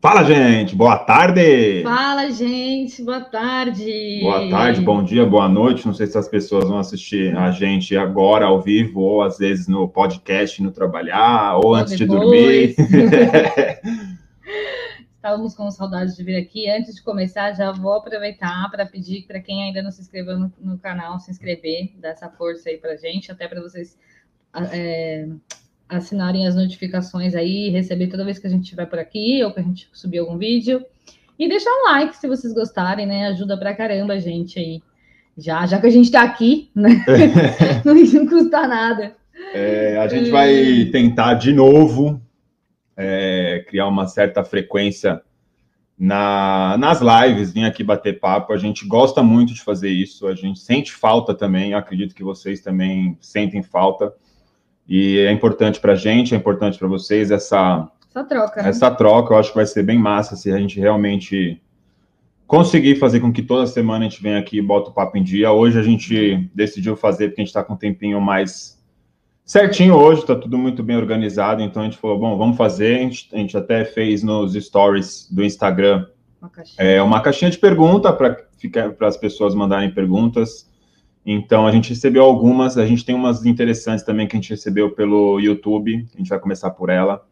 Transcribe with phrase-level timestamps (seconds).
[0.00, 1.82] Fala, gente, boa tarde!
[1.82, 4.20] Fala, gente, boa tarde!
[4.22, 5.84] Boa tarde, bom dia, boa noite.
[5.84, 9.66] Não sei se as pessoas vão assistir a gente agora ao vivo, ou às vezes
[9.66, 12.76] no podcast, no trabalhar, ou, ou antes depois.
[12.76, 12.76] de dormir.
[15.16, 16.70] Estávamos com saudades de vir aqui.
[16.70, 20.52] Antes de começar, já vou aproveitar para pedir para quem ainda não se inscreveu no,
[20.60, 23.98] no, canal se inscrever, dar essa força aí para gente, até para vocês.
[24.70, 25.26] É,
[25.88, 29.60] assinarem as notificações aí, receber toda vez que a gente estiver por aqui ou que
[29.60, 30.84] a gente subir algum vídeo.
[31.38, 33.28] E deixar um like se vocês gostarem, né?
[33.28, 34.82] Ajuda pra caramba a gente aí.
[35.36, 37.04] Já, já que a gente tá aqui, né?
[37.84, 39.16] não, não custa nada.
[39.54, 42.20] É, a gente vai tentar de novo
[42.96, 45.22] é, criar uma certa frequência
[45.96, 48.52] na, nas lives, vir aqui bater papo.
[48.52, 52.60] A gente gosta muito de fazer isso, a gente sente falta também, acredito que vocês
[52.60, 54.12] também sentem falta.
[54.88, 58.62] E é importante para a gente, é importante para vocês essa, essa troca.
[58.62, 58.68] Né?
[58.68, 61.60] Essa troca, eu acho que vai ser bem massa se a gente realmente
[62.46, 65.22] conseguir fazer com que toda semana a gente venha aqui e bota o papo em
[65.22, 65.52] dia.
[65.52, 68.82] Hoje a gente decidiu fazer porque a gente está com um tempinho mais
[69.44, 72.96] certinho hoje, está tudo muito bem organizado, então a gente falou, bom, vamos fazer.
[72.96, 76.06] A gente, a gente até fez nos stories do Instagram
[76.40, 78.36] uma caixinha, é, uma caixinha de pergunta para
[79.08, 80.67] as pessoas mandarem perguntas.
[81.30, 84.92] Então, a gente recebeu algumas, a gente tem umas interessantes também que a gente recebeu
[84.92, 87.22] pelo YouTube, a gente vai começar por ela,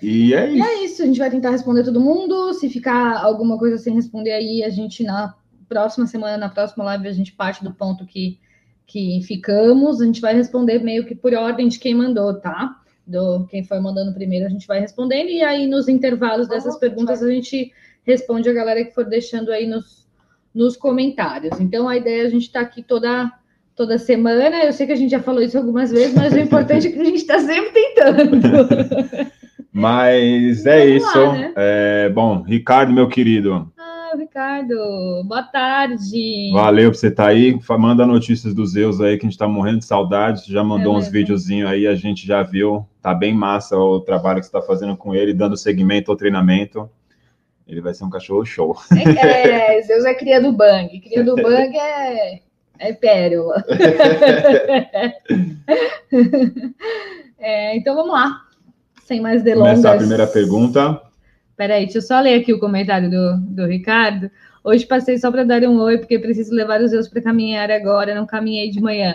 [0.00, 0.56] E é isso.
[0.56, 2.52] E é isso, a gente vai tentar responder todo mundo.
[2.54, 5.34] Se ficar alguma coisa sem responder aí, a gente na
[5.68, 8.38] próxima semana, na próxima live, a gente parte do ponto que,
[8.86, 10.00] que ficamos.
[10.00, 12.80] A gente vai responder meio que por ordem de quem mandou, tá?
[13.06, 17.22] Do quem foi mandando primeiro, a gente vai respondendo, e aí nos intervalos dessas perguntas
[17.22, 17.72] a gente
[18.04, 20.06] responde a galera que for deixando aí nos,
[20.54, 21.60] nos comentários.
[21.60, 23.32] Então a ideia é a gente estar tá aqui toda
[23.76, 24.64] toda semana.
[24.64, 26.98] Eu sei que a gente já falou isso algumas vezes, mas o importante é que
[26.98, 28.40] a gente está sempre tentando.
[29.76, 31.18] Mas é isso.
[31.18, 31.52] Lá, né?
[31.54, 33.70] é, bom, Ricardo, meu querido,
[34.16, 34.74] Ricardo.
[35.24, 36.50] Boa tarde.
[36.52, 37.58] Valeu por você estar tá aí.
[37.78, 40.50] Manda notícias dos Zeus aí, que a gente está morrendo de saudade.
[40.50, 42.86] Já mandou é uns videozinhos aí, a gente já viu.
[43.00, 46.90] Tá bem massa o trabalho que você está fazendo com ele, dando seguimento ao treinamento.
[47.66, 48.76] Ele vai ser um cachorro show.
[48.92, 51.00] É, é Zeus é cria do Bang.
[51.00, 52.40] Cria do Bang é,
[52.78, 53.64] é pérola.
[57.38, 58.42] é, então vamos lá.
[59.04, 59.72] Sem mais delongas.
[59.72, 61.05] Começar a primeira pergunta.
[61.56, 64.30] Peraí, deixa eu só ler aqui o comentário do, do Ricardo.
[64.62, 68.14] Hoje passei só para dar um oi, porque preciso levar os meus para caminhar agora,
[68.14, 69.14] não caminhei de manhã.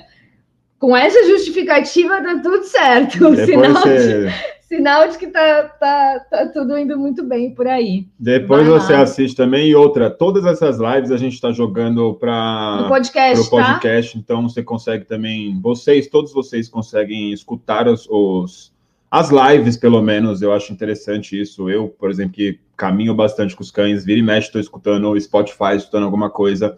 [0.80, 3.36] Com essa justificativa, tá tudo certo.
[3.46, 4.26] Sinal, você...
[4.26, 4.34] de,
[4.72, 8.08] sinal de que tá, tá, tá tudo indo muito bem por aí.
[8.18, 9.02] Depois Vai você lá.
[9.02, 9.68] assiste também.
[9.68, 14.20] E outra, todas essas lives a gente está jogando para o podcast, podcast tá?
[14.20, 18.72] então você consegue também, vocês, todos vocês conseguem escutar os, os
[19.12, 21.70] as lives, pelo menos, eu acho interessante isso.
[21.70, 25.20] Eu, por exemplo, que caminho bastante com os cães, vira e mexe, estou escutando o
[25.20, 26.78] Spotify, escutando alguma coisa.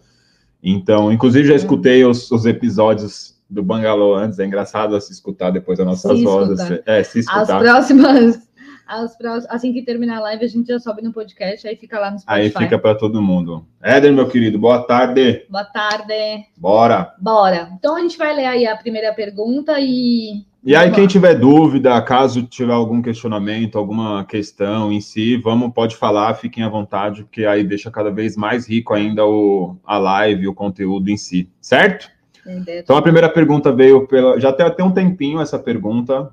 [0.60, 4.40] Então, inclusive, já escutei os, os episódios do Bangalô antes.
[4.40, 6.82] É engraçado se escutar depois as nossas se vozes.
[6.84, 7.42] É, se escutar.
[7.42, 8.48] As próximas.
[8.86, 11.98] As próximas, assim que terminar a live, a gente já sobe no podcast, aí fica
[11.98, 12.42] lá no Spotify.
[12.42, 13.64] Aí fica para todo mundo.
[13.82, 15.46] Éder, meu querido, boa tarde.
[15.48, 16.46] Boa tarde.
[16.56, 17.14] Bora.
[17.18, 17.70] Bora.
[17.78, 22.00] Então a gente vai ler aí a primeira pergunta e e aí, quem tiver dúvida,
[22.02, 27.44] caso tiver algum questionamento, alguma questão em si, vamos, pode falar, fiquem à vontade, porque
[27.44, 32.08] aí deixa cada vez mais rico ainda o, a live, o conteúdo em si, certo?
[32.46, 34.38] Então, a primeira pergunta veio pela.
[34.38, 36.30] Já tem até um tempinho essa pergunta.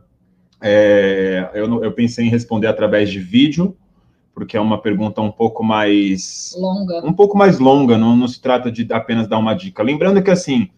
[0.61, 3.75] É, eu, eu pensei em responder através de vídeo,
[4.33, 6.55] porque é uma pergunta um pouco mais.
[6.57, 7.05] Longa.
[7.05, 9.81] Um pouco mais longa, não, não se trata de apenas dar uma dica.
[9.81, 10.69] Lembrando que, assim,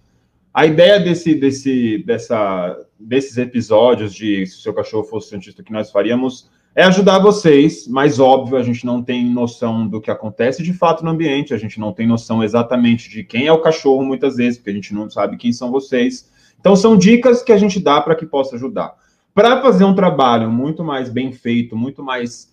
[0.53, 5.71] a ideia desse, desse, dessa, desses episódios de se o seu cachorro fosse cientista que
[5.71, 10.63] nós faríamos é ajudar vocês, mas óbvio, a gente não tem noção do que acontece
[10.63, 14.03] de fato no ambiente, a gente não tem noção exatamente de quem é o cachorro
[14.03, 16.31] muitas vezes, porque a gente não sabe quem são vocês.
[16.59, 18.95] Então são dicas que a gente dá para que possa ajudar.
[19.35, 22.51] Para fazer um trabalho muito mais bem feito, muito mais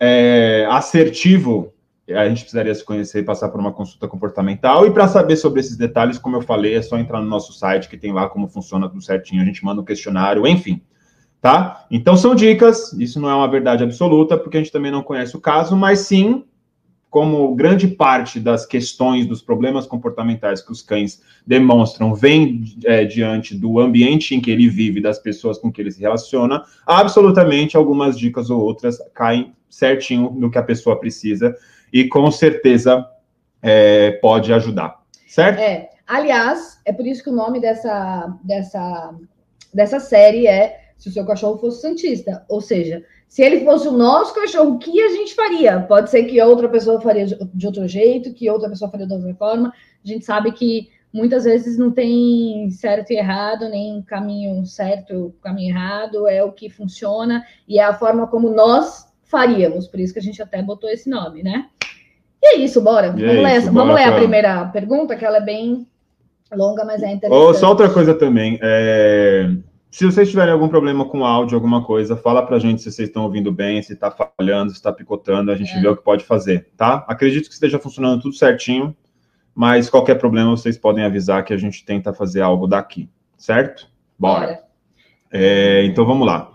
[0.00, 1.72] é, assertivo
[2.14, 4.86] a gente precisaria se conhecer e passar por uma consulta comportamental.
[4.86, 7.88] E para saber sobre esses detalhes, como eu falei, é só entrar no nosso site
[7.88, 9.42] que tem lá como funciona tudo certinho.
[9.42, 10.82] A gente manda um questionário, enfim.
[11.40, 11.86] Tá?
[11.90, 15.34] Então são dicas, isso não é uma verdade absoluta, porque a gente também não conhece
[15.34, 16.44] o caso, mas sim
[17.10, 23.54] como grande parte das questões, dos problemas comportamentais que os cães demonstram vem é, diante
[23.54, 28.16] do ambiente em que ele vive, das pessoas com que ele se relaciona, absolutamente algumas
[28.16, 31.54] dicas ou outras caem certinho no que a pessoa precisa
[31.92, 33.06] e com certeza
[33.62, 35.58] é, pode ajudar, certo?
[35.58, 39.14] É, aliás, é por isso que o nome dessa, dessa,
[39.72, 43.92] dessa série é Se o seu cachorro fosse Santista, ou seja, se ele fosse o
[43.92, 45.80] nosso cachorro, o que a gente faria?
[45.80, 49.34] Pode ser que outra pessoa faria de outro jeito, que outra pessoa faria de outra
[49.34, 49.72] forma.
[50.04, 55.70] A gente sabe que muitas vezes não tem certo e errado, nem caminho certo, caminho
[55.70, 59.86] errado, é o que funciona e é a forma como nós faríamos.
[59.86, 61.66] Por isso que a gente até botou esse nome, né?
[62.42, 63.14] E é isso, bora.
[63.16, 65.86] E é vamos, é ler, isso, vamos ler a primeira pergunta, que ela é bem
[66.52, 67.48] longa, mas é interessante.
[67.48, 68.58] Oh, só outra coisa também.
[68.60, 69.50] É...
[69.90, 73.24] Se vocês tiverem algum problema com áudio, alguma coisa, fala pra gente se vocês estão
[73.24, 75.80] ouvindo bem, se tá falhando, se tá picotando, a gente é.
[75.80, 77.04] vê o que pode fazer, tá?
[77.08, 78.96] Acredito que esteja funcionando tudo certinho,
[79.52, 83.88] mas qualquer problema vocês podem avisar que a gente tenta fazer algo daqui, certo?
[84.16, 84.46] Bora.
[84.46, 84.60] Bora.
[85.32, 86.52] É, então vamos lá.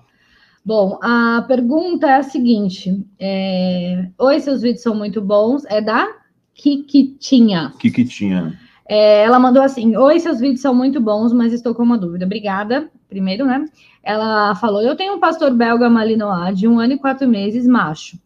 [0.65, 4.07] Bom, a pergunta é a seguinte: é...
[4.17, 5.63] Oi, seus vídeos são muito bons.
[5.65, 6.07] É da
[6.55, 7.71] Kikitinha.
[7.77, 8.57] Kikitinha.
[8.89, 12.25] É, ela mandou assim: Oi, seus vídeos são muito bons, mas estou com uma dúvida.
[12.25, 13.63] Obrigada primeiro, né?
[14.01, 18.17] Ela falou: Eu tenho um pastor belga malinois de um ano e quatro meses, macho.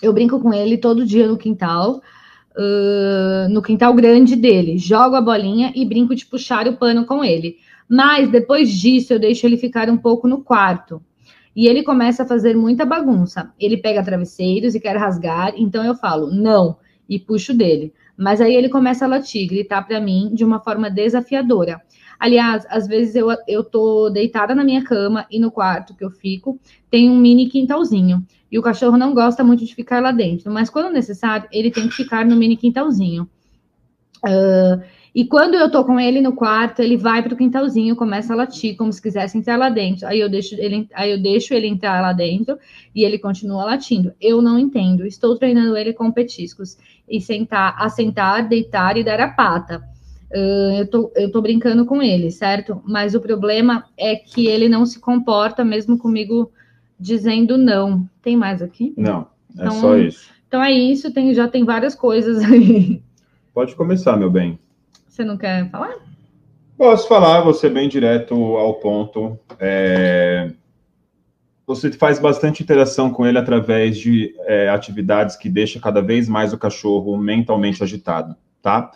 [0.00, 2.00] Eu brinco com ele todo dia no quintal,
[2.56, 4.78] uh, no quintal grande dele.
[4.78, 7.56] Jogo a bolinha e brinco de puxar o pano com ele.
[7.88, 11.02] Mas depois disso, eu deixo ele ficar um pouco no quarto.
[11.54, 13.52] E ele começa a fazer muita bagunça.
[13.58, 16.76] Ele pega travesseiros e quer rasgar, então eu falo, não,
[17.08, 17.92] e puxo dele.
[18.16, 21.80] Mas aí ele começa a latir, gritar para mim de uma forma desafiadora.
[22.18, 26.10] Aliás, às vezes eu, eu tô deitada na minha cama e no quarto que eu
[26.10, 26.58] fico
[26.90, 28.24] tem um mini quintalzinho.
[28.50, 31.88] E o cachorro não gosta muito de ficar lá dentro, mas quando necessário, ele tem
[31.88, 33.28] que ficar no mini quintalzinho.
[34.24, 34.80] Uh,
[35.14, 38.76] e quando eu tô com ele no quarto, ele vai pro quintalzinho, começa a latir,
[38.76, 40.08] como se quisesse entrar lá dentro.
[40.08, 42.58] Aí eu deixo ele, aí eu deixo ele entrar lá dentro
[42.92, 44.12] e ele continua latindo.
[44.20, 45.06] Eu não entendo.
[45.06, 46.76] Estou treinando ele com petiscos
[47.08, 49.84] e sentar, assentar, deitar e dar a pata.
[50.32, 52.82] Uh, eu, tô, eu tô brincando com ele, certo?
[52.84, 56.50] Mas o problema é que ele não se comporta mesmo comigo
[56.98, 58.04] dizendo não.
[58.20, 58.92] Tem mais aqui?
[58.96, 60.28] Não, é então, só isso.
[60.48, 63.00] Então é isso, tem, já tem várias coisas aí.
[63.52, 64.58] Pode começar, meu bem.
[65.14, 65.94] Você não quer falar?
[66.76, 69.38] Posso falar, você bem direto ao ponto.
[69.60, 70.50] É...
[71.64, 76.52] Você faz bastante interação com ele através de é, atividades que deixam cada vez mais
[76.52, 78.90] o cachorro mentalmente agitado, tá?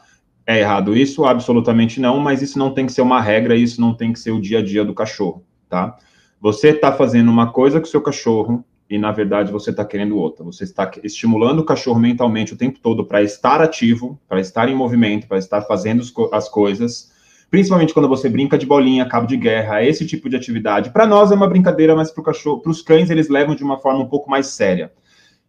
[0.45, 1.25] É errado isso?
[1.25, 4.33] Absolutamente não, mas isso não tem que ser uma regra, isso não tem que ser
[4.33, 5.97] o dia a dia do cachorro, tá?
[6.41, 10.17] Você está fazendo uma coisa com o seu cachorro e, na verdade, você está querendo
[10.17, 10.45] outra.
[10.45, 14.75] Você está estimulando o cachorro mentalmente o tempo todo para estar ativo, para estar em
[14.75, 16.03] movimento, para estar fazendo
[16.33, 17.13] as coisas,
[17.51, 20.91] principalmente quando você brinca de bolinha, cabo de guerra, esse tipo de atividade.
[20.91, 24.01] Para nós é uma brincadeira, mas para cachorro, os cães, eles levam de uma forma
[24.01, 24.91] um pouco mais séria.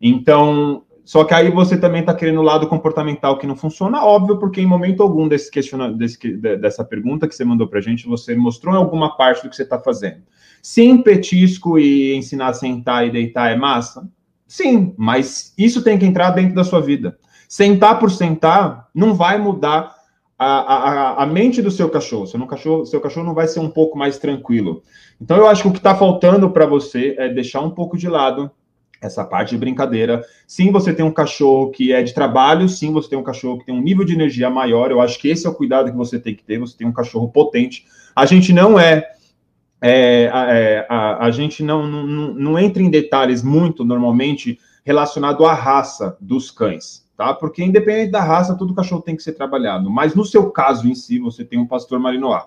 [0.01, 4.37] Então, só que aí você também está querendo o lado comportamental que não funciona, óbvio,
[4.37, 5.49] porque em momento algum desse
[5.97, 9.55] desse, dessa pergunta que você mandou para a gente, você mostrou alguma parte do que
[9.55, 10.21] você está fazendo.
[10.61, 14.09] Sim, petisco e ensinar a sentar e deitar é massa?
[14.47, 17.17] Sim, mas isso tem que entrar dentro da sua vida.
[17.47, 19.95] Sentar por sentar não vai mudar
[20.37, 22.25] a, a, a mente do seu cachorro.
[22.25, 22.85] Seu cachorro.
[22.85, 24.81] seu cachorro não vai ser um pouco mais tranquilo.
[25.21, 28.07] Então, eu acho que o que está faltando para você é deixar um pouco de
[28.07, 28.49] lado
[29.01, 30.23] essa parte de brincadeira.
[30.47, 33.65] Sim, você tem um cachorro que é de trabalho, sim, você tem um cachorro que
[33.65, 34.91] tem um nível de energia maior.
[34.91, 36.59] Eu acho que esse é o cuidado que você tem que ter.
[36.59, 37.85] Você tem um cachorro potente.
[38.15, 39.05] A gente não é.
[39.81, 45.53] É, é a, a, gente não, não, não entra em detalhes muito, normalmente, relacionado à
[45.53, 47.33] raça dos cães, tá?
[47.33, 49.89] Porque independente da raça, todo cachorro tem que ser trabalhado.
[49.89, 52.43] Mas no seu caso em si, você tem um pastor malinois.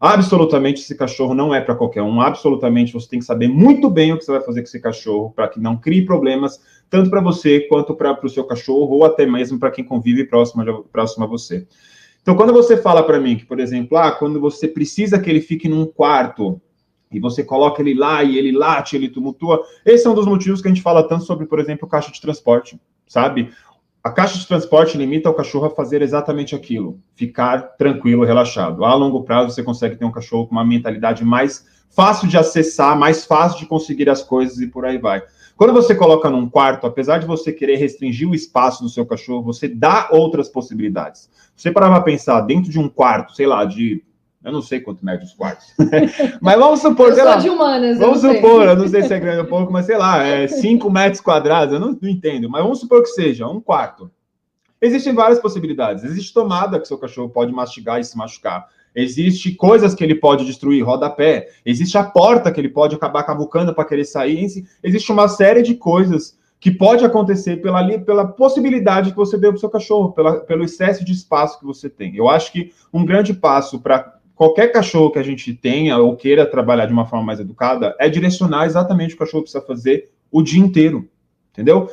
[0.00, 2.20] Absolutamente, esse cachorro não é para qualquer um.
[2.20, 5.32] Absolutamente, você tem que saber muito bem o que você vai fazer com esse cachorro
[5.34, 9.24] para que não crie problemas, tanto para você quanto para o seu cachorro, ou até
[9.24, 11.66] mesmo para quem convive próximo, próximo a você.
[12.20, 15.40] Então, quando você fala para mim que, por exemplo, ah, quando você precisa que ele
[15.40, 16.60] fique num quarto
[17.14, 20.60] e você coloca ele lá e ele late, ele tumultua, esse é um dos motivos
[20.60, 23.50] que a gente fala tanto sobre, por exemplo, caixa de transporte, sabe?
[24.02, 28.84] A caixa de transporte limita o cachorro a fazer exatamente aquilo, ficar tranquilo, relaxado.
[28.84, 32.98] A longo prazo, você consegue ter um cachorro com uma mentalidade mais fácil de acessar,
[32.98, 35.22] mais fácil de conseguir as coisas e por aí vai.
[35.56, 39.44] Quando você coloca num quarto, apesar de você querer restringir o espaço do seu cachorro,
[39.44, 41.30] você dá outras possibilidades.
[41.56, 44.02] Você parar para pensar dentro de um quarto, sei lá, de
[44.44, 45.72] eu não sei quanto mede os quartos.
[46.40, 47.36] mas vamos supor, eu sei lá.
[47.36, 48.70] de humanas, vamos eu supor, sei.
[48.70, 51.72] eu não sei se é grande ou pouco, mas sei lá, é 5 metros quadrados,
[51.72, 52.48] eu não, não, entendo.
[52.50, 54.10] Mas vamos supor que seja um quarto.
[54.80, 56.04] Existem várias possibilidades.
[56.04, 58.68] Existe tomada que seu cachorro pode mastigar e se machucar.
[58.94, 61.48] Existe coisas que ele pode destruir, rodapé.
[61.64, 64.46] Existe a porta que ele pode acabar cavucando para querer sair.
[64.82, 69.58] Existe uma série de coisas que pode acontecer pela, pela possibilidade que você deu para
[69.58, 72.16] o seu cachorro, pela, pelo excesso de espaço que você tem.
[72.16, 76.46] Eu acho que um grande passo para qualquer cachorro que a gente tenha ou queira
[76.46, 80.10] trabalhar de uma forma mais educada é direcionar exatamente o que o cachorro precisa fazer
[80.30, 81.08] o dia inteiro,
[81.52, 81.88] entendeu?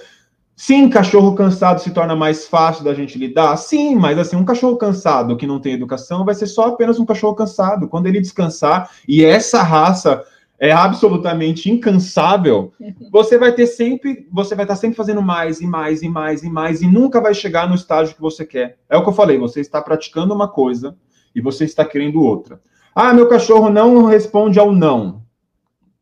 [0.56, 3.58] Sim, cachorro cansado se torna mais fácil da gente lidar.
[3.58, 7.06] Sim, mas assim, um cachorro cansado que não tem educação vai ser só apenas um
[7.06, 7.88] cachorro cansado.
[7.88, 10.24] Quando ele descansar, e essa raça
[10.60, 12.72] é absolutamente incansável,
[13.12, 16.50] você vai ter sempre, você vai estar sempre fazendo mais e mais e mais e
[16.50, 18.78] mais e nunca vai chegar no estágio que você quer.
[18.88, 20.96] É o que eu falei, você está praticando uma coisa
[21.36, 22.62] e você está querendo outra.
[22.94, 25.22] Ah, meu cachorro não responde ao não.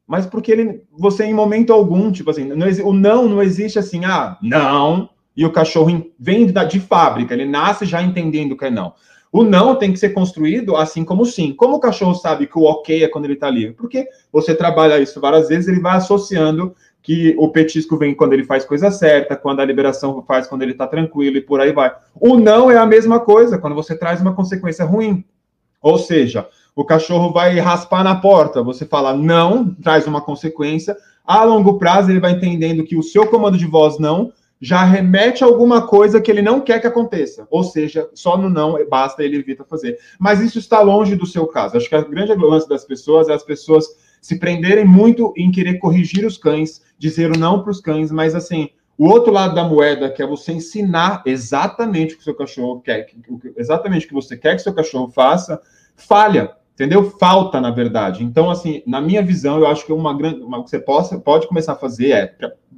[0.07, 4.05] Mas porque ele, você em momento algum, tipo assim, não, o não não existe assim,
[4.05, 8.93] ah, não, e o cachorro vem de fábrica, ele nasce já entendendo que é não.
[9.31, 11.53] O não tem que ser construído assim como o sim.
[11.53, 13.75] Como o cachorro sabe que o ok é quando ele está livre?
[13.75, 16.73] Porque você trabalha isso várias vezes, ele vai associando
[17.09, 20.73] que o petisco vem quando ele faz coisa certa, quando a liberação faz quando ele
[20.73, 21.91] está tranquilo e por aí vai.
[22.13, 25.25] O não é a mesma coisa, quando você traz uma consequência ruim.
[25.81, 30.95] Ou seja, o cachorro vai raspar na porta, você fala não, traz uma consequência.
[31.25, 35.43] A longo prazo, ele vai entendendo que o seu comando de voz não já remete
[35.43, 37.47] a alguma coisa que ele não quer que aconteça.
[37.49, 39.97] Ou seja, só no não basta ele evita fazer.
[40.19, 41.75] Mas isso está longe do seu caso.
[41.75, 43.87] Acho que a grande lance das pessoas é as pessoas
[44.21, 48.35] se prenderem muito em querer corrigir os cães, dizer o não para os cães, mas
[48.35, 52.35] assim, o outro lado da moeda, que é você ensinar exatamente o que o seu
[52.35, 53.07] cachorro quer,
[53.57, 55.61] exatamente o que você quer que o seu cachorro faça,
[55.95, 57.09] falha, entendeu?
[57.11, 58.23] Falta, na verdade.
[58.23, 61.47] Então, assim, na minha visão, eu acho que uma grande, uma, que você possa, pode
[61.47, 62.35] começar a fazer é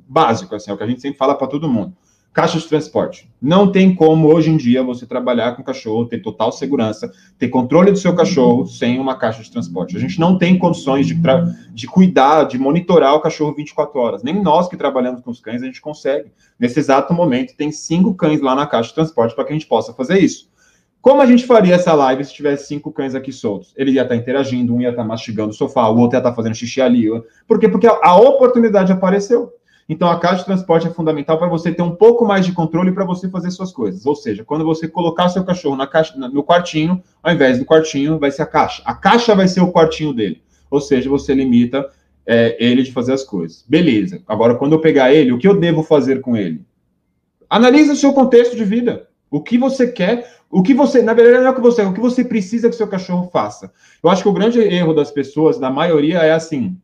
[0.07, 1.95] básico, assim, é o que a gente sempre fala para todo mundo
[2.33, 3.29] Caixa de transporte.
[3.41, 7.91] Não tem como, hoje em dia, você trabalhar com cachorro, ter total segurança, ter controle
[7.91, 9.97] do seu cachorro sem uma caixa de transporte.
[9.97, 11.19] A gente não tem condições de,
[11.73, 14.23] de cuidar, de monitorar o cachorro 24 horas.
[14.23, 16.31] Nem nós que trabalhamos com os cães, a gente consegue.
[16.57, 19.67] Nesse exato momento, tem cinco cães lá na caixa de transporte para que a gente
[19.67, 20.49] possa fazer isso.
[21.01, 23.73] Como a gente faria essa live se tivesse cinco cães aqui soltos?
[23.75, 26.55] Ele ia estar interagindo, um ia estar mastigando o sofá, o outro ia estar fazendo
[26.55, 27.07] xixi ali.
[27.45, 27.67] Por quê?
[27.67, 29.51] Porque a oportunidade apareceu.
[29.91, 32.93] Então, a caixa de transporte é fundamental para você ter um pouco mais de controle
[32.93, 34.05] para você fazer suas coisas.
[34.05, 38.17] Ou seja, quando você colocar seu cachorro na caixa, no quartinho, ao invés do quartinho,
[38.17, 38.81] vai ser a caixa.
[38.85, 40.41] A caixa vai ser o quartinho dele.
[40.69, 41.85] Ou seja, você limita
[42.25, 43.65] é, ele de fazer as coisas.
[43.67, 44.23] Beleza.
[44.25, 46.61] Agora, quando eu pegar ele, o que eu devo fazer com ele?
[47.49, 49.09] Analise o seu contexto de vida.
[49.29, 51.91] O que você quer, o que você, na verdade, não é o que você, o
[51.91, 53.69] que você precisa que seu cachorro faça.
[54.01, 56.77] Eu acho que o grande erro das pessoas, da maioria, é assim: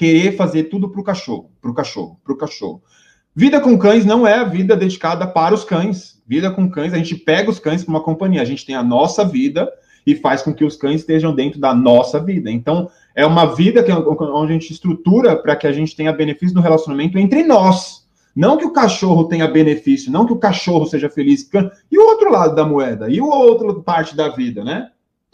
[0.00, 2.82] querer fazer tudo para o cachorro, para o cachorro, para o cachorro.
[3.36, 6.18] Vida com cães não é a vida dedicada para os cães.
[6.26, 8.82] Vida com cães, a gente pega os cães para uma companhia, a gente tem a
[8.82, 9.70] nossa vida
[10.06, 12.50] e faz com que os cães estejam dentro da nossa vida.
[12.50, 16.56] Então, é uma vida que, onde a gente estrutura para que a gente tenha benefício
[16.56, 18.08] no relacionamento entre nós.
[18.34, 21.46] Não que o cachorro tenha benefício, não que o cachorro seja feliz.
[21.92, 23.10] E o outro lado da moeda?
[23.10, 24.88] E o outro parte da vida, né?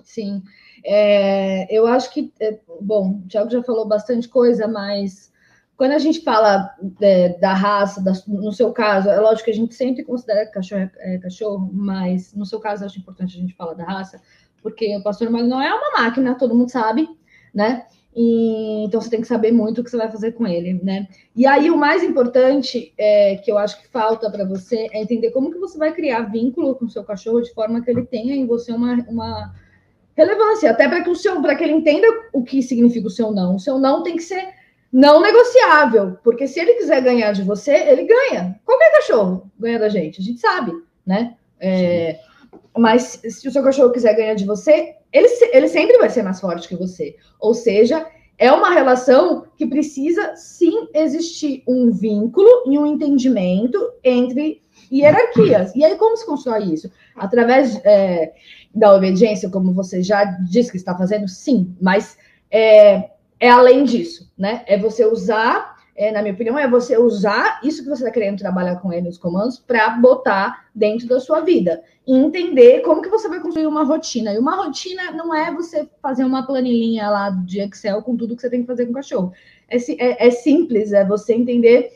[0.07, 0.41] Sim.
[0.85, 5.33] É, eu acho que, é, bom, o Thiago já falou bastante coisa, mas
[5.77, 9.55] quando a gente fala é, da raça, da, no seu caso, é lógico que a
[9.55, 13.75] gente sempre considera cachorro é, cachorro, mas no seu caso acho importante a gente falar
[13.75, 14.23] da raça,
[14.63, 17.09] porque o pastor Magno não é uma máquina, todo mundo sabe,
[17.53, 17.85] né?
[18.15, 21.09] E, então você tem que saber muito o que você vai fazer com ele, né?
[21.35, 25.33] E aí o mais importante é, que eu acho que falta para você é entender
[25.33, 28.37] como que você vai criar vínculo com o seu cachorro de forma que ele tenha
[28.37, 29.53] em você uma, uma
[30.17, 33.31] relevância, até para que o seu, para que ele entenda o que significa o seu
[33.31, 33.57] não.
[33.57, 34.49] O seu não tem que ser
[34.93, 38.59] não negociável, porque se ele quiser ganhar de você, ele ganha.
[38.65, 40.73] Qualquer cachorro ganha da gente, a gente sabe,
[41.05, 41.35] né?
[41.61, 42.19] É,
[42.77, 46.41] mas se o seu cachorro quiser ganhar de você, ele, ele sempre vai ser mais
[46.41, 47.17] forte que você.
[47.39, 48.07] Ou seja,
[48.39, 55.75] é uma relação que precisa sim existir um vínculo e um entendimento entre hierarquias.
[55.75, 56.91] E aí, como se constrói isso?
[57.17, 58.33] Através é,
[58.77, 62.19] da obediência, como você já disse que está fazendo, sim, mas
[62.51, 64.63] é, é além disso, né?
[64.67, 68.39] É você usar é, na minha opinião, é você usar isso que você está querendo
[68.39, 73.09] trabalhar com ele nos comandos para botar dentro da sua vida e entender como que
[73.09, 74.35] você vai construir uma rotina.
[74.35, 78.43] E uma rotina não é você fazer uma planilhinha lá de Excel com tudo que
[78.43, 79.33] você tem que fazer com o cachorro.
[79.69, 81.91] É, é, é simples, é você entender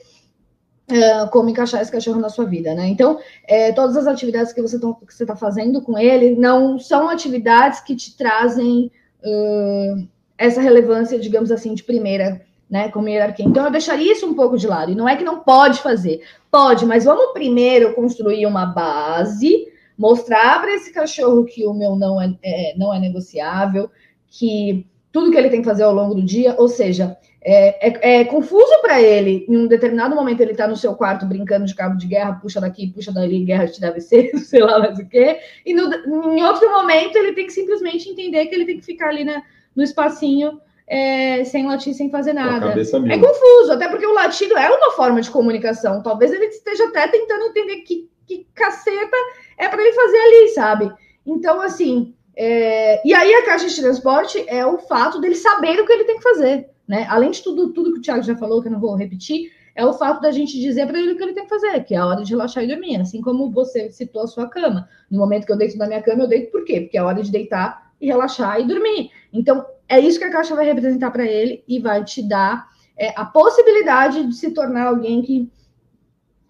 [0.91, 2.89] uh, como encaixar esse cachorro na sua vida, né?
[2.89, 4.79] Então, é, todas as atividades que você
[5.09, 8.91] está fazendo com ele não são atividades que te trazem
[9.23, 13.45] uh, essa relevância, digamos assim, de primeira né, como hierarquia.
[13.45, 14.93] Então, eu deixaria isso um pouco de lado.
[14.93, 19.67] E não é que não pode fazer, pode, mas vamos primeiro construir uma base,
[19.99, 23.91] mostrar para esse cachorro que o meu não é, é, não é negociável,
[24.29, 28.21] que tudo que ele tem que fazer ao longo do dia, ou seja, é, é,
[28.21, 29.47] é confuso para ele.
[29.49, 32.61] Em um determinado momento, ele está no seu quarto brincando de cabo de guerra, puxa
[32.61, 35.39] daqui, puxa dali, guerra de travesseiro, sei lá mais o quê.
[35.65, 35.91] E no,
[36.33, 39.43] em outro momento, ele tem que simplesmente entender que ele tem que ficar ali na,
[39.75, 42.75] no espacinho é, sem latir, sem fazer nada.
[43.15, 46.03] É confuso, até porque o latido é uma forma de comunicação.
[46.03, 49.17] Talvez ele esteja até tentando entender que, que caceta
[49.57, 50.93] é para ele fazer ali, sabe?
[51.25, 53.07] Então, assim, é...
[53.07, 56.17] e aí a caixa de transporte é o fato dele saber o que ele tem
[56.17, 57.07] que fazer, né?
[57.09, 59.87] Além de tudo, tudo que o Thiago já falou, que eu não vou repetir, é
[59.87, 61.99] o fato da gente dizer para ele o que ele tem que fazer, que é
[61.99, 64.89] a hora de relaxar e dormir, assim como você citou a sua cama.
[65.09, 66.81] No momento que eu deito na minha cama, eu deito por quê?
[66.81, 69.13] Porque é a hora de deitar e relaxar e dormir.
[69.33, 72.67] Então, é isso que a caixa vai representar para ele e vai te dar
[72.97, 75.49] é, a possibilidade de se tornar alguém que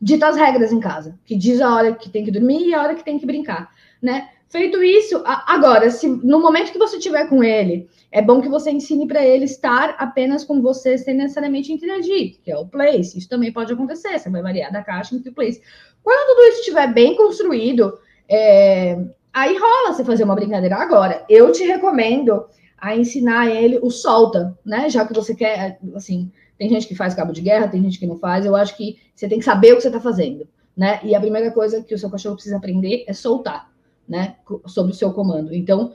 [0.00, 2.82] dita as regras em casa, que diz a hora que tem que dormir e a
[2.82, 3.70] hora que tem que brincar,
[4.00, 4.30] né?
[4.50, 8.68] Feito isso, agora, se no momento que você estiver com ele, é bom que você
[8.72, 13.16] ensine para ele estar apenas com você sem necessariamente interagir, que é o place.
[13.16, 15.62] Isso também pode acontecer, você vai variar da caixa entre o place.
[16.02, 17.96] Quando tudo isso estiver bem construído,
[18.28, 18.98] é,
[19.32, 20.74] aí rola você fazer uma brincadeira.
[20.74, 22.44] Agora, eu te recomendo
[22.76, 24.90] a ensinar ele o solta, né?
[24.90, 26.28] Já que você quer, assim,
[26.58, 28.44] tem gente que faz cabo de guerra, tem gente que não faz.
[28.44, 30.98] Eu acho que você tem que saber o que você está fazendo, né?
[31.04, 33.69] E a primeira coisa que o seu cachorro precisa aprender é soltar,
[34.10, 34.36] né?
[34.66, 35.54] Sob o seu comando.
[35.54, 35.94] Então,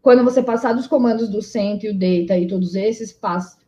[0.00, 3.58] quando você passar dos comandos do senta e o deita e todos esses, passa,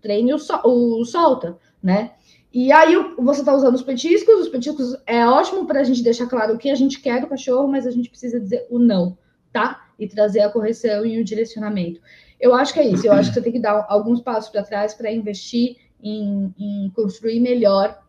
[0.00, 2.12] treine o, sol, o solta, né?
[2.52, 6.26] E aí você está usando os petiscos, os petiscos é ótimo para a gente deixar
[6.26, 9.18] claro o que a gente quer do cachorro, mas a gente precisa dizer o não,
[9.52, 9.88] tá?
[9.98, 12.00] e trazer a correção e o direcionamento.
[12.38, 13.06] Eu acho que é isso.
[13.06, 16.90] Eu acho que você tem que dar alguns passos para trás para investir em, em,
[16.90, 18.00] construir melhor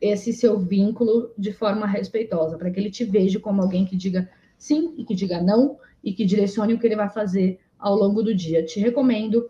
[0.00, 4.28] esse seu vínculo de forma respeitosa, para que ele te veja como alguém que diga
[4.58, 8.22] sim e que diga não e que direcione o que ele vai fazer ao longo
[8.22, 8.64] do dia.
[8.64, 9.48] Te recomendo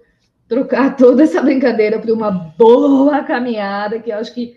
[0.49, 4.57] trocar toda essa brincadeira por uma boa caminhada, que eu acho que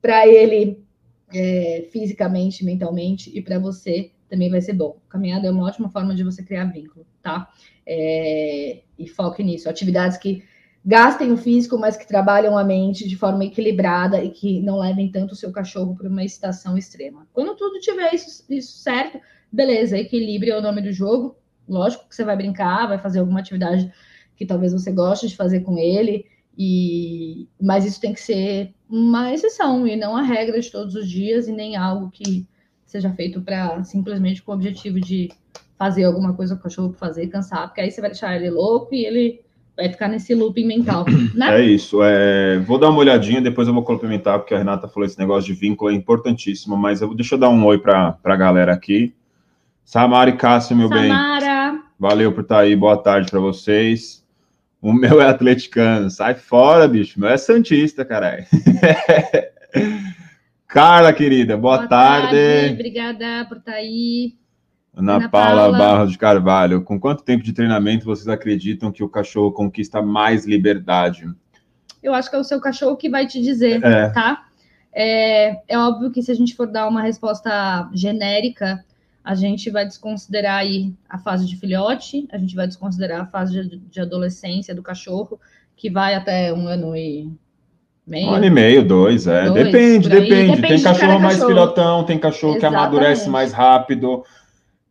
[0.00, 0.82] para ele,
[1.32, 4.98] é, fisicamente, mentalmente, e para você também vai ser bom.
[5.08, 7.50] Caminhada é uma ótima forma de você criar vínculo, tá?
[7.84, 9.68] É, e foque nisso.
[9.68, 10.44] Atividades que
[10.84, 15.10] gastem o físico, mas que trabalham a mente de forma equilibrada e que não levem
[15.10, 17.26] tanto o seu cachorro para uma excitação extrema.
[17.32, 19.20] Quando tudo tiver isso, isso certo,
[19.52, 21.36] beleza, equilíbrio é o nome do jogo.
[21.68, 23.92] Lógico que você vai brincar, vai fazer alguma atividade
[24.36, 26.24] que talvez você goste de fazer com ele,
[26.56, 31.08] e mas isso tem que ser uma exceção e não a regra de todos os
[31.08, 32.46] dias e nem algo que
[32.84, 35.30] seja feito para simplesmente com o objetivo de
[35.78, 38.94] fazer alguma coisa com o cachorro fazer, cansar, porque aí você vai deixar ele louco
[38.94, 39.40] e ele
[39.76, 41.60] vai ficar nesse looping mental, né?
[41.60, 42.02] É isso.
[42.02, 42.58] É...
[42.58, 45.58] Vou dar uma olhadinha, depois eu vou complementar, porque a Renata falou esse negócio de
[45.58, 49.14] vínculo é importantíssimo, mas eu vou, deixa eu dar um oi para a galera aqui.
[49.90, 51.02] Samara e Cássio, meu Samara.
[51.02, 51.10] bem.
[51.10, 51.82] Samara.
[51.98, 54.24] Valeu por estar aí, boa tarde para vocês.
[54.80, 57.18] O meu é atleticano, sai fora, bicho.
[57.18, 58.46] O meu é santista, caralho.
[60.68, 62.36] Carla, querida, boa, boa tarde.
[62.36, 62.74] tarde.
[62.74, 64.36] Obrigada por estar aí.
[64.94, 69.02] Ana, Ana Paula, Paula Barros de Carvalho, com quanto tempo de treinamento vocês acreditam que
[69.02, 71.28] o cachorro conquista mais liberdade?
[72.00, 74.08] Eu acho que é o seu cachorro que vai te dizer, é.
[74.10, 74.44] tá?
[74.92, 78.84] É, é óbvio que se a gente for dar uma resposta genérica,
[79.24, 83.62] a gente vai desconsiderar aí a fase de filhote, a gente vai desconsiderar a fase
[83.62, 85.38] de, de adolescência do cachorro,
[85.76, 87.30] que vai até um ano e
[88.06, 88.26] Meio?
[88.28, 89.44] Um ano e meio, dois, é.
[89.44, 90.68] Dois, depende, depende, depende.
[90.68, 91.48] Tem cachorro mais cachorro.
[91.48, 92.80] filhotão, tem cachorro Exatamente.
[92.80, 94.24] que amadurece mais rápido.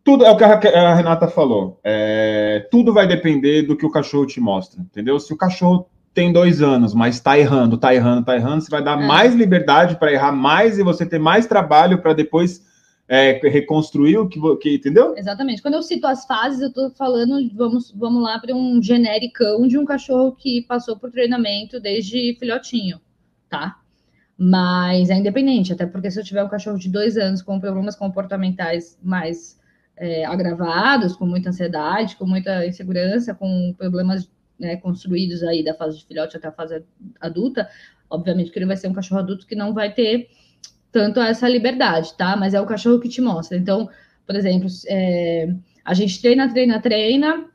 [0.06, 1.80] Tudo é o que a Renata falou.
[1.84, 5.20] É, tudo vai depender do que o cachorro te mostra, entendeu?
[5.20, 8.84] Se o cachorro tem dois anos, mas está errando, está errando, está errando, você vai
[8.84, 9.06] dar é.
[9.06, 12.62] mais liberdade para errar mais e você ter mais trabalho para depois
[13.10, 15.16] é, reconstruir o que, que, entendeu?
[15.18, 15.62] Exatamente.
[15.62, 19.78] Quando eu cito as fases, eu estou falando, vamos, vamos lá para um genericão de
[19.78, 23.02] um cachorro que passou por treinamento desde filhotinho
[23.50, 23.80] tá?
[24.38, 27.96] Mas é independente, até porque se eu tiver um cachorro de dois anos com problemas
[27.96, 29.60] comportamentais mais
[29.98, 35.98] é, agravados, com muita ansiedade, com muita insegurança, com problemas né, construídos aí da fase
[35.98, 36.84] de filhote até a fase
[37.20, 37.68] adulta,
[38.10, 40.30] Obviamente que ele vai ser um cachorro adulto que não vai ter
[40.92, 42.36] tanto essa liberdade, tá?
[42.36, 43.58] Mas é o cachorro que te mostra.
[43.58, 43.90] Então,
[44.26, 47.46] por exemplo, é, a gente treina, treina, treina,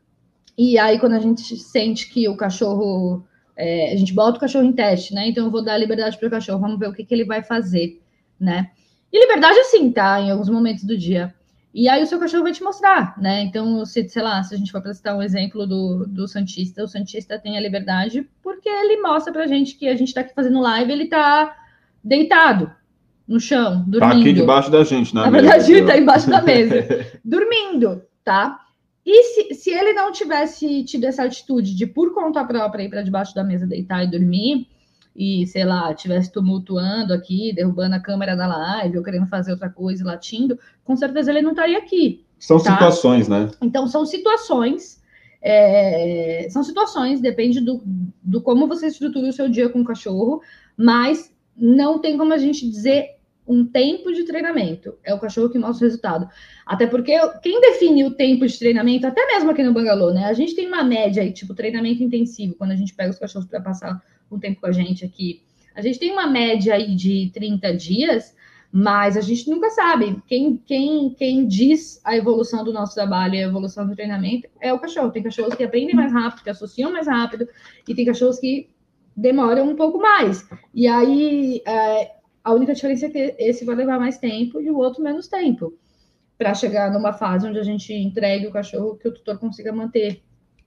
[0.56, 3.24] e aí quando a gente sente que o cachorro.
[3.56, 5.28] É, a gente bota o cachorro em teste, né?
[5.28, 7.40] Então eu vou dar liberdade para o cachorro, vamos ver o que, que ele vai
[7.40, 8.00] fazer,
[8.38, 8.72] né?
[9.12, 10.20] E liberdade assim, tá?
[10.20, 11.32] Em alguns momentos do dia.
[11.72, 13.42] E aí o seu cachorro vai te mostrar, né?
[13.42, 16.82] Então, se, sei lá, se a gente for para citar um exemplo do, do Santista,
[16.82, 20.34] o Santista tem a liberdade porque ele mostra pra gente que a gente tá aqui
[20.34, 21.56] fazendo live, ele tá
[22.02, 22.72] deitado
[23.26, 24.00] no chão, dormindo.
[24.00, 25.22] Tá aqui debaixo da gente, né?
[25.22, 26.74] Na verdade, ele tá embaixo da mesa,
[27.24, 28.60] dormindo, tá?
[29.04, 33.02] E se, se ele não tivesse tido essa atitude de, por conta própria, ir para
[33.02, 34.66] debaixo da mesa deitar e dormir,
[35.14, 39.70] e, sei lá, estivesse tumultuando aqui, derrubando a câmera da live, ou querendo fazer outra
[39.70, 42.24] coisa, latindo, com certeza ele não estaria aqui.
[42.38, 42.72] São tá?
[42.72, 43.50] situações, né?
[43.62, 45.02] Então, são situações.
[45.40, 47.82] É, são situações, depende do,
[48.22, 50.40] do como você estrutura o seu dia com o cachorro,
[50.74, 53.13] mas não tem como a gente dizer
[53.46, 54.96] um tempo de treinamento.
[55.04, 56.28] É o cachorro que mostra o resultado.
[56.64, 60.24] Até porque quem define o tempo de treinamento, até mesmo aqui no Bangalô, né?
[60.24, 63.48] A gente tem uma média aí, tipo, treinamento intensivo, quando a gente pega os cachorros
[63.48, 65.42] para passar um tempo com a gente aqui.
[65.74, 68.34] A gente tem uma média aí de 30 dias,
[68.72, 70.22] mas a gente nunca sabe.
[70.26, 74.72] Quem, quem, quem diz a evolução do nosso trabalho e a evolução do treinamento é
[74.72, 75.10] o cachorro.
[75.10, 77.46] Tem cachorros que aprendem mais rápido, que associam mais rápido,
[77.86, 78.70] e tem cachorros que
[79.16, 80.48] demoram um pouco mais.
[80.72, 82.10] E aí, é,
[82.44, 85.74] a única diferença é que esse vai levar mais tempo e o outro menos tempo
[86.36, 90.22] para chegar numa fase onde a gente entregue o cachorro que o tutor consiga manter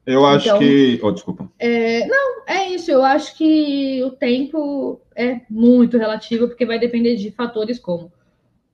[0.08, 1.00] eu acho então, que.
[1.04, 1.52] Oh, desculpa.
[1.60, 2.90] É, não, é isso.
[2.90, 8.10] Eu acho que o tempo é muito relativo, porque vai depender de fatores como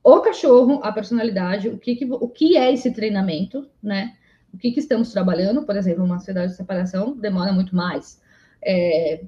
[0.04, 4.14] o cachorro, a personalidade, o que, que o que é esse treinamento, né?
[4.54, 8.22] O que, que estamos trabalhando, por exemplo, uma sociedade de separação demora muito mais.
[8.64, 9.24] É,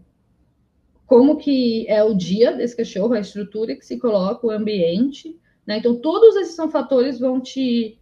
[1.05, 5.77] como que é o dia desse cachorro, a estrutura que se coloca, o ambiente, né?
[5.77, 7.97] Então, todos esses são fatores vão te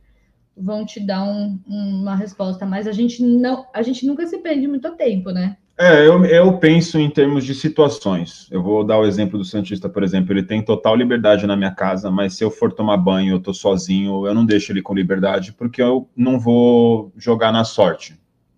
[0.56, 4.68] vão te dar um, uma resposta, mas a gente não, a gente nunca se prende
[4.68, 5.58] muito tempo, né?
[5.76, 8.48] É, eu, eu penso em termos de situações.
[8.52, 10.32] Eu vou dar o exemplo do Santista, por exemplo.
[10.32, 13.54] Ele tem total liberdade na minha casa, mas se eu for tomar banho, eu tô
[13.54, 18.16] sozinho, eu não deixo ele com liberdade, porque eu não vou jogar na sorte.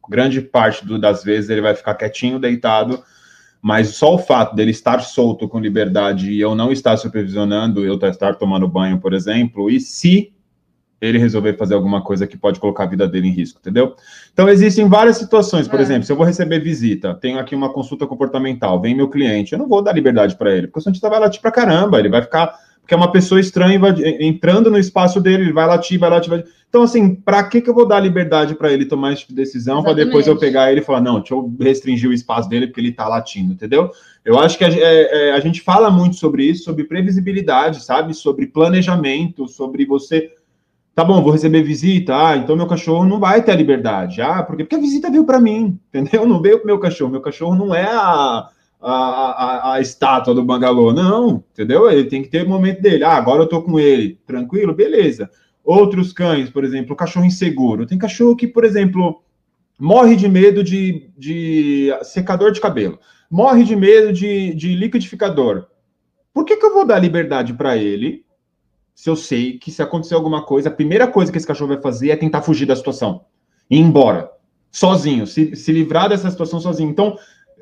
[0.10, 3.02] Grande parte do, das vezes ele vai ficar quietinho, deitado,
[3.62, 7.96] mas só o fato dele estar solto com liberdade e eu não estar supervisionando, eu
[7.96, 10.36] estar tomando banho, por exemplo, e se
[11.02, 13.96] ele resolver fazer alguma coisa que pode colocar a vida dele em risco, entendeu?
[14.34, 15.68] Então, existem várias situações.
[15.68, 15.84] Por é.
[15.84, 19.60] exemplo, se eu vou receber visita, tenho aqui uma consulta comportamental, vem meu cliente, eu
[19.60, 22.22] não vou dar liberdade para ele, porque o cientista vai latir para caramba, ele vai
[22.22, 22.65] ficar.
[22.86, 23.82] Porque é uma pessoa estranha
[24.20, 26.54] entrando no espaço dele, ele vai latir, vai latir, vai latir.
[26.70, 29.82] Então, assim, para que, que eu vou dar liberdade para ele tomar essa tipo decisão,
[29.82, 32.80] para depois eu pegar ele e falar, não, deixa eu restringir o espaço dele porque
[32.80, 33.90] ele está latindo, entendeu?
[34.24, 38.14] Eu acho que a, é, é, a gente fala muito sobre isso, sobre previsibilidade, sabe?
[38.14, 40.32] Sobre planejamento, sobre você
[40.94, 42.16] Tá bom, vou receber visita.
[42.16, 44.22] Ah, então meu cachorro não vai ter a liberdade.
[44.22, 46.24] Ah, porque, porque a visita veio para mim, entendeu?
[46.26, 47.12] Não veio pro meu cachorro.
[47.12, 48.48] Meu cachorro não é a,
[48.88, 51.90] a, a, a, estátua do bangalô, não, entendeu?
[51.90, 53.04] Ele tem que ter o momento dele.
[53.04, 55.30] Ah, agora eu tô com ele, tranquilo, beleza.
[55.64, 57.88] Outros cães, por exemplo, cachorro inseguro.
[57.88, 59.24] Tem cachorro que, por exemplo,
[59.80, 65.66] morre de medo de, de secador de cabelo, morre de medo de, de liquidificador.
[66.32, 68.24] Por que, que eu vou dar liberdade para ele
[68.94, 71.82] se eu sei que se acontecer alguma coisa, a primeira coisa que esse cachorro vai
[71.82, 73.26] fazer é tentar fugir da situação.
[73.70, 74.32] Ir embora.
[74.72, 75.26] Sozinho.
[75.26, 76.90] Se, se livrar dessa situação sozinho.
[76.90, 77.18] Então,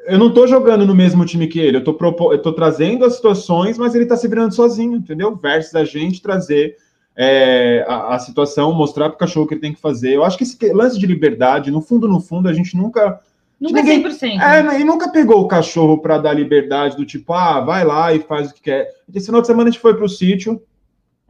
[0.06, 1.78] eu não tô jogando no mesmo time que ele.
[1.78, 2.38] Eu tô, propo...
[2.54, 5.36] trazendo as situações, mas ele tá se virando sozinho, entendeu?
[5.36, 6.78] Versus a gente trazer
[7.16, 10.14] é, a, a, situação, mostrar pro cachorro o que ele tem que fazer.
[10.14, 13.20] Eu acho que esse lance de liberdade, no fundo, no fundo, a gente nunca.
[13.60, 14.42] Nunca ninguém, 100%.
[14.42, 18.20] É, e nunca pegou o cachorro para dar liberdade do tipo, ah, vai lá e
[18.20, 18.90] faz o que quer.
[19.14, 20.62] Esse final de semana a gente foi pro sítio,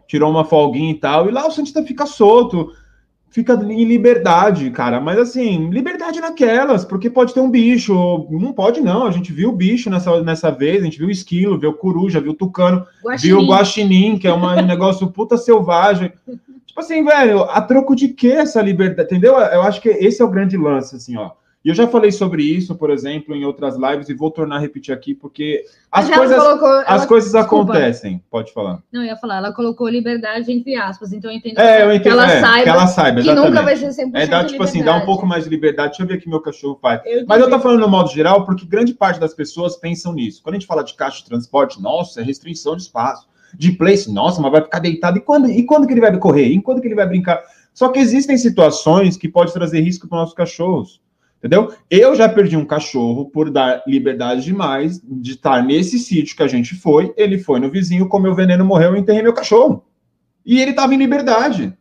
[0.08, 2.72] tirou uma folguinha e tal, e lá o Santista fica solto,
[3.34, 5.02] fica em liberdade, cara.
[5.02, 9.08] Mas assim, liberdade naquelas, porque pode ter um bicho, não pode não.
[9.08, 11.74] A gente viu o bicho nessa, nessa vez, a gente viu o esquilo, viu o
[11.74, 13.36] coruja, viu o tucano, Guaxinim.
[13.36, 16.14] viu o guaxinim, que é uma, um negócio puta selvagem.
[16.66, 19.34] Tipo assim, velho, a troco de que essa liberdade, entendeu?
[19.34, 21.32] Eu acho que esse é o grande lance, assim, ó.
[21.64, 24.60] E eu já falei sobre isso, por exemplo, em outras lives, e vou tornar a
[24.60, 27.72] repetir aqui, porque as coisas, colocou, as coisas desculpa.
[27.72, 28.22] acontecem.
[28.30, 28.84] Pode falar.
[28.92, 32.04] Não, eu ia falar, ela colocou liberdade entre aspas, então eu entendi é, eu entendo,
[32.04, 33.22] que, ela é, saiba, que ela saiba.
[33.22, 35.90] Que nunca vai ser 100% É, dá, tipo assim, dá um pouco mais de liberdade.
[35.90, 37.02] Deixa eu ver que meu cachorro faz.
[37.06, 40.44] Eu Mas eu tô falando no modo geral, porque grande parte das pessoas pensam nisso.
[40.44, 43.26] Quando a gente fala de caixa de transporte, nossa, é restrição de espaço.
[43.56, 45.18] De place, nossa, mas vai ficar deitado.
[45.18, 46.48] E quando, e quando que ele vai correr?
[46.48, 47.42] E quando que ele vai brincar?
[47.74, 51.03] Só que existem situações que pode trazer risco para os nossos cachorros.
[51.44, 51.74] Entendeu?
[51.92, 56.48] Eu já perdi um cachorro por dar liberdade demais de estar nesse sítio que a
[56.48, 57.14] gente foi.
[57.18, 59.84] Ele foi no vizinho, comeu veneno, morreu, eu enterrei meu cachorro.
[60.46, 61.74] E ele estava em liberdade.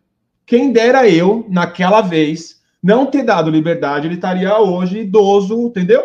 [0.45, 6.03] Quem dera eu, naquela vez, não ter dado liberdade, ele estaria hoje idoso, entendeu?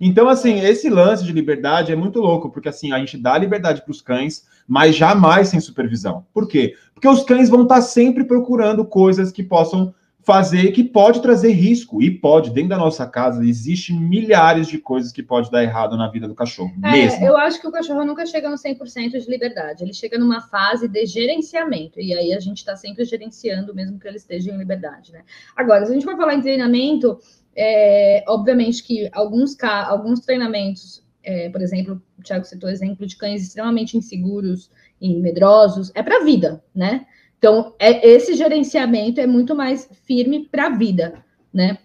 [0.00, 3.82] Então, assim, esse lance de liberdade é muito louco, porque assim, a gente dá liberdade
[3.82, 6.26] para os cães, mas jamais sem supervisão.
[6.34, 6.74] Por quê?
[6.92, 9.94] Porque os cães vão estar sempre procurando coisas que possam
[10.26, 15.12] fazer que pode trazer risco e pode dentro da nossa casa existe milhares de coisas
[15.12, 17.24] que pode dar errado na vida do cachorro é, mesmo.
[17.24, 20.88] eu acho que o cachorro nunca chega no 100% de liberdade ele chega numa fase
[20.88, 25.12] de gerenciamento e aí a gente está sempre gerenciando mesmo que ele esteja em liberdade
[25.12, 25.22] né
[25.54, 27.20] agora se a gente for falar em treinamento
[27.54, 33.42] é, obviamente que alguns alguns treinamentos é, por exemplo o Thiago citou exemplo de cães
[33.42, 37.06] extremamente inseguros e medrosos é para a vida né
[37.38, 41.14] então, é, esse gerenciamento é muito mais firme para a vida,
[41.52, 41.78] né?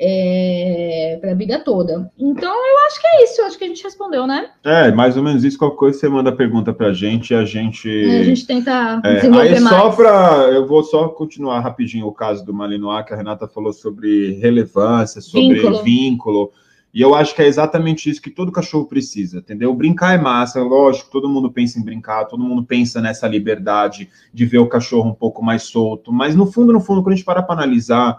[0.00, 2.08] É, para a vida toda.
[2.16, 4.50] Então, eu acho que é isso, eu acho que a gente respondeu, né?
[4.62, 5.58] É, mais ou menos isso.
[5.58, 7.88] Qualquer coisa você manda a pergunta para a gente e a gente.
[7.88, 9.76] É, a gente tenta é, desenvolver aí, mais.
[9.76, 10.50] Só para.
[10.52, 15.20] Eu vou só continuar rapidinho o caso do Malinois, que a Renata falou sobre relevância,
[15.20, 15.82] sobre vínculo.
[15.82, 16.52] vínculo.
[16.92, 19.74] E eu acho que é exatamente isso que todo cachorro precisa, entendeu?
[19.74, 24.46] Brincar é massa, lógico, todo mundo pensa em brincar, todo mundo pensa nessa liberdade de
[24.46, 27.24] ver o cachorro um pouco mais solto, mas no fundo, no fundo, quando a gente
[27.24, 28.18] para para analisar,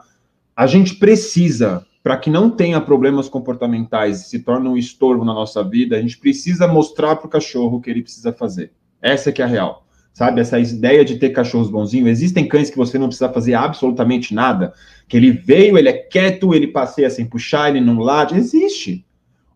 [0.56, 5.34] a gente precisa, para que não tenha problemas comportamentais e se torne um estorvo na
[5.34, 8.72] nossa vida, a gente precisa mostrar para o cachorro o que ele precisa fazer.
[9.02, 10.42] Essa é que é a real sabe?
[10.42, 12.10] Essa ideia de ter cachorros bonzinhos.
[12.10, 14.74] Existem cães que você não precisa fazer absolutamente nada,
[15.08, 18.36] que ele veio, ele é quieto, ele passeia sem puxar, ele não late.
[18.36, 19.06] Existe.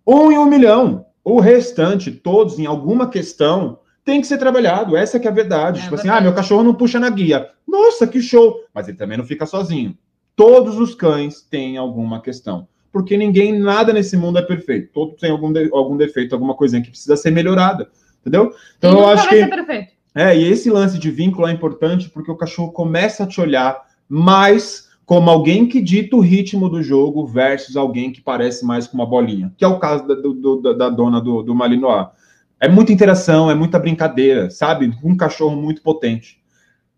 [0.06, 1.06] Um em um milhão.
[1.24, 4.98] O restante, todos em alguma questão, tem que ser trabalhado.
[4.98, 5.80] Essa que é a verdade.
[5.80, 7.50] É tipo assim, ah, meu cachorro não puxa na guia.
[7.68, 8.62] Nossa, que show!
[8.74, 9.98] Mas ele também não fica sozinho.
[10.36, 12.68] Todos os cães têm alguma questão.
[12.92, 14.92] Porque ninguém, nada nesse mundo é perfeito.
[14.94, 17.90] Todos têm algum, de, algum defeito, alguma coisinha que precisa ser melhorada.
[18.22, 18.54] Entendeu?
[18.78, 19.36] Então e eu acho que.
[20.16, 23.82] É, e esse lance de vínculo é importante porque o cachorro começa a te olhar
[24.08, 28.96] mais como alguém que dita o ritmo do jogo versus alguém que parece mais com
[28.96, 32.08] uma bolinha, que é o caso da, do, da dona do, do Malinois.
[32.60, 34.94] É muita interação, é muita brincadeira, sabe?
[35.04, 36.42] Um cachorro muito potente.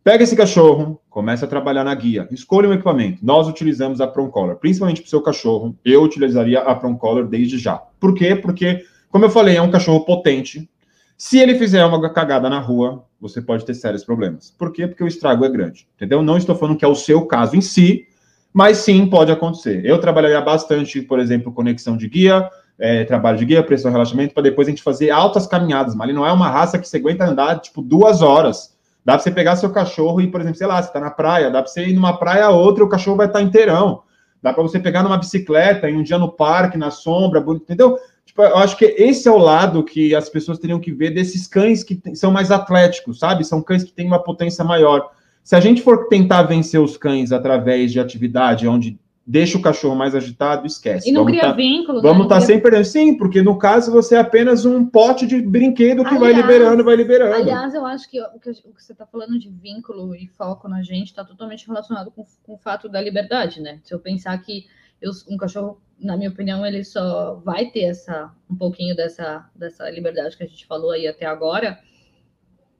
[0.04, 3.25] Pega esse cachorro, começa a trabalhar na guia, escolha um equipamento.
[3.25, 5.75] Nós utilizamos a Collar, principalmente para o seu cachorro.
[5.84, 7.78] Eu utilizaria a Collar desde já.
[7.99, 8.36] Por quê?
[8.36, 10.69] Porque, como eu falei, é um cachorro potente,
[11.17, 14.51] se ele fizer uma cagada na rua, você pode ter sérios problemas.
[14.51, 14.86] Por quê?
[14.88, 16.21] Porque o estrago é grande, entendeu?
[16.21, 18.06] Não estou falando que é o seu caso em si,
[18.54, 19.86] mas sim pode acontecer.
[19.86, 24.43] Eu trabalharia bastante, por exemplo, conexão de guia, é, trabalho de guia, pressão relaxamento, para
[24.43, 25.95] depois a gente fazer altas caminhadas.
[25.95, 28.75] Mas ele não é uma raça que você aguenta andar, tipo, duas horas.
[29.04, 31.51] Dá para você pegar seu cachorro e, por exemplo, sei lá, você está na praia,
[31.51, 34.04] dá para você ir numa praia a outra e o cachorro vai estar inteirão.
[34.41, 37.97] Dá para você pegar numa bicicleta, em um dia no parque, na sombra, entendeu?
[38.26, 41.48] Tipo, eu acho que esse é o lado que as pessoas teriam que ver desses
[41.48, 43.46] cães que são mais atléticos, sabe?
[43.46, 45.12] São cães que têm uma potência maior.
[45.44, 49.96] Se a gente for tentar vencer os cães através de atividade onde deixa o cachorro
[49.96, 51.10] mais agitado, esquece.
[51.10, 52.02] E não vamos cria tá, vínculo.
[52.02, 52.42] Vamos estar né?
[52.42, 56.20] tá sempre sim, porque no caso você é apenas um pote de brinquedo que aliás,
[56.20, 57.36] vai liberando, vai liberando.
[57.36, 61.08] Aliás, eu acho que o que, você está falando de vínculo e foco na gente
[61.08, 63.80] está totalmente relacionado com, com o fato da liberdade, né?
[63.84, 64.66] Se eu pensar que
[65.08, 69.89] eu, um cachorro na minha opinião, ele só vai ter essa um pouquinho dessa, dessa
[69.89, 71.80] liberdade que a gente falou aí até agora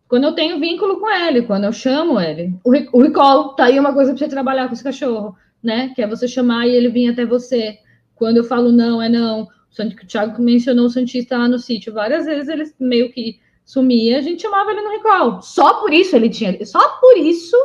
[0.08, 2.54] quando eu tenho vínculo com ele, quando eu chamo ele.
[2.64, 5.92] O, o recall, tá aí uma coisa para você trabalhar com esse cachorro, né?
[5.96, 7.80] Que é você chamar e ele vir até você.
[8.16, 9.42] Quando eu falo não, é não.
[9.44, 11.94] O Thiago mencionou o Santista lá no sítio.
[11.94, 15.42] Várias vezes ele meio que sumia, a gente chamava ele no recall.
[15.42, 16.64] Só por isso ele tinha.
[16.66, 17.58] Só por isso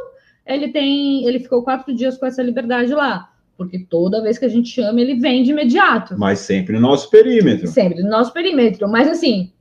[0.47, 1.27] ele tem.
[1.27, 5.03] Ele ficou quatro dias com essa liberdade lá porque toda vez que a gente chama,
[5.03, 6.19] ele vem de imediato.
[6.19, 7.67] Mas sempre no nosso perímetro.
[7.67, 8.89] Sempre no nosso perímetro.
[8.89, 9.53] Mas assim,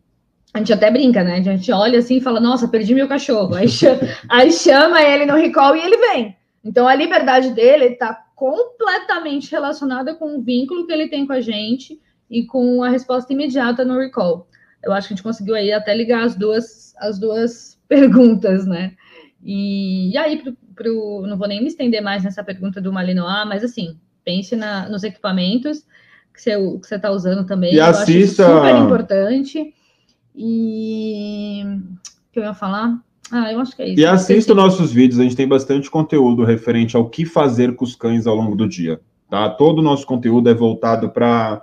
[0.53, 1.33] a gente até brinca, né?
[1.33, 3.55] A gente olha assim e fala, nossa, perdi meu cachorro.
[3.55, 6.38] Aí chama, aí chama ele no recall e ele vem.
[6.63, 11.41] Então a liberdade dele está completamente relacionada com o vínculo que ele tem com a
[11.41, 11.99] gente
[12.31, 14.47] e com a resposta imediata no recall.
[14.81, 18.93] Eu acho que a gente conseguiu aí até ligar as duas, as duas perguntas, né?
[19.43, 20.41] E, e aí,
[20.79, 24.87] pro, não vou nem me estender mais nessa pergunta do Malinois, mas assim, pense na,
[24.87, 25.83] nos equipamentos
[26.33, 27.73] que você que você está usando também.
[27.73, 28.45] E assista.
[28.45, 29.73] super importante.
[30.33, 32.97] E o que eu ia falar?
[33.29, 33.99] Ah, eu acho que é isso.
[33.99, 37.95] E assista nossos vídeos, a gente tem bastante conteúdo referente ao que fazer com os
[37.95, 39.01] cães ao longo do dia.
[39.29, 39.49] Tá?
[39.49, 41.61] Todo o nosso conteúdo é voltado para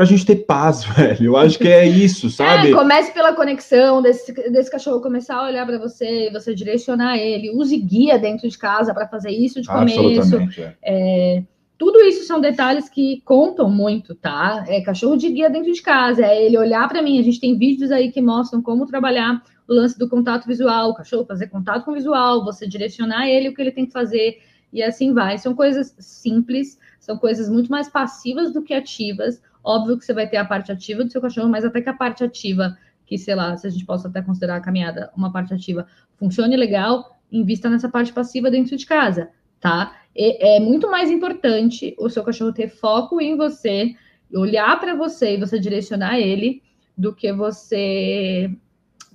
[0.00, 1.26] pra gente ter paz, velho.
[1.26, 2.70] Eu acho que é isso, é, sabe?
[2.70, 7.50] É, comece pela conexão desse, desse cachorro começar a olhar para você você direcionar ele.
[7.50, 10.36] Use guia dentro de casa para fazer isso de começo.
[10.58, 10.74] É.
[10.82, 11.42] É,
[11.76, 14.64] tudo isso são detalhes que contam muito, tá?
[14.68, 17.18] É cachorro de guia dentro de casa, é ele olhar para mim.
[17.18, 20.94] A gente tem vídeos aí que mostram como trabalhar o lance do contato visual, o
[20.94, 24.38] cachorro fazer contato com o visual, você direcionar ele o que ele tem que fazer
[24.72, 25.36] e assim vai.
[25.36, 29.42] São coisas simples, são coisas muito mais passivas do que ativas.
[29.62, 31.94] Óbvio que você vai ter a parte ativa do seu cachorro, mas até que a
[31.94, 35.52] parte ativa, que sei lá, se a gente possa até considerar a caminhada uma parte
[35.52, 39.96] ativa, funcione legal, invista nessa parte passiva dentro de casa, tá?
[40.16, 43.94] é muito mais importante o seu cachorro ter foco em você,
[44.34, 46.62] olhar para você e você direcionar ele,
[46.96, 48.54] do que você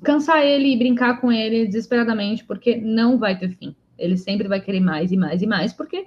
[0.03, 3.75] cansar ele e brincar com ele desesperadamente, porque não vai ter fim.
[3.97, 6.05] Ele sempre vai querer mais e mais e mais, porque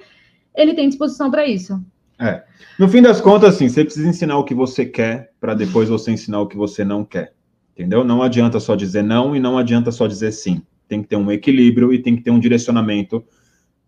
[0.54, 1.80] ele tem disposição para isso.
[2.18, 2.42] É.
[2.78, 6.10] No fim das contas, assim, você precisa ensinar o que você quer para depois você
[6.10, 7.32] ensinar o que você não quer.
[7.72, 8.02] Entendeu?
[8.04, 10.62] Não adianta só dizer não e não adianta só dizer sim.
[10.88, 13.24] Tem que ter um equilíbrio e tem que ter um direcionamento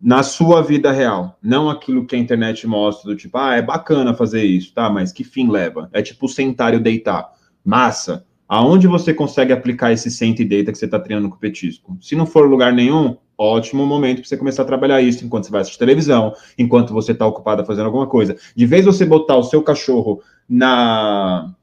[0.00, 4.14] na sua vida real, não aquilo que a internet mostra, do tipo, ah, é bacana
[4.14, 5.90] fazer isso, tá, mas que fim leva?
[5.92, 7.30] É tipo sentar e deitar.
[7.62, 8.24] Massa.
[8.48, 11.98] Aonde você consegue aplicar esse senta e deita que você está treinando com o petisco?
[12.00, 15.50] Se não for lugar nenhum, ótimo momento para você começar a trabalhar isso enquanto você
[15.50, 18.36] vai assistir televisão, enquanto você está ocupado fazendo alguma coisa.
[18.54, 21.54] De vez você botar o seu cachorro na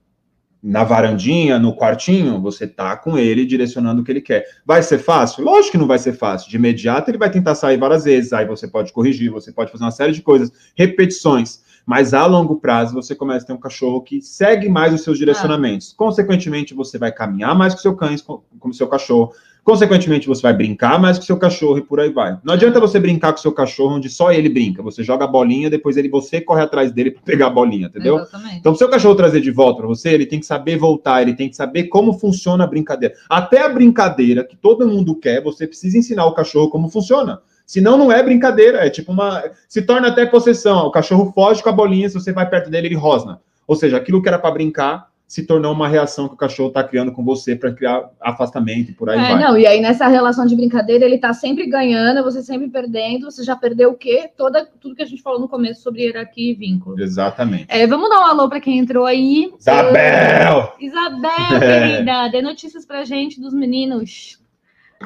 [0.62, 4.44] na varandinha, no quartinho, você tá com ele direcionando o que ele quer.
[4.66, 5.44] Vai ser fácil?
[5.44, 6.50] Lógico que não vai ser fácil.
[6.50, 9.84] De imediato ele vai tentar sair várias vezes, aí você pode corrigir, você pode fazer
[9.84, 11.62] uma série de coisas, repetições.
[11.86, 15.18] Mas a longo prazo você começa a ter um cachorro que segue mais os seus
[15.18, 15.92] direcionamentos.
[15.94, 15.96] Ah.
[15.98, 19.32] Consequentemente, você vai caminhar mais com seu cães, com o seu cachorro.
[19.68, 22.38] Consequentemente, você vai brincar mais com seu cachorro e por aí vai.
[22.42, 24.82] Não adianta você brincar com seu cachorro onde só ele brinca.
[24.82, 28.16] Você joga a bolinha, depois ele você corre atrás dele para pegar a bolinha, entendeu?
[28.16, 28.60] Exatamente.
[28.60, 31.34] Então, se seu cachorro trazer de volta para você, ele tem que saber voltar, ele
[31.34, 33.14] tem que saber como funciona a brincadeira.
[33.30, 37.42] Até a brincadeira que todo mundo quer, você precisa ensinar o cachorro como funciona.
[37.66, 39.44] Senão não é brincadeira, é tipo uma.
[39.68, 40.88] Se torna até possessão.
[40.88, 43.42] O cachorro foge com a bolinha, se você vai perto dele, ele rosna.
[43.68, 46.82] Ou seja, aquilo que era para brincar se tornou uma reação que o cachorro está
[46.82, 49.40] criando com você para criar afastamento e por aí é, vai.
[49.40, 53.44] Não, e aí nessa relação de brincadeira ele está sempre ganhando, você sempre perdendo, você
[53.44, 54.32] já perdeu o quê?
[54.38, 57.00] Toda, tudo que a gente falou no começo sobre hierarquia e vínculo.
[57.02, 57.66] Exatamente.
[57.68, 59.52] É, vamos dar um alô para quem entrou aí.
[59.60, 60.74] Isabel!
[60.80, 64.40] Uh, Isabel, querida, dê notícias pra gente dos meninos.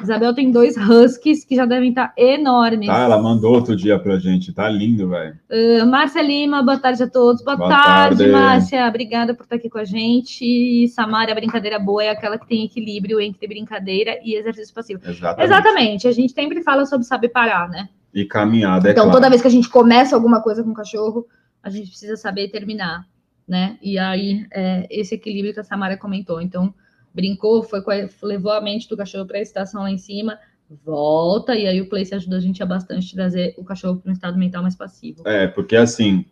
[0.02, 2.88] Isabel tem dois huskies que já devem estar enormes.
[2.88, 5.38] Ah, ela mandou outro dia pra gente, tá lindo, velho.
[5.50, 7.44] Uh, Márcia Lima, boa tarde a todos.
[7.44, 8.88] Boa, boa tarde, tarde, Márcia.
[8.88, 10.88] Obrigada por estar aqui com a gente.
[10.90, 15.02] Samara, brincadeira boa é aquela que tem equilíbrio entre brincadeira e exercício passivo.
[15.04, 15.44] Exatamente.
[15.44, 16.08] Exatamente.
[16.08, 17.90] A gente sempre fala sobre saber parar, né?
[18.14, 19.18] E caminhada, é Então, claro.
[19.18, 21.26] toda vez que a gente começa alguma coisa com o cachorro,
[21.62, 23.06] a gente precisa saber terminar,
[23.48, 23.78] né?
[23.82, 26.42] E aí, é, esse equilíbrio que a Samara comentou.
[26.42, 26.74] Então,
[27.14, 27.82] brincou, foi
[28.24, 30.38] levou a mente do cachorro para a estação lá em cima,
[30.84, 34.14] volta, e aí o Place ajuda a gente a bastante trazer o cachorro para um
[34.14, 35.28] estado mental mais passivo.
[35.28, 36.26] É, porque assim,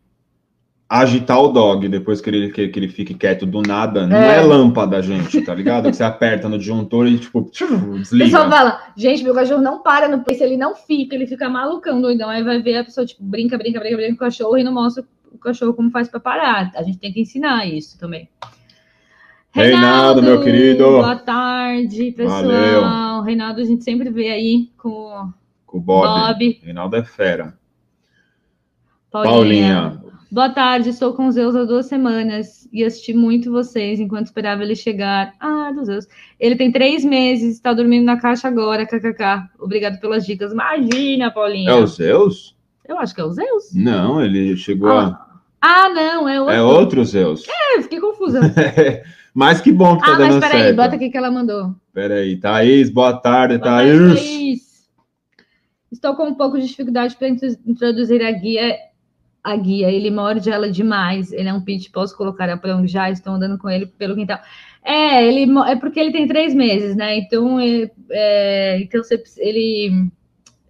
[0.90, 4.38] agitar o dog depois que ele, que, que ele fique quieto do nada, não é,
[4.38, 5.90] é lâmpada, gente, tá ligado?
[5.90, 8.26] que você aperta no disjuntor e, tipo, desliga.
[8.26, 11.48] O pessoal fala, gente, meu cachorro não para no place, ele não fica, ele fica
[11.48, 12.28] malucão, doidão.
[12.28, 14.74] Aí vai ver a pessoa, tipo, brinca, brinca, brinca, brinca com o cachorro e não
[14.74, 16.72] mostra o cachorro como faz para parar.
[16.76, 18.28] A gente tem que ensinar isso também.
[19.52, 20.84] Reinaldo, meu querido.
[20.84, 22.44] Boa tarde, pessoal.
[22.44, 23.22] Valeu.
[23.24, 25.32] Reinaldo, a gente sempre vê aí com,
[25.66, 26.06] com o Bob.
[26.06, 26.60] Bob.
[26.64, 27.58] Reinaldo é fera.
[29.12, 29.32] Paulinha.
[29.32, 30.10] Paulinha.
[30.32, 34.62] Boa tarde, estou com os Zeus há duas semanas e assisti muito vocês enquanto esperava
[34.62, 35.34] ele chegar.
[35.40, 36.08] Ah, dos Zeus.
[36.40, 39.50] Ele tem três meses, está dormindo na caixa agora, kkk.
[39.58, 40.54] Obrigado pelas dicas.
[40.54, 41.72] Imagina, Paulinha.
[41.72, 42.56] É o Zeus?
[42.88, 43.74] Eu acho que é o Zeus.
[43.74, 45.26] Não, ele chegou ah.
[45.60, 45.86] a.
[45.86, 46.56] Ah, não, é outro.
[46.56, 47.48] É outro Zeus.
[47.50, 48.40] É, fiquei confusa.
[49.40, 50.44] Mas que bom que tá ah, dando certo.
[50.44, 51.74] Ah, mas peraí, bota aqui que ela mandou.
[51.94, 53.98] Peraí, Thaís, boa tarde, boa Thaís.
[53.98, 54.90] Tarde, Thaís.
[55.90, 58.76] Estou com um pouco de dificuldade para introduzir a guia.
[59.42, 61.32] A guia, ele morde ela demais.
[61.32, 63.10] Ele é um pit, posso colocar a pronto já?
[63.10, 64.40] Estou andando com ele pelo quintal.
[64.84, 67.16] É, ele é porque ele tem três meses, né?
[67.20, 70.12] Então, é, é então você, ele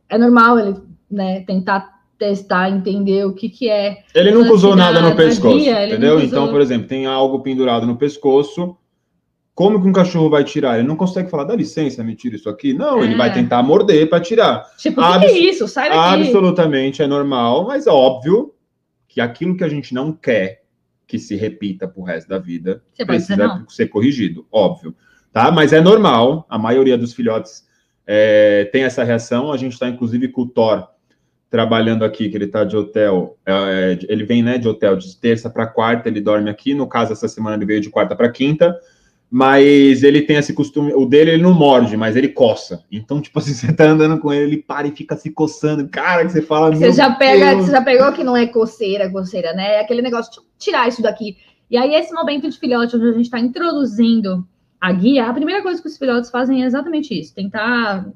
[0.07, 0.75] é normal ele
[1.09, 4.03] né, tentar testar, entender o que, que é.
[4.13, 6.21] Ele nunca usou nada no pescoço, guia, entendeu?
[6.21, 8.75] Então, por exemplo, tem algo pendurado no pescoço.
[9.55, 10.77] Como que um cachorro vai tirar?
[10.77, 12.73] Ele não consegue falar, dá licença, me tira isso aqui.
[12.73, 13.05] Não, é.
[13.05, 14.69] ele vai tentar morder para tirar.
[14.77, 15.67] Tipo, o que é isso?
[15.67, 16.21] Sai daqui.
[16.21, 18.53] Absolutamente é normal, mas é óbvio
[19.07, 20.63] que aquilo que a gente não quer
[21.07, 24.95] que se repita pro resto da vida Você precisa ser corrigido, óbvio.
[25.31, 25.51] Tá?
[25.51, 27.67] Mas é normal, a maioria dos filhotes
[28.05, 29.51] é, tem essa reação.
[29.51, 30.87] A gente está, inclusive, com o Thor
[31.49, 35.49] trabalhando aqui, que ele está de hotel, é, ele vem né, de hotel de terça
[35.49, 36.73] para quarta, ele dorme aqui.
[36.73, 38.77] No caso, essa semana ele veio de quarta para quinta.
[39.31, 42.83] Mas ele tem esse costume, o dele ele não morde, mas ele coça.
[42.91, 45.87] Então, tipo assim, você tá andando com ele, ele para e fica se coçando.
[45.87, 46.75] Cara, que você fala.
[46.75, 47.65] Você já pega, Deus.
[47.65, 49.75] você já pegou que não é coceira, coceira, né?
[49.75, 51.37] É aquele negócio de tirar isso daqui.
[51.69, 54.47] E aí, esse momento de filhote, onde a gente está introduzindo
[54.81, 58.07] a guia, a primeira coisa que os filhotes fazem é exatamente isso: tentar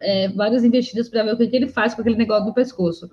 [0.00, 3.10] é, várias investidas para ver o que, que ele faz com aquele negócio no pescoço.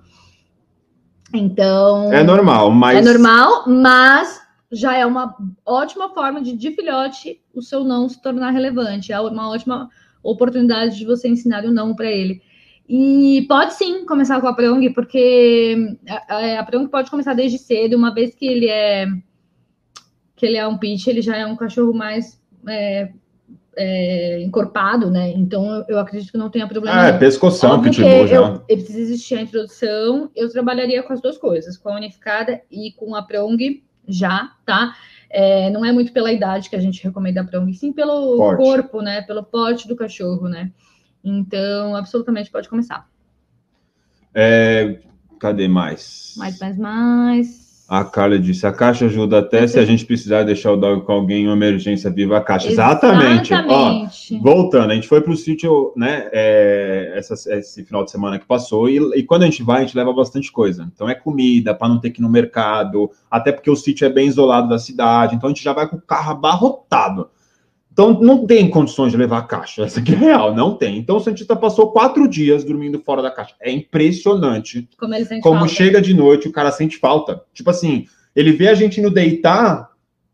[1.33, 2.11] Então.
[2.13, 2.97] É normal, mas.
[2.97, 8.21] É normal, mas já é uma ótima forma de, de filhote, o seu não se
[8.21, 9.11] tornar relevante.
[9.11, 9.89] É uma ótima
[10.21, 12.41] oportunidade de você ensinar o não para ele.
[12.87, 17.95] E pode sim começar com a Prong, porque a, a Prong pode começar desde cedo,
[17.95, 19.07] uma vez que ele é
[20.35, 23.13] que ele é um pitch, ele já é um cachorro mais é,
[23.75, 25.31] é, encorpado, né?
[25.31, 27.01] Então eu, eu, acredito que não tenha problema.
[27.01, 28.35] Ah, é pescoção, pitbull já.
[28.35, 30.29] Eu, ele precisa existir a introdução.
[30.35, 34.95] Eu trabalharia com as duas coisas, com a unificada e com a prong já, tá?
[35.29, 38.57] É, não é muito pela idade que a gente recomenda a prong, sim pelo porte.
[38.57, 39.21] corpo, né?
[39.21, 40.71] Pelo porte do cachorro, né?
[41.23, 43.07] Então, absolutamente pode começar.
[44.35, 44.99] É,
[45.39, 46.33] cadê mais?
[46.37, 47.62] Mais, mais, mais.
[47.87, 51.11] A Carla disse: a caixa ajuda até se a gente precisar deixar o dog com
[51.11, 52.69] alguém em uma emergência viva a caixa.
[52.69, 53.53] Exatamente.
[53.53, 54.35] Exatamente.
[54.35, 56.29] Ó, voltando, a gente foi para o sítio, né?
[56.31, 59.85] É, essa, esse final de semana que passou, e, e, quando a gente vai, a
[59.85, 60.89] gente leva bastante coisa.
[60.93, 64.09] Então é comida, para não ter que ir no mercado, até porque o sítio é
[64.09, 67.29] bem isolado da cidade, então a gente já vai com o carro abarrotado.
[67.93, 69.83] Então, não tem condições de levar a caixa.
[69.83, 70.97] Essa aqui é real, não tem.
[70.97, 73.53] Então, o Santista passou quatro dias dormindo fora da caixa.
[73.61, 74.89] É impressionante.
[74.97, 75.71] Como ele sente Como falta.
[75.71, 77.43] chega de noite, o cara sente falta.
[77.53, 79.91] Tipo assim, ele vê a gente indo deitar,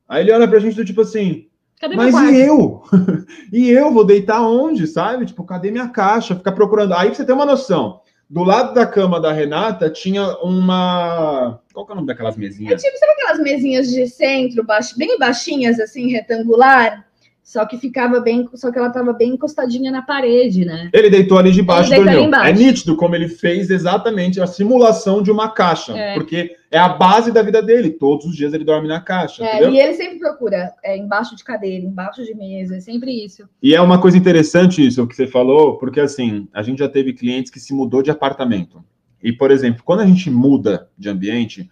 [0.07, 1.47] aí ele olha pra gente do tipo assim.
[1.81, 2.81] Cadê mas e eu?
[3.51, 5.25] e eu vou deitar onde, sabe?
[5.25, 6.35] Tipo, cadê minha caixa?
[6.35, 6.93] Fica procurando.
[6.93, 7.99] Aí você ter uma noção.
[8.29, 11.59] Do lado da cama da Renata tinha uma.
[11.73, 12.81] Qual que é o nome daquelas mesinhas?
[12.81, 17.08] É tipo, sabe aquelas mesinhas de centro, bem baixinhas, assim, retangular?
[17.49, 20.87] Só que ficava bem, só que ela estava bem encostadinha na parede, né?
[20.93, 22.31] Ele deitou ali de baixo, dormiu.
[22.35, 26.13] É nítido como ele fez exatamente a simulação de uma caixa, é.
[26.13, 27.89] porque é a base da vida dele.
[27.89, 29.43] Todos os dias ele dorme na caixa.
[29.43, 33.49] É, e ele sempre procura é, embaixo de cadeira, embaixo de mesa, é sempre isso.
[33.63, 37.13] E é uma coisa interessante isso que você falou, porque assim, a gente já teve
[37.13, 38.85] clientes que se mudou de apartamento.
[39.23, 41.67] E, por exemplo, quando a gente muda de ambiente,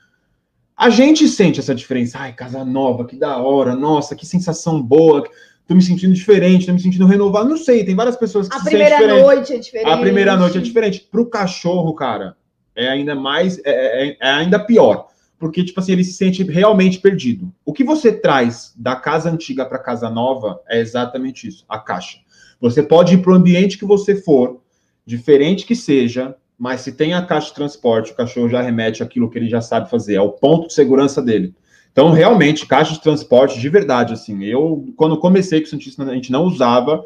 [0.77, 2.19] a gente sente essa diferença.
[2.19, 5.23] Ai, casa nova, que da hora, nossa, que sensação boa
[5.67, 7.49] tô me sentindo diferente, tô me sentindo renovado.
[7.49, 9.89] Não sei, tem várias pessoas que a se primeira noite é diferente.
[9.89, 11.07] A primeira noite é diferente.
[11.11, 12.37] Pro cachorro, cara,
[12.75, 15.07] é ainda mais, é, é, é, ainda pior.
[15.37, 17.53] Porque, tipo assim, ele se sente realmente perdido.
[17.63, 22.19] O que você traz da casa antiga para casa nova é exatamente isso, a caixa.
[22.59, 24.61] Você pode ir para o ambiente que você for,
[25.05, 29.29] diferente que seja, mas se tem a caixa de transporte, o cachorro já remete aquilo
[29.29, 31.53] que ele já sabe fazer, é o ponto de segurança dele.
[31.91, 36.13] Então, realmente, caixa de transporte, de verdade, assim, eu, quando comecei com o Santista, a
[36.13, 37.03] gente não usava,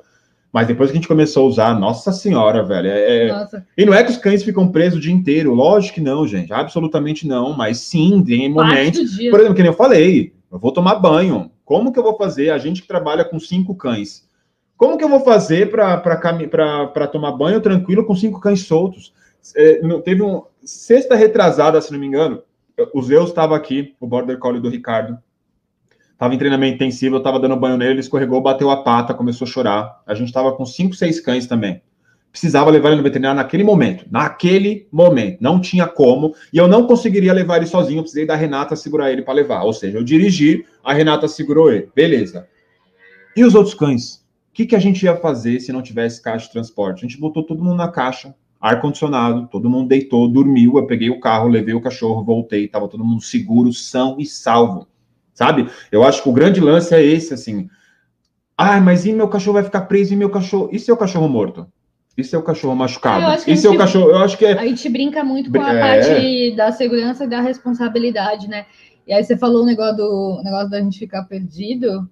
[0.51, 2.89] mas depois que a gente começou a usar, nossa senhora, velho.
[2.89, 3.27] É...
[3.27, 3.65] é nossa.
[3.77, 6.51] E não é que os cães ficam presos o dia inteiro, lógico que não, gente,
[6.51, 9.17] absolutamente não, mas sim, tem momentos.
[9.29, 11.49] Por exemplo, que nem eu falei, eu vou tomar banho.
[11.63, 12.49] Como que eu vou fazer?
[12.49, 14.27] A gente que trabalha com cinco cães.
[14.75, 19.13] Como que eu vou fazer para tomar banho tranquilo com cinco cães soltos?
[19.55, 20.43] É, teve um.
[20.63, 22.43] Sexta retrasada, se não me engano,
[22.93, 25.17] o Zeus estava aqui, o border collie do Ricardo.
[26.11, 29.47] Estava em treinamento intensivo, eu estava dando banho nele, ele escorregou, bateu a pata, começou
[29.47, 30.03] a chorar.
[30.05, 31.81] A gente estava com cinco, seis cães também.
[32.31, 34.05] Precisava levar ele no veterinário naquele momento.
[34.09, 35.39] Naquele momento.
[35.41, 36.33] Não tinha como.
[36.53, 37.99] E eu não conseguiria levar ele sozinho.
[37.99, 39.63] Eu precisei da Renata segurar ele para levar.
[39.63, 41.89] Ou seja, eu dirigi, a Renata segurou ele.
[41.93, 42.47] Beleza.
[43.35, 44.15] E os outros cães?
[44.15, 46.99] O que, que a gente ia fazer se não tivesse caixa de transporte?
[46.99, 51.19] A gente botou todo mundo na caixa, ar-condicionado, todo mundo deitou, dormiu, eu peguei o
[51.19, 54.87] carro, levei o cachorro, voltei, tava todo mundo seguro, são e salvo,
[55.33, 55.67] sabe?
[55.91, 57.67] Eu acho que o grande lance é esse, assim,
[58.55, 61.65] ah, mas e meu cachorro vai ficar preso, e meu cachorro, e seu cachorro morto?
[62.15, 63.41] E seu cachorro machucado?
[63.49, 64.51] E seu cachorro, eu acho que é...
[64.51, 65.79] A gente brinca muito com a é...
[65.79, 68.67] parte da segurança e da responsabilidade, né?
[69.07, 72.07] E aí você falou o negócio do negócio da gente ficar perdido,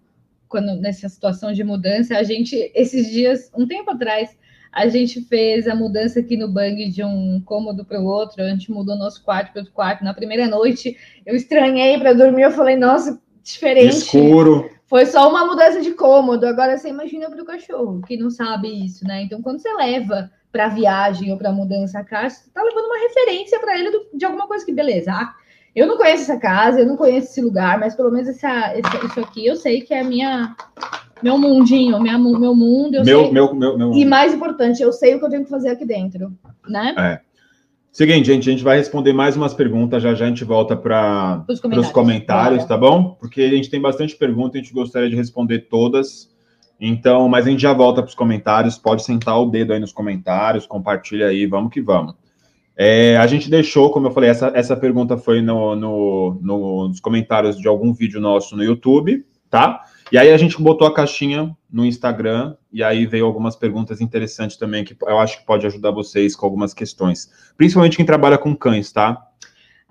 [0.48, 4.36] quando nessa situação de mudança, a gente, esses dias, um tempo atrás,
[4.72, 8.50] a gente fez a mudança aqui no Bang de um cômodo para o outro, a
[8.50, 10.04] gente mudou nosso quarto para outro quarto.
[10.04, 13.98] Na primeira noite, eu estranhei para dormir, eu falei, nossa, diferente.
[13.98, 14.70] Escuro.
[14.86, 16.48] Foi só uma mudança de cômodo.
[16.48, 19.22] Agora você imagina para o cachorro, que não sabe isso, né?
[19.24, 23.00] Então, quando você leva para viagem ou para mudança a casa, você está levando uma
[23.00, 25.34] referência para ele de alguma coisa que, beleza, ah,
[25.76, 29.06] eu não conheço essa casa, eu não conheço esse lugar, mas pelo menos essa, essa,
[29.06, 30.56] isso aqui eu sei que é a minha
[31.22, 33.04] meu mundinho, minha, meu mundo.
[33.04, 35.50] meu, sei, meu, meu, meu, E mais importante, eu sei o que eu tenho que
[35.50, 36.32] fazer aqui dentro,
[36.68, 36.96] né?
[36.98, 37.30] É.
[37.92, 41.44] Seguinte, gente, a gente vai responder mais umas perguntas, já já a gente volta para
[41.50, 43.18] os comentários, comentários tá bom?
[43.20, 46.30] Porque a gente tem bastante pergunta, a gente gostaria de responder todas.
[46.80, 49.92] Então, mas a gente já volta para os comentários, pode sentar o dedo aí nos
[49.92, 52.14] comentários, compartilha aí, vamos que vamos.
[52.78, 57.02] É, a gente deixou, como eu falei, essa, essa pergunta foi no, no, no, nos
[57.02, 59.82] comentários de algum vídeo nosso no YouTube, tá?
[60.12, 64.58] E aí a gente botou a caixinha no Instagram e aí veio algumas perguntas interessantes
[64.58, 68.56] também que eu acho que pode ajudar vocês com algumas questões, principalmente quem trabalha com
[68.56, 69.22] cães, tá?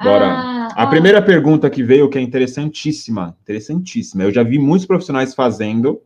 [0.03, 0.27] Bora.
[0.27, 4.25] Ah, a primeira pergunta que veio que é interessantíssima, interessantíssima.
[4.25, 6.01] Eu já vi muitos profissionais fazendo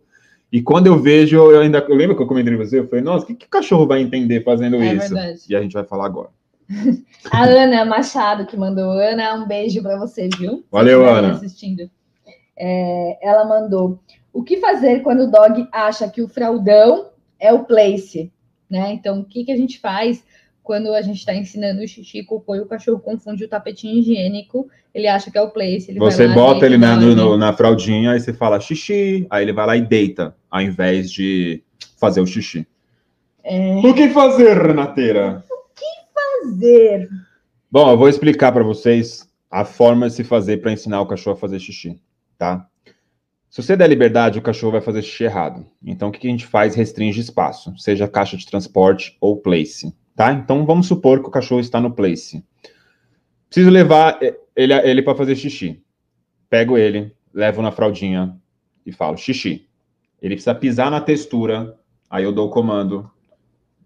[0.50, 3.04] e quando eu vejo, eu ainda eu lembro que eu comentei com você, eu falei,
[3.04, 5.14] nossa, o que, que o cachorro vai entender fazendo é isso?
[5.14, 5.40] Verdade.
[5.48, 6.28] E a gente vai falar agora.
[7.30, 8.92] A Ana Machado que mandou.
[8.92, 10.64] Ana, um beijo para você, viu?
[10.70, 11.32] Valeu, Ana.
[11.32, 11.88] Assistindo.
[12.56, 14.00] É, ela mandou:
[14.32, 18.32] o que fazer quando o dog acha que o fraldão é o place?
[18.68, 18.92] Né?
[18.92, 20.24] Então, o que, que a gente faz
[20.62, 24.68] quando a gente está ensinando o xixi, cocô e o cachorro confunde o tapetinho higiênico,
[24.94, 25.92] ele acha que é o place.
[25.94, 29.76] você bota ele na, no, na fraldinha, e você fala xixi, aí ele vai lá
[29.76, 31.62] e deita, ao invés de
[31.98, 32.64] fazer o xixi.
[33.42, 33.74] É...
[33.78, 35.44] O que fazer, Renateira?
[35.50, 37.08] O que fazer?
[37.68, 41.36] Bom, eu vou explicar para vocês a forma de se fazer para ensinar o cachorro
[41.36, 42.00] a fazer xixi
[42.42, 42.66] tá?
[43.48, 45.64] Se você der liberdade, o cachorro vai fazer xixi errado.
[45.80, 46.74] Então, o que a gente faz?
[46.74, 50.32] Restringe espaço, seja caixa de transporte ou place, tá?
[50.32, 52.44] Então, vamos supor que o cachorro está no place.
[53.48, 54.18] Preciso levar
[54.56, 55.80] ele, ele para fazer xixi.
[56.50, 58.36] Pego ele, levo na fraldinha
[58.84, 59.68] e falo xixi.
[60.20, 61.78] Ele precisa pisar na textura,
[62.10, 63.08] aí eu dou o comando.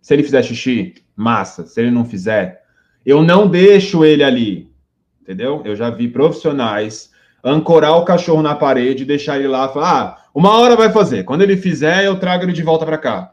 [0.00, 1.66] Se ele fizer xixi, massa.
[1.66, 2.62] Se ele não fizer,
[3.04, 4.72] eu não deixo ele ali,
[5.20, 5.60] entendeu?
[5.62, 7.14] Eu já vi profissionais
[7.46, 11.24] ancorar o cachorro na parede, deixar ele lá, falar, ah, uma hora vai fazer.
[11.24, 13.32] Quando ele fizer, eu trago ele de volta para cá.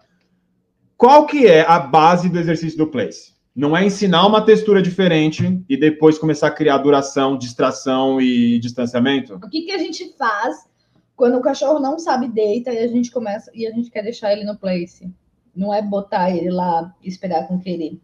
[0.95, 3.33] Qual que é a base do exercício do place?
[3.55, 9.35] Não é ensinar uma textura diferente e depois começar a criar duração, distração e distanciamento?
[9.35, 10.67] O que, que a gente faz
[11.15, 14.31] quando o cachorro não sabe deita e a gente começa e a gente quer deixar
[14.31, 15.11] ele no place?
[15.55, 18.01] Não é botar ele lá e esperar com que ele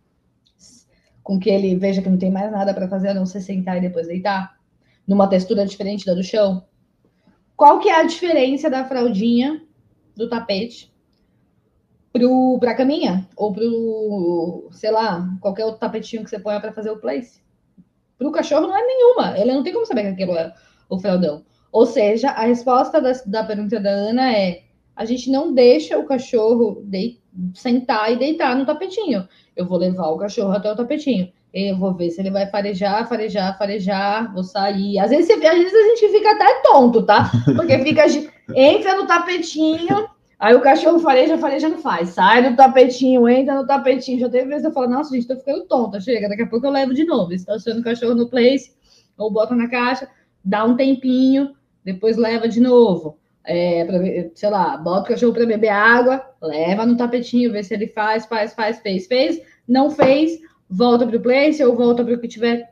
[1.23, 3.77] com que ele veja que não tem mais nada para fazer a não ser sentar
[3.77, 4.58] e depois deitar
[5.09, 6.63] numa textura diferente da do chão?
[7.57, 9.59] Qual que é a diferença da fraldinha
[10.15, 10.93] do tapete
[12.59, 13.27] para a caminha?
[13.35, 17.41] Ou pro, sei lá, qualquer outro tapetinho que você põe para fazer o place?
[18.19, 19.35] Para o cachorro não é nenhuma.
[19.35, 20.53] Ele não tem como saber que aquilo é
[20.87, 21.43] o fraldão.
[21.71, 24.63] Ou seja, a resposta da, da pergunta da Ana é:
[24.95, 27.19] a gente não deixa o cachorro de,
[27.55, 29.27] sentar e deitar no tapetinho.
[29.55, 31.31] Eu vou levar o cachorro até o tapetinho.
[31.53, 34.99] Eu vou ver se ele vai farejar, farejar, farejar, vou sair.
[34.99, 37.31] Às vezes, às vezes a gente fica até tonto, tá?
[37.55, 38.05] Porque fica,
[38.55, 42.09] entra no tapetinho, aí o cachorro fareja, fareja não faz.
[42.09, 44.19] Sai do tapetinho, entra no tapetinho.
[44.19, 45.99] Já teve vezes eu falo, nossa, gente, tô ficando tonta.
[45.99, 47.33] Chega, daqui a pouco eu levo de novo.
[47.33, 48.71] Estaciona o cachorro no place,
[49.17, 50.07] ou bota na caixa,
[50.45, 53.17] dá um tempinho, depois leva de novo.
[53.43, 53.97] É, pra,
[54.35, 58.27] sei lá, bota o cachorro para beber água, leva no tapetinho, vê se ele faz,
[58.27, 59.41] faz, faz, fez, fez.
[59.67, 60.39] Não fez,
[60.69, 62.69] volta para o place ou volta para o que tiver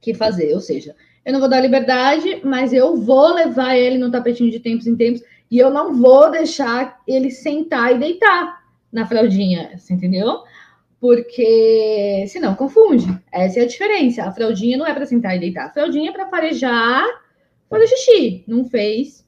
[0.00, 0.52] que fazer.
[0.52, 4.60] Ou seja, eu não vou dar liberdade, mas eu vou levar ele no tapetinho de
[4.60, 8.62] tempos em tempos e eu não vou deixar ele sentar e deitar
[8.92, 10.40] na fraldinha, você entendeu?
[11.00, 13.06] Porque senão confunde.
[13.32, 14.24] Essa é a diferença.
[14.24, 15.66] A fraldinha não é para sentar e deitar.
[15.66, 17.04] A fraldinha é para farejar,
[17.68, 18.44] fazer xixi.
[18.46, 19.26] Não fez,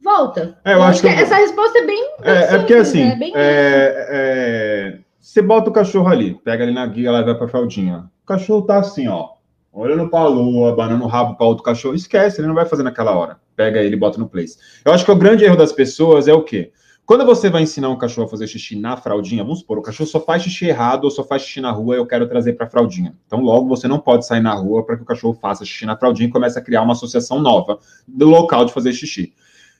[0.00, 0.58] volta.
[0.64, 2.10] É, eu, acho que, que essa resposta é bem.
[2.22, 3.04] É, simples, é porque assim.
[3.04, 3.30] Né?
[3.34, 8.08] É, é, você bota o cachorro ali, pega ele na guia, leva pra fraldinha.
[8.22, 9.30] O cachorro tá assim, ó,
[9.72, 11.96] olhando pra lua, abanando o rabo pra outro cachorro.
[11.96, 13.40] Esquece, ele não vai fazer naquela hora.
[13.56, 14.56] Pega ele e bota no place.
[14.84, 16.70] Eu acho que o grande erro das pessoas é o quê?
[17.04, 20.08] Quando você vai ensinar um cachorro a fazer xixi na fraldinha, vamos supor, o cachorro
[20.08, 23.12] só faz xixi errado ou só faz xixi na rua, eu quero trazer para fraldinha.
[23.26, 25.96] Então, logo você não pode sair na rua para que o cachorro faça xixi na
[25.96, 29.34] fraldinha e comece a criar uma associação nova do local de fazer xixi.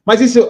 [0.04, 0.40] Mas isso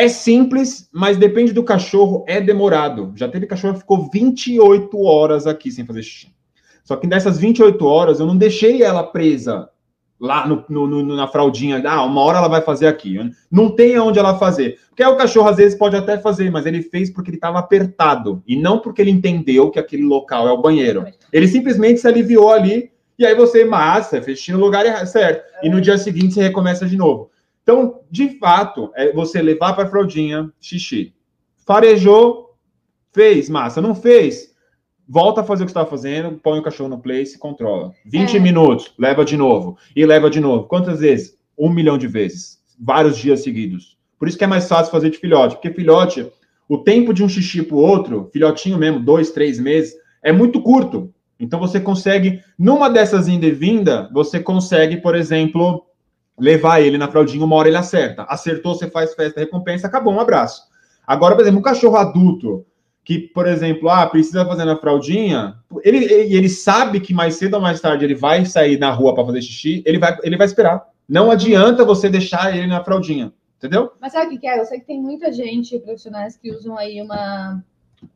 [0.00, 3.12] é simples, mas depende do cachorro, é demorado.
[3.16, 6.34] Já teve cachorro que ficou 28 horas aqui sem fazer xixi.
[6.82, 9.68] Só que nessas 28 horas eu não deixei ela presa
[10.18, 11.82] lá no, no, no, na fraldinha.
[11.86, 13.18] Ah, uma hora ela vai fazer aqui.
[13.50, 14.78] Não tem aonde ela fazer.
[14.88, 18.42] Porque o cachorro às vezes pode até fazer, mas ele fez porque ele estava apertado.
[18.46, 21.04] E não porque ele entendeu que aquele local é o banheiro.
[21.30, 22.90] Ele simplesmente se aliviou ali.
[23.18, 25.44] E aí você, massa, fez xixi no lugar certo.
[25.62, 27.29] E no dia seguinte você recomeça de novo.
[27.70, 31.14] Então, de fato, é você levar para a fraldinha xixi.
[31.64, 32.56] Farejou,
[33.12, 33.80] fez, massa.
[33.80, 34.52] Não fez,
[35.08, 37.92] volta a fazer o que está fazendo, põe o cachorro no place, controla.
[38.04, 38.40] 20 é.
[38.40, 39.78] minutos, leva de novo.
[39.94, 40.66] E leva de novo.
[40.66, 41.38] Quantas vezes?
[41.56, 42.58] Um milhão de vezes.
[42.76, 43.96] Vários dias seguidos.
[44.18, 45.54] Por isso que é mais fácil fazer de filhote.
[45.54, 46.28] Porque filhote,
[46.68, 49.94] o tempo de um xixi para o outro, filhotinho mesmo, dois, três meses,
[50.24, 51.14] é muito curto.
[51.38, 55.86] Então você consegue, numa dessas ida e vinda, você consegue, por exemplo,
[56.40, 58.22] levar ele na fraldinha, uma hora ele acerta.
[58.22, 60.62] Acertou, você faz festa, recompensa, acabou, um abraço.
[61.06, 62.64] Agora, por exemplo, um cachorro adulto,
[63.04, 67.54] que, por exemplo, ah, precisa fazer na fraldinha, ele, ele, ele sabe que mais cedo
[67.54, 70.46] ou mais tarde ele vai sair na rua para fazer xixi, ele vai, ele vai
[70.46, 70.86] esperar.
[71.08, 73.90] Não adianta você deixar ele na fraldinha, entendeu?
[74.00, 74.60] Mas sabe o que é?
[74.60, 77.62] Eu sei que tem muita gente, profissionais, que usam aí uma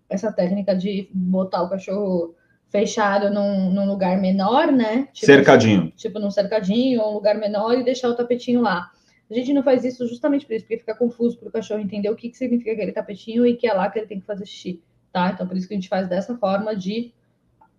[0.08, 2.34] essa técnica de botar o cachorro
[2.74, 5.06] fechado num, num lugar menor, né?
[5.12, 5.92] Tipo, cercadinho.
[5.96, 8.90] Tipo num cercadinho ou um lugar menor e deixar o tapetinho lá.
[9.30, 12.10] A gente não faz isso justamente por isso, porque fica confuso para o cachorro entender
[12.10, 14.44] o que, que significa aquele tapetinho e que é lá que ele tem que fazer
[14.44, 15.30] xixi, tá?
[15.32, 17.12] Então, por isso que a gente faz dessa forma de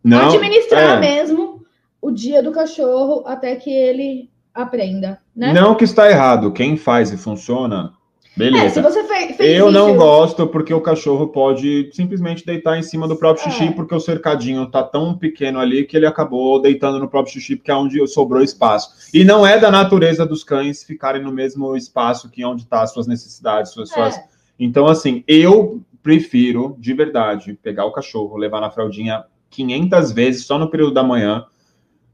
[0.02, 1.00] não, administrar é.
[1.02, 1.66] mesmo
[2.02, 5.52] o dia do cachorro até que ele aprenda, né?
[5.52, 6.54] Não que está errado.
[6.54, 7.91] Quem faz e funciona
[8.36, 8.66] Beleza.
[8.66, 9.72] É, se você fez, fez eu isso...
[9.72, 13.72] não gosto porque o cachorro pode simplesmente deitar em cima do próprio xixi, é.
[13.72, 17.72] porque o cercadinho tá tão pequeno ali que ele acabou deitando no próprio xixi, porque
[17.72, 19.10] é onde sobrou espaço.
[19.14, 22.92] E não é da natureza dos cães ficarem no mesmo espaço que onde tá as
[22.92, 23.94] suas necessidades, suas, é.
[23.94, 24.20] suas...
[24.60, 30.60] Então, assim, eu prefiro, de verdade, pegar o cachorro, levar na fraldinha 500 vezes só
[30.60, 31.46] no período da manhã,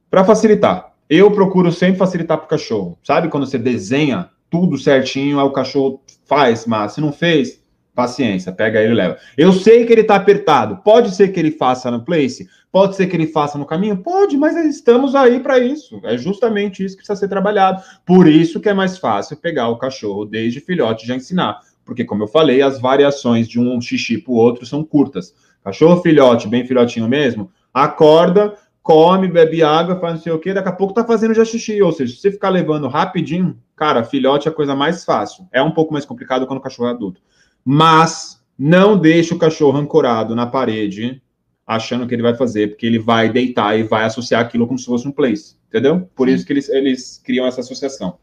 [0.09, 0.93] para facilitar.
[1.09, 2.97] Eu procuro sempre facilitar para o cachorro.
[3.03, 7.61] Sabe quando você desenha tudo certinho, aí o cachorro faz, mas se não fez,
[7.95, 9.17] paciência, pega ele e leva.
[9.37, 13.07] Eu sei que ele tá apertado, pode ser que ele faça no place, pode ser
[13.07, 15.99] que ele faça no caminho, pode, mas estamos aí para isso.
[16.03, 17.81] É justamente isso que precisa ser trabalhado.
[18.05, 21.59] Por isso que é mais fácil pegar o cachorro desde filhote já ensinar.
[21.85, 25.33] Porque, como eu falei, as variações de um xixi para o outro são curtas.
[25.63, 30.69] Cachorro filhote, bem filhotinho mesmo, acorda, come, bebe água, faz não sei o quê, daqui
[30.69, 31.81] a pouco tá fazendo já xixi.
[31.81, 35.47] Ou seja, se você ficar levando rapidinho, cara, filhote é a coisa mais fácil.
[35.51, 37.19] É um pouco mais complicado quando o cachorro é adulto.
[37.65, 41.19] Mas não deixe o cachorro ancorado na parede,
[41.65, 44.85] achando que ele vai fazer, porque ele vai deitar e vai associar aquilo como se
[44.85, 45.57] fosse um place.
[45.67, 46.07] Entendeu?
[46.15, 46.35] Por Sim.
[46.35, 48.19] isso que eles, eles criam essa associação.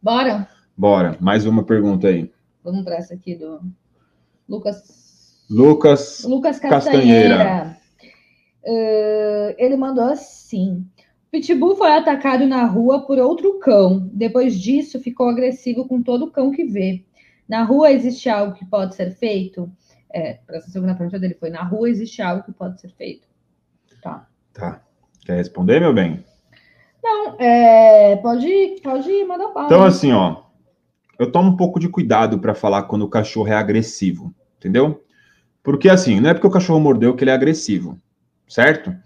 [0.00, 0.48] Bora?
[0.76, 1.16] Bora.
[1.18, 2.30] Mais uma pergunta aí.
[2.62, 3.60] Vamos para essa aqui do
[4.48, 5.44] Lucas.
[5.50, 7.36] Lucas, Lucas Castanheira.
[7.36, 7.78] Castanheira.
[8.62, 10.86] Uh, ele mandou assim:
[11.30, 14.08] Pitbull foi atacado na rua por outro cão.
[14.12, 17.04] Depois disso, ficou agressivo com todo cão que vê.
[17.48, 19.70] Na rua existe algo que pode ser feito?
[20.12, 23.28] É, essa segunda pergunta dele foi: na rua existe algo que pode ser feito?
[24.02, 24.26] Tá.
[24.52, 24.82] Tá.
[25.24, 26.24] Quer responder, meu bem?
[27.02, 29.66] Não, é, pode, pode mandar bala.
[29.66, 30.42] Então, assim, ó,
[31.18, 35.04] eu tomo um pouco de cuidado para falar quando o cachorro é agressivo, entendeu?
[35.62, 38.00] Porque, assim, não é porque o cachorro mordeu que ele é agressivo
[38.48, 38.96] certo?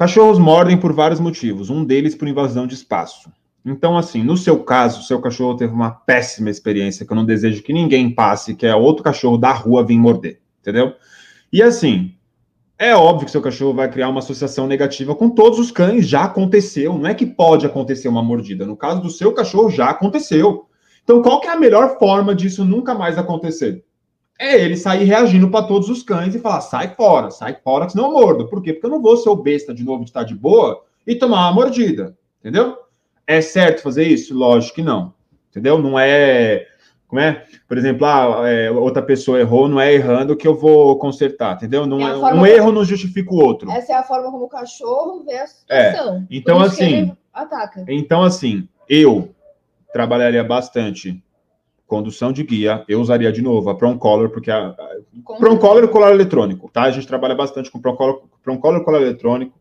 [0.00, 3.30] Cachorros mordem por vários motivos, um deles por invasão de espaço.
[3.62, 7.62] Então, assim, no seu caso, seu cachorro teve uma péssima experiência que eu não desejo
[7.62, 10.94] que ninguém passe, que é outro cachorro da rua vir morder, entendeu?
[11.52, 12.14] E assim,
[12.78, 16.24] é óbvio que seu cachorro vai criar uma associação negativa com todos os cães, já
[16.24, 20.64] aconteceu, não é que pode acontecer uma mordida, no caso do seu cachorro já aconteceu.
[21.04, 23.84] Então, qual que é a melhor forma disso nunca mais acontecer?
[24.40, 28.06] É ele sair reagindo para todos os cães e falar: sai fora, sai fora, senão
[28.06, 28.48] eu mordo.
[28.48, 28.72] Por quê?
[28.72, 31.46] Porque eu não vou ser o besta de novo de estar de boa e tomar
[31.46, 32.16] uma mordida.
[32.40, 32.78] Entendeu?
[33.26, 34.34] É certo fazer isso?
[34.34, 35.12] Lógico que não.
[35.50, 35.78] Entendeu?
[35.78, 36.66] Não é.
[37.06, 37.44] Como é?
[37.68, 41.84] Por exemplo, ah, é, outra pessoa errou, não é errando que eu vou consertar, entendeu?
[41.84, 43.68] Não, é um erro não justifica o outro.
[43.70, 46.16] Essa é a forma como o cachorro vê a situação.
[46.18, 46.26] É.
[46.30, 47.12] Então, assim.
[47.34, 47.84] Ataca.
[47.88, 49.34] Então, assim, eu
[49.92, 51.22] trabalharia bastante
[51.90, 56.12] condução de guia, eu usaria de novo a Color, porque a, a Color e colar
[56.12, 56.84] eletrônico, tá?
[56.84, 59.58] A gente trabalha bastante com Prong Color e colar eletrônico.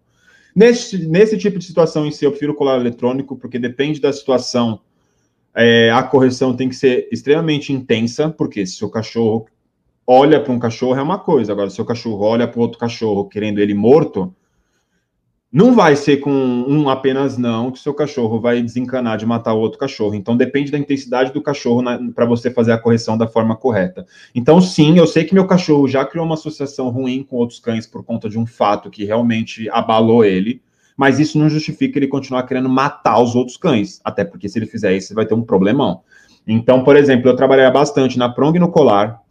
[0.55, 4.79] Nesse, nesse tipo de situação em si, eu prefiro colar eletrônico, porque depende da situação,
[5.55, 9.47] é, a correção tem que ser extremamente intensa, porque se o cachorro
[10.05, 13.25] olha para um cachorro é uma coisa, agora se o cachorro olha para outro cachorro
[13.25, 14.31] querendo ele morto,
[15.51, 19.59] não vai ser com um apenas não que seu cachorro vai desencanar de matar o
[19.59, 20.13] outro cachorro.
[20.13, 21.83] Então depende da intensidade do cachorro
[22.13, 24.05] para você fazer a correção da forma correta.
[24.33, 27.87] Então sim, eu sei que meu cachorro já criou uma associação ruim com outros cães
[27.87, 30.61] por conta de um fato que realmente abalou ele,
[30.95, 34.67] mas isso não justifica ele continuar querendo matar os outros cães, até porque se ele
[34.67, 36.01] fizer isso, vai ter um problemão.
[36.45, 39.21] Então, por exemplo, eu trabalhei bastante na prong no colar,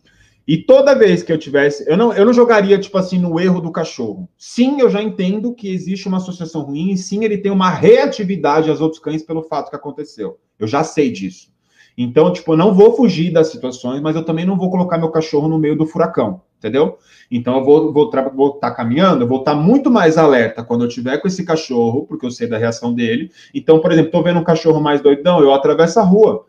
[0.48, 3.60] e toda vez que eu tivesse, eu não, eu não jogaria, tipo assim, no erro
[3.60, 4.26] do cachorro.
[4.38, 8.70] Sim, eu já entendo que existe uma associação ruim, e sim, ele tem uma reatividade
[8.70, 10.38] aos outros cães pelo fato que aconteceu.
[10.58, 11.52] Eu já sei disso.
[11.98, 15.10] Então, tipo, eu não vou fugir das situações, mas eu também não vou colocar meu
[15.10, 16.96] cachorro no meio do furacão, entendeu?
[17.30, 20.64] Então, eu vou estar vou, vou tá caminhando, eu vou estar tá muito mais alerta
[20.64, 23.30] quando eu tiver com esse cachorro, porque eu sei da reação dele.
[23.52, 26.47] Então, por exemplo, estou vendo um cachorro mais doidão, eu atravesso a rua.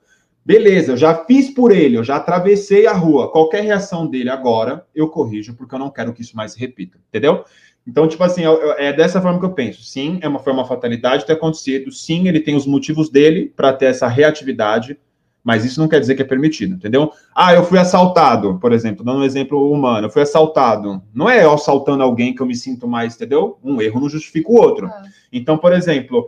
[0.50, 3.32] Beleza, eu já fiz por ele, eu já atravessei a rua.
[3.32, 6.97] Qualquer reação dele agora, eu corrijo, porque eu não quero que isso mais se repita,
[7.08, 7.45] entendeu?
[7.86, 9.84] Então, tipo assim, é, é dessa forma que eu penso.
[9.84, 11.91] Sim, é uma, foi uma fatalidade ter acontecido.
[11.91, 15.00] Sim, ele tem os motivos dele para ter essa reatividade,
[15.43, 17.12] mas isso não quer dizer que é permitido, entendeu?
[17.36, 21.00] Ah, eu fui assaltado, por exemplo, dando um exemplo humano, eu fui assaltado.
[21.14, 23.60] Não é eu assaltando alguém que eu me sinto mais, entendeu?
[23.64, 24.88] Um erro não justifica o outro.
[24.88, 25.04] Ah.
[25.32, 26.28] Então, por exemplo,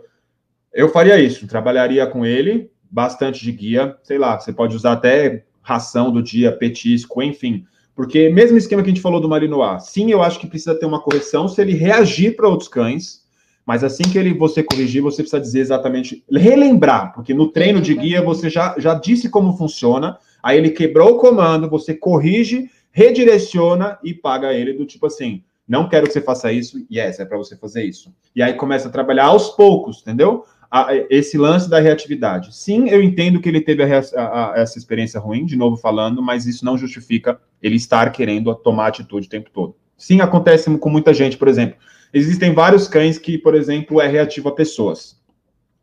[0.72, 5.44] eu faria isso, trabalharia com ele, bastante de guia, sei lá, você pode usar até
[5.62, 7.64] ração do dia, petisco, enfim.
[7.94, 10.84] Porque mesmo esquema que a gente falou do Malinois, sim, eu acho que precisa ter
[10.84, 13.22] uma correção se ele reagir para outros cães,
[13.64, 17.94] mas assim que ele você corrigir, você precisa dizer exatamente, relembrar, porque no treino de
[17.94, 23.98] guia você já, já disse como funciona, aí ele quebrou o comando, você corrige, redireciona
[24.02, 27.38] e paga ele do tipo assim, não quero que você faça isso, yes, é para
[27.38, 28.12] você fazer isso.
[28.34, 30.44] E aí começa a trabalhar aos poucos, entendeu?
[31.10, 32.54] Esse lance da reatividade.
[32.54, 36.46] Sim, eu entendo que ele teve a, a, essa experiência ruim, de novo falando, mas
[36.46, 39.76] isso não justifica ele estar querendo tomar atitude o tempo todo.
[39.98, 41.76] Sim, acontece com muita gente, por exemplo.
[42.12, 45.20] Existem vários cães que, por exemplo, é reativo a pessoas.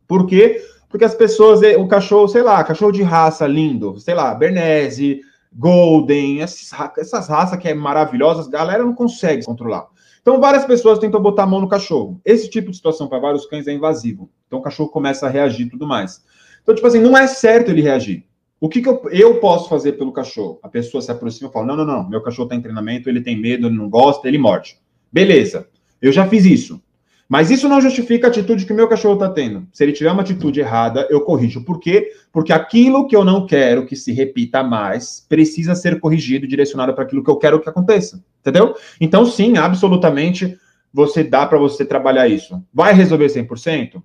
[0.07, 0.61] Por quê?
[0.89, 5.21] Porque as pessoas, o cachorro, sei lá, cachorro de raça lindo, sei lá, Bernese,
[5.53, 9.87] Golden, essas, essas raças que é maravilhosas, a galera não consegue controlar.
[10.21, 12.19] Então, várias pessoas tentam botar a mão no cachorro.
[12.23, 14.29] Esse tipo de situação para vários cães é invasivo.
[14.47, 16.23] Então, o cachorro começa a reagir e tudo mais.
[16.61, 18.25] Então, tipo assim, não é certo ele reagir.
[18.59, 20.59] O que, que eu, eu, posso fazer pelo cachorro?
[20.61, 23.21] A pessoa se aproxima e fala: não, não, não, meu cachorro está em treinamento, ele
[23.21, 24.77] tem medo, ele não gosta, ele morde.
[25.11, 25.67] Beleza,
[26.01, 26.81] eu já fiz isso.
[27.29, 29.67] Mas isso não justifica a atitude que o meu cachorro está tendo.
[29.71, 31.63] Se ele tiver uma atitude errada, eu corrijo.
[31.63, 32.11] Por quê?
[32.31, 36.91] Porque aquilo que eu não quero que se repita mais precisa ser corrigido e direcionado
[36.91, 38.23] para aquilo que eu quero que aconteça.
[38.41, 38.73] Entendeu?
[38.99, 40.57] Então, sim, absolutamente,
[40.91, 42.59] você dá para você trabalhar isso.
[42.73, 44.01] Vai resolver 100%?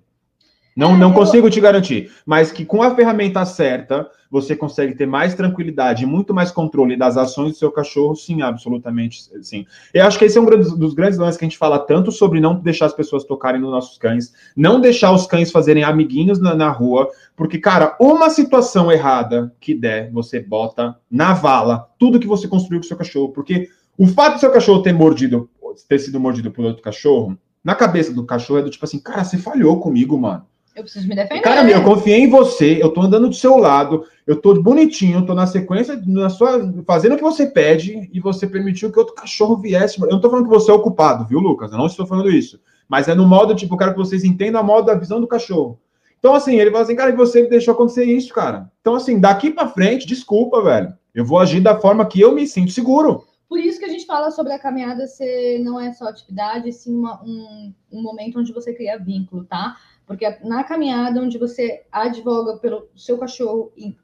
[0.75, 5.33] Não, não consigo te garantir, mas que com a ferramenta certa você consegue ter mais
[5.33, 9.65] tranquilidade e muito mais controle das ações do seu cachorro, sim, absolutamente sim.
[9.93, 12.41] Eu acho que esse é um dos grandes lances que a gente fala tanto sobre
[12.41, 16.53] não deixar as pessoas tocarem nos nossos cães, não deixar os cães fazerem amiguinhos na,
[16.53, 22.27] na rua, porque, cara, uma situação errada que der, você bota na vala tudo que
[22.27, 25.49] você construiu com o seu cachorro, porque o fato do seu cachorro ter mordido,
[25.87, 29.23] ter sido mordido por outro cachorro, na cabeça do cachorro é do tipo assim, cara,
[29.23, 30.45] você falhou comigo, mano.
[30.75, 31.41] Eu preciso me defender.
[31.41, 35.19] Cara, meu, eu confiei em você, eu tô andando do seu lado, eu tô bonitinho,
[35.19, 38.99] eu tô na sequência, na sua, fazendo o que você pede, e você permitiu que
[38.99, 40.01] outro cachorro viesse.
[40.01, 41.71] Eu não tô falando que você é o culpado, viu, Lucas?
[41.71, 42.59] Eu não estou falando isso.
[42.89, 45.27] Mas é no modo, tipo, eu quero que vocês entendam a modo da visão do
[45.27, 45.79] cachorro.
[46.19, 48.69] Então, assim, ele fala assim, cara, você deixou acontecer isso, cara.
[48.81, 50.93] Então, assim, daqui para frente, desculpa, velho.
[51.13, 53.23] Eu vou agir da forma que eu me sinto seguro.
[53.47, 56.95] Por isso que a gente fala sobre a caminhada ser não é só atividade, sim
[56.95, 59.77] uma, um, um momento onde você cria vínculo, tá?
[60.05, 63.95] Porque na caminhada, onde você advoga pelo seu cachorro e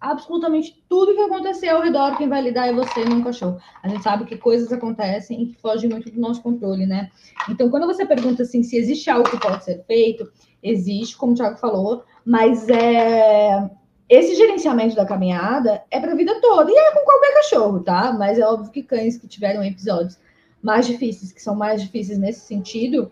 [0.00, 3.60] absolutamente tudo que acontecer ao redor, quem vai lidar é você, não o cachorro.
[3.82, 7.10] A gente sabe que coisas acontecem e que fogem muito do nosso controle, né?
[7.48, 10.30] Então, quando você pergunta assim se existe algo que pode ser feito,
[10.62, 13.70] existe, como o Thiago falou, mas é
[14.08, 18.12] esse gerenciamento da caminhada é para a vida toda e é com qualquer cachorro, tá?
[18.12, 20.18] Mas é óbvio que cães que tiveram episódios
[20.62, 23.10] mais difíceis, que são mais difíceis nesse sentido,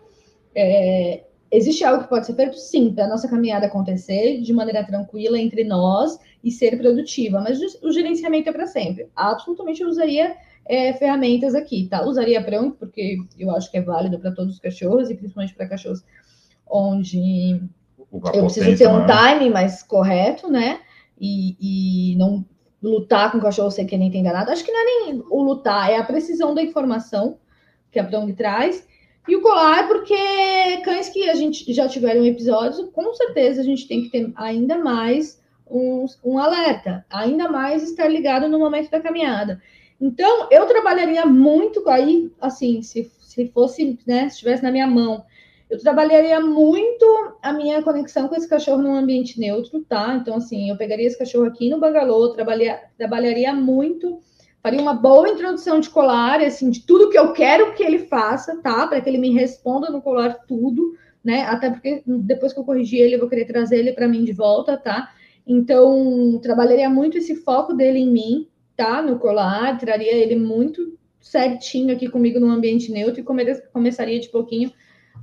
[0.53, 2.57] é, Existe algo que pode ser feito?
[2.57, 7.59] Sim, para a nossa caminhada acontecer de maneira tranquila entre nós e ser produtiva, mas
[7.81, 9.09] o gerenciamento é para sempre.
[9.15, 10.35] Absolutamente eu usaria
[10.65, 12.05] é, ferramentas aqui, tá?
[12.05, 15.67] Usaria pronto, porque eu acho que é válido para todos os cachorros e principalmente para
[15.67, 16.03] cachorros
[16.69, 17.61] onde
[18.33, 20.79] eu preciso ter um time mais correto, né?
[21.19, 22.45] E, e não
[22.81, 24.51] lutar com o cachorro sem que ele entenda nada.
[24.51, 27.37] Acho que não é nem o lutar, é a precisão da informação
[27.91, 28.87] que a Prong traz
[29.27, 30.15] e o colar, porque
[30.83, 34.77] cães que a gente já tiveram episódios, com certeza a gente tem que ter ainda
[34.77, 39.61] mais um, um alerta, ainda mais estar ligado no momento da caminhada.
[39.99, 45.23] Então, eu trabalharia muito aí, assim, se, se fosse, né, se estivesse na minha mão,
[45.69, 47.05] eu trabalharia muito
[47.41, 50.17] a minha conexão com esse cachorro num ambiente neutro, tá?
[50.19, 54.19] Então, assim, eu pegaria esse cachorro aqui no bangalô, trabalharia, trabalharia muito
[54.61, 58.55] faria uma boa introdução de colar, assim, de tudo que eu quero que ele faça,
[58.61, 58.87] tá?
[58.87, 61.43] Para que ele me responda no colar tudo, né?
[61.43, 64.33] Até porque depois que eu corrigir ele, eu vou querer trazer ele para mim de
[64.33, 65.11] volta, tá?
[65.45, 68.47] Então, trabalharia muito esse foco dele em mim,
[68.77, 69.01] tá?
[69.01, 74.29] No colar, traria ele muito certinho aqui comigo no ambiente neutro e come começaria de
[74.29, 74.71] pouquinho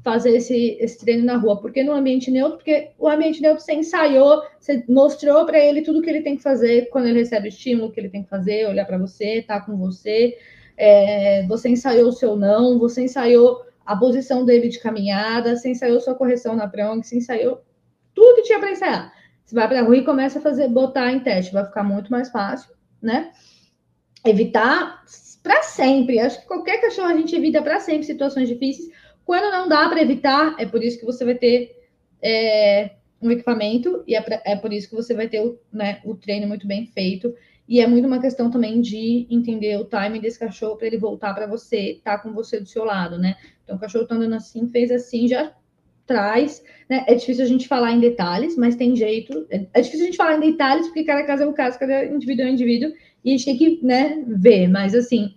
[0.03, 1.61] fazer esse, esse treino na rua.
[1.61, 6.03] Porque no ambiente neutro, porque o ambiente neutro você ensaiou, você mostrou para ele tudo
[6.03, 8.85] que ele tem que fazer quando ele recebe estímulo, que ele tem que fazer, olhar
[8.85, 10.39] para você, tá com você.
[10.77, 16.01] É, você ensaiou o seu não, você ensaiou a posição dele de caminhada, você ensaiou
[16.01, 17.63] sua correção na prong, você ensaiou
[18.15, 19.13] tudo que tinha para ensaiar.
[19.45, 22.11] Você vai para a rua e começa a fazer, botar em teste, vai ficar muito
[22.11, 22.71] mais fácil,
[23.01, 23.33] né?
[24.25, 25.03] Evitar
[25.43, 26.21] para sempre.
[26.21, 28.91] Acho que qualquer cachorro a gente evita para sempre situações difíceis.
[29.29, 31.77] Quando não dá para evitar, é por isso que você vai ter
[32.23, 36.01] é, um equipamento e é, pra, é, por isso que você vai ter o, né,
[36.03, 37.35] o treino muito bem feito.
[37.69, 41.35] E é muito uma questão também de entender o time desse cachorro para ele voltar
[41.35, 43.37] para você, estar tá com você do seu lado, né?
[43.63, 45.53] Então, o cachorro tá andando assim, fez assim, já
[46.07, 47.05] traz, né?
[47.07, 49.47] É difícil a gente falar em detalhes, mas tem jeito.
[49.51, 52.07] É, é difícil a gente falar em detalhes, porque cada caso é um caso, cada
[52.07, 54.69] indivíduo é um indivíduo, e a gente tem que, né, ver.
[54.69, 55.35] Mas, assim,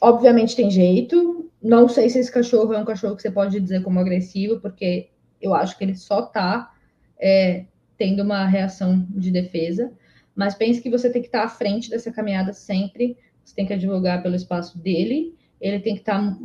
[0.00, 1.47] obviamente tem jeito.
[1.62, 5.08] Não sei se esse cachorro é um cachorro que você pode dizer como agressivo, porque
[5.40, 6.72] eu acho que ele só tá
[7.18, 7.64] é,
[7.96, 9.92] tendo uma reação de defesa.
[10.34, 13.16] Mas pense que você tem que estar à frente dessa caminhada sempre.
[13.44, 15.34] Você tem que advogar pelo espaço dele.
[15.60, 16.38] Ele tem que estar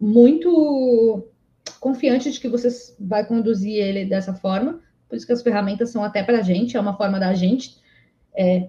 [0.00, 1.28] muito
[1.78, 4.80] confiante de que você vai conduzir ele dessa forma.
[5.08, 7.78] Por isso que as ferramentas são até para a gente, é uma forma da gente
[8.34, 8.68] é,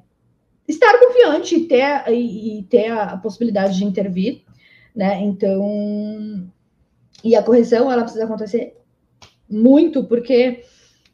[0.67, 4.43] estar confiante e ter, e, e ter a possibilidade de intervir,
[4.95, 5.21] né?
[5.21, 6.47] Então,
[7.23, 8.77] e a correção ela precisa acontecer
[9.49, 10.63] muito, porque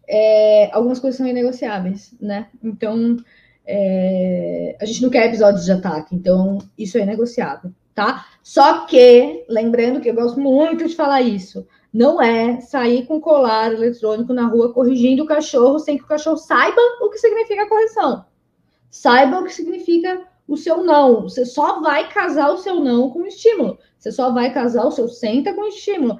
[0.07, 2.47] é, algumas coisas são inegociáveis, né?
[2.63, 3.17] Então,
[3.65, 8.25] é, a gente não quer episódios de ataque, então isso é negociável, tá?
[8.41, 13.73] Só que, lembrando que eu gosto muito de falar isso, não é sair com colar
[13.73, 18.25] eletrônico na rua corrigindo o cachorro sem que o cachorro saiba o que significa correção.
[18.89, 21.23] Saiba o que significa o seu não.
[21.23, 23.77] Você só vai casar o seu não com estímulo.
[23.97, 26.19] Você só vai casar o seu senta com estímulo.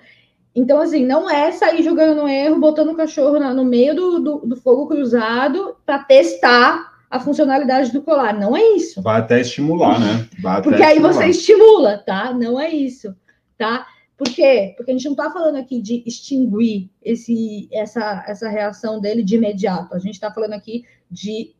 [0.54, 4.38] Então, assim, não é sair jogando no erro, botando o cachorro no meio do, do,
[4.40, 8.34] do fogo cruzado para testar a funcionalidade do colar.
[8.34, 9.02] Não é isso.
[9.02, 10.28] Vai até estimular, né?
[10.64, 11.14] Porque aí estimular.
[11.14, 12.34] você estimula, tá?
[12.34, 13.16] Não é isso,
[13.58, 13.86] tá?
[14.18, 14.74] Por quê?
[14.76, 19.36] Porque a gente não está falando aqui de extinguir esse, essa, essa reação dele de
[19.36, 19.94] imediato.
[19.94, 21.54] A gente está falando aqui de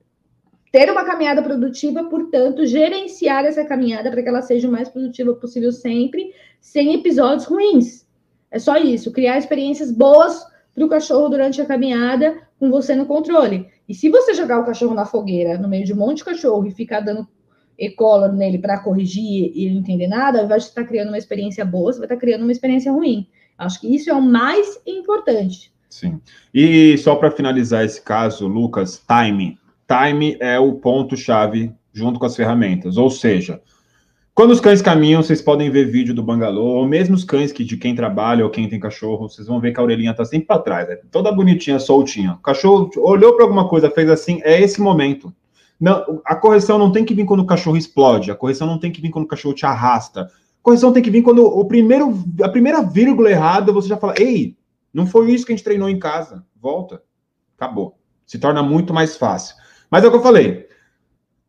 [0.72, 5.34] ter uma caminhada produtiva, portanto, gerenciar essa caminhada para que ela seja o mais produtiva
[5.34, 8.06] possível sempre, sem episódios ruins.
[8.52, 13.06] É só isso, criar experiências boas para o cachorro durante a caminhada, com você no
[13.06, 13.68] controle.
[13.88, 16.66] E se você jogar o cachorro na fogueira, no meio de um monte de cachorro,
[16.68, 17.28] e ficar dando
[17.78, 21.64] e-collar nele para corrigir e não entender nada, ao invés de estar criando uma experiência
[21.64, 23.28] boa, você vai estar criando uma experiência ruim.
[23.58, 25.72] Acho que isso é o mais importante.
[25.90, 26.20] Sim.
[26.54, 29.58] E só para finalizar esse caso, Lucas, time.
[29.88, 32.98] Time é o ponto-chave junto com as ferramentas.
[32.98, 33.62] Ou seja,
[34.38, 37.64] quando os cães caminham, vocês podem ver vídeo do bangalô, ou mesmo os cães que
[37.64, 40.46] de quem trabalha ou quem tem cachorro, vocês vão ver que a orelhinha tá sempre
[40.46, 40.98] para trás, né?
[41.10, 42.34] toda bonitinha, soltinha.
[42.34, 45.34] O cachorro olhou para alguma coisa, fez assim, é esse momento.
[45.80, 48.92] Não, a correção não tem que vir quando o cachorro explode, a correção não tem
[48.92, 50.22] que vir quando o cachorro te arrasta.
[50.22, 50.30] A
[50.62, 52.14] correção tem que vir quando o primeiro,
[52.44, 54.56] a primeira vírgula errada você já fala: "Ei,
[54.94, 56.46] não foi isso que a gente treinou em casa.
[56.60, 57.02] Volta."
[57.58, 57.98] Acabou.
[58.26, 59.56] Se torna muito mais fácil.
[59.90, 60.68] Mas é o que eu falei.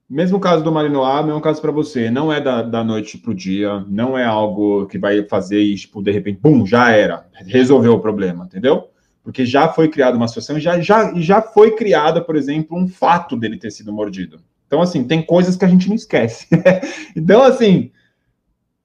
[0.08, 3.34] Mesmo caso do Malinois, mesmo caso para você, não é da, da noite para o
[3.34, 7.92] dia, não é algo que vai fazer e, tipo, de repente, bum, já era, resolveu
[7.92, 8.88] o problema, entendeu?
[9.28, 12.88] porque já foi criada uma situação e já, já, já foi criada, por exemplo, um
[12.88, 14.40] fato dele ter sido mordido.
[14.66, 16.46] Então, assim, tem coisas que a gente não esquece.
[17.14, 17.90] então, assim,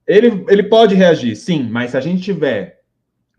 [0.06, 2.80] ele, ele pode reagir, sim, mas se a gente tiver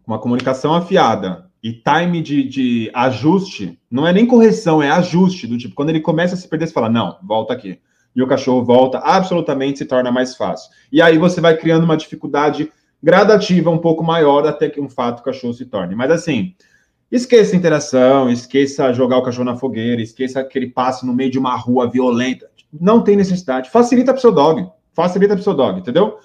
[0.08, 5.58] uma comunicação afiada e time de, de ajuste, não é nem correção, é ajuste, do
[5.58, 7.80] tipo, quando ele começa a se perder, você fala, não, volta aqui.
[8.16, 10.70] E o cachorro volta, absolutamente se torna mais fácil.
[10.92, 15.22] E aí você vai criando uma dificuldade gradativa um pouco maior até que um fato
[15.22, 15.96] o cachorro se torne.
[15.96, 16.54] Mas assim,
[17.12, 21.40] Esqueça a interação, esqueça jogar o cachorro na fogueira, esqueça aquele passe no meio de
[21.40, 22.48] uma rua violenta.
[22.72, 23.72] Não tem necessidade.
[23.72, 24.68] Facilita para o seu dog.
[24.94, 26.18] Facilita para o seu dog, entendeu?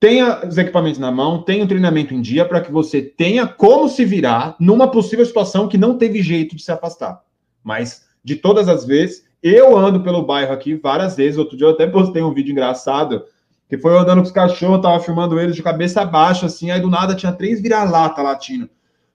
[0.00, 3.86] Tenha os equipamentos na mão, tenha o treinamento em dia para que você tenha como
[3.86, 7.20] se virar numa possível situação que não teve jeito de se afastar.
[7.62, 11.36] Mas, de todas as vezes, eu ando pelo bairro aqui várias vezes.
[11.38, 13.24] Outro dia eu até postei um vídeo engraçado
[13.68, 16.80] que foi eu andando com os cachorros, tava filmando eles de cabeça baixa, assim, aí
[16.80, 18.68] do nada tinha três vira-lata latindo.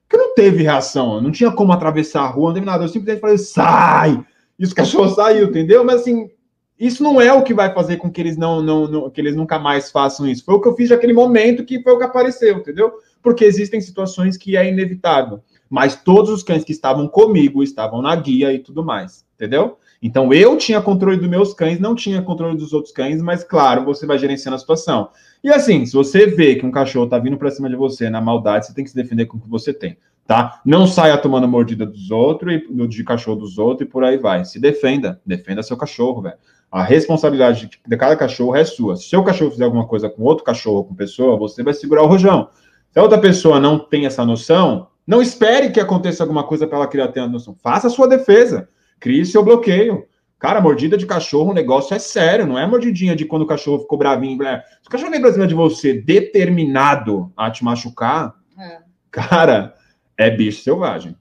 [0.08, 2.84] Porque não teve reação, não tinha como atravessar a rua, não teve nada.
[2.84, 4.24] Eu simplesmente falei, sai!
[4.58, 5.84] E os cachorros saiu, entendeu?
[5.84, 6.30] Mas assim,
[6.78, 9.34] isso não é o que vai fazer com que eles não, não, não, que eles
[9.34, 10.44] nunca mais façam isso.
[10.44, 12.92] Foi o que eu fiz naquele momento que foi o que apareceu, entendeu?
[13.22, 15.40] Porque existem situações que é inevitável.
[15.68, 19.78] Mas todos os cães que estavam comigo estavam na guia e tudo mais, entendeu?
[20.02, 23.84] Então eu tinha controle dos meus cães, não tinha controle dos outros cães, mas claro,
[23.84, 25.08] você vai gerenciando a situação.
[25.42, 28.20] E assim, se você vê que um cachorro tá vindo para cima de você na
[28.20, 29.96] maldade, você tem que se defender com o que você tem,
[30.26, 30.60] tá?
[30.64, 34.44] Não saia tomando mordida dos outros e de cachorro dos outros e por aí vai.
[34.44, 36.36] Se defenda, defenda seu cachorro, velho.
[36.70, 38.96] A responsabilidade de cada cachorro é sua.
[38.96, 42.06] Se seu cachorro fizer alguma coisa com outro cachorro, com pessoa, você vai segurar o
[42.06, 42.48] rojão.
[42.90, 46.78] Se a outra pessoa não tem essa noção, não espere que aconteça alguma coisa para
[46.78, 47.56] ela criar ter a noção.
[47.62, 48.68] Faça a sua defesa.
[48.98, 50.06] Crie seu bloqueio.
[50.38, 53.80] Cara, mordida de cachorro, o negócio é sério, não é mordidinha de quando o cachorro
[53.80, 54.38] ficou bravinho.
[54.38, 54.62] Né?
[54.82, 58.80] Se o cachorro vem pra cima de você determinado a te machucar, é.
[59.10, 59.74] cara,
[60.16, 61.16] é bicho selvagem.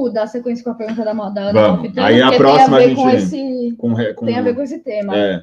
[0.00, 2.94] Vamos dar sequência com a pergunta da, da Ana Malfitano, Aí a próxima a, gente...
[2.96, 3.74] com esse...
[3.76, 4.26] com, com...
[4.26, 5.14] tem a ver com esse tema.
[5.14, 5.42] É.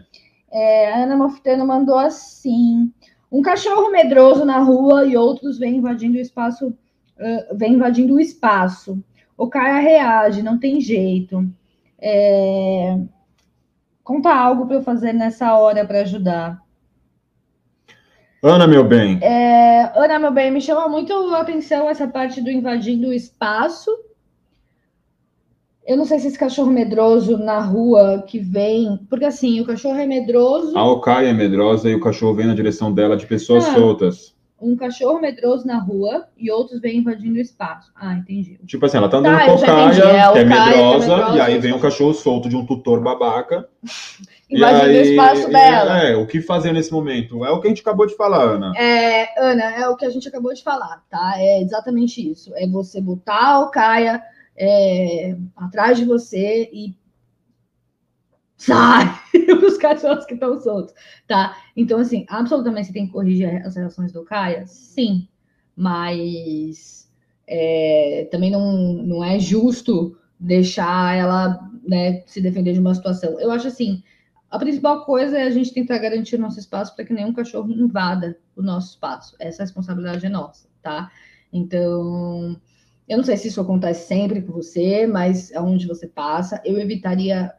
[0.52, 2.92] É, a Ana Malfitano mandou assim:
[3.32, 8.20] um cachorro medroso na rua e outros vêm invadindo o espaço, uh, vem invadindo o
[8.20, 9.00] espaço.
[9.38, 11.48] O cara reage, não tem jeito.
[12.00, 12.98] É...
[14.04, 16.60] Conta algo para eu fazer nessa hora para ajudar.
[18.42, 19.20] Ana, meu bem.
[19.22, 19.92] É...
[19.96, 23.92] Ana, meu bem, me chama muito a atenção essa parte do invadindo o espaço
[25.88, 29.00] eu não sei se esse cachorro medroso na rua que vem.
[29.10, 30.78] Porque assim, o cachorro é medroso.
[30.78, 34.36] A Okai é medrosa e o cachorro vem na direção dela de pessoas ah, soltas.
[34.60, 37.90] Um cachorro medroso na rua e outros vêm invadindo o espaço.
[37.96, 38.60] Ah, entendi.
[38.66, 41.40] Tipo assim, ela tá andando tá, com a Ocaia, é, que é medrosa, medrosa, e
[41.40, 43.70] aí vem um cachorro solto de um tutor babaca.
[44.50, 46.04] invadindo aí, o espaço dela.
[46.04, 47.46] É, o que fazer nesse momento?
[47.46, 48.74] É o que a gente acabou de falar, Ana.
[48.78, 51.36] É, Ana, é o que a gente acabou de falar, tá?
[51.38, 52.52] É exatamente isso.
[52.56, 54.22] É você botar a Ocaia
[54.58, 56.96] é, atrás de você e
[58.58, 59.06] sai
[59.66, 60.94] os cachorros que estão soltos,
[61.28, 61.56] tá?
[61.76, 64.66] Então, assim, absolutamente você tem que corrigir as reações do Caia?
[64.66, 65.28] Sim,
[65.76, 67.10] mas
[67.46, 73.40] é, também não, não é justo deixar ela né, se defender de uma situação.
[73.40, 74.04] Eu acho assim,
[74.50, 77.72] a principal coisa é a gente tentar garantir o nosso espaço para que nenhum cachorro
[77.72, 79.36] invada o nosso espaço.
[79.40, 81.12] Essa responsabilidade é nossa, tá?
[81.52, 82.60] Então,
[83.08, 87.54] eu não sei se isso acontece sempre com você, mas aonde você passa, eu evitaria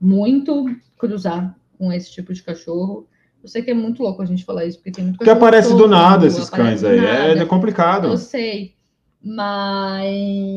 [0.00, 0.64] muito
[0.96, 3.06] cruzar com esse tipo de cachorro.
[3.42, 5.18] Eu sei que é muito louco a gente falar isso, porque tem muito.
[5.18, 6.98] Que aparece do nada esses cães aí.
[6.98, 8.06] É, é complicado.
[8.08, 8.74] Eu sei.
[9.22, 10.56] Mas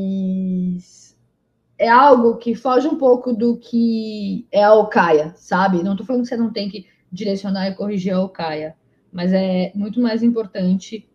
[1.77, 5.83] é algo que foge um pouco do que é a Ocaia, sabe?
[5.83, 8.75] Não tô falando que você não tem que direcionar e corrigir a Ocaia,
[9.11, 11.08] mas é muito mais importante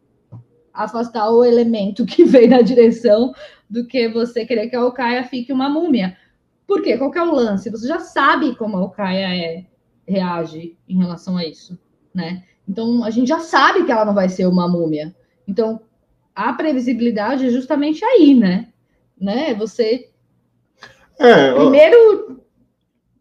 [0.75, 3.33] afastar o elemento que vem na direção
[3.71, 6.17] do que você querer que a Alcaia fique uma múmia.
[6.67, 6.99] Por quê?
[6.99, 7.71] Qual é o lance?
[7.71, 9.65] Você já sabe como a Alcaia é,
[10.07, 11.79] reage em relação a isso,
[12.13, 12.43] né?
[12.69, 15.15] Então, a gente já sabe que ela não vai ser uma múmia.
[15.47, 15.81] Então,
[16.35, 18.69] a previsibilidade é justamente aí, né?
[19.21, 19.55] né?
[19.55, 20.11] Você...
[21.19, 22.43] É, Primeiro,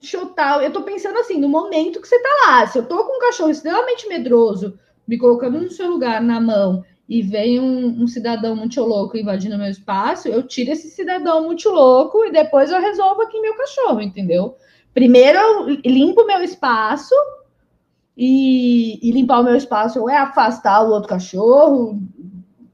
[0.01, 0.63] chutar...
[0.63, 2.67] Eu tô pensando assim, no momento que você tá lá.
[2.67, 6.83] Se eu tô com um cachorro extremamente medroso, me colocando no seu lugar, na mão,
[7.13, 11.69] e vem um, um, cidadão muito louco invadindo meu espaço, eu tiro esse cidadão muito
[11.69, 14.57] louco e depois eu resolvo aqui meu cachorro, entendeu?
[14.95, 17.13] Primeiro eu limpo meu espaço
[18.17, 22.01] e, e limpar o meu espaço é afastar o outro cachorro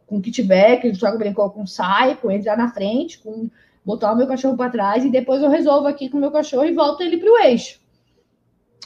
[0.07, 3.49] com o que tiver, que joga brincou com sai, com entrar na frente, com
[3.83, 6.63] botar o meu cachorro para trás e depois eu resolvo aqui com o meu cachorro
[6.63, 7.77] e volto ele para o eixo.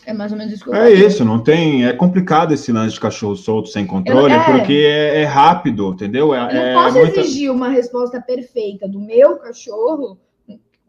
[0.06, 1.86] É mais ou menos isso que eu É isso, não tem.
[1.86, 5.92] É complicado esse lance de cachorro solto sem controle, eu, é, porque é, é, rápido,
[5.94, 6.34] entendeu?
[6.34, 7.20] É, eu não é posso muita...
[7.22, 10.18] exigir uma resposta perfeita do meu cachorro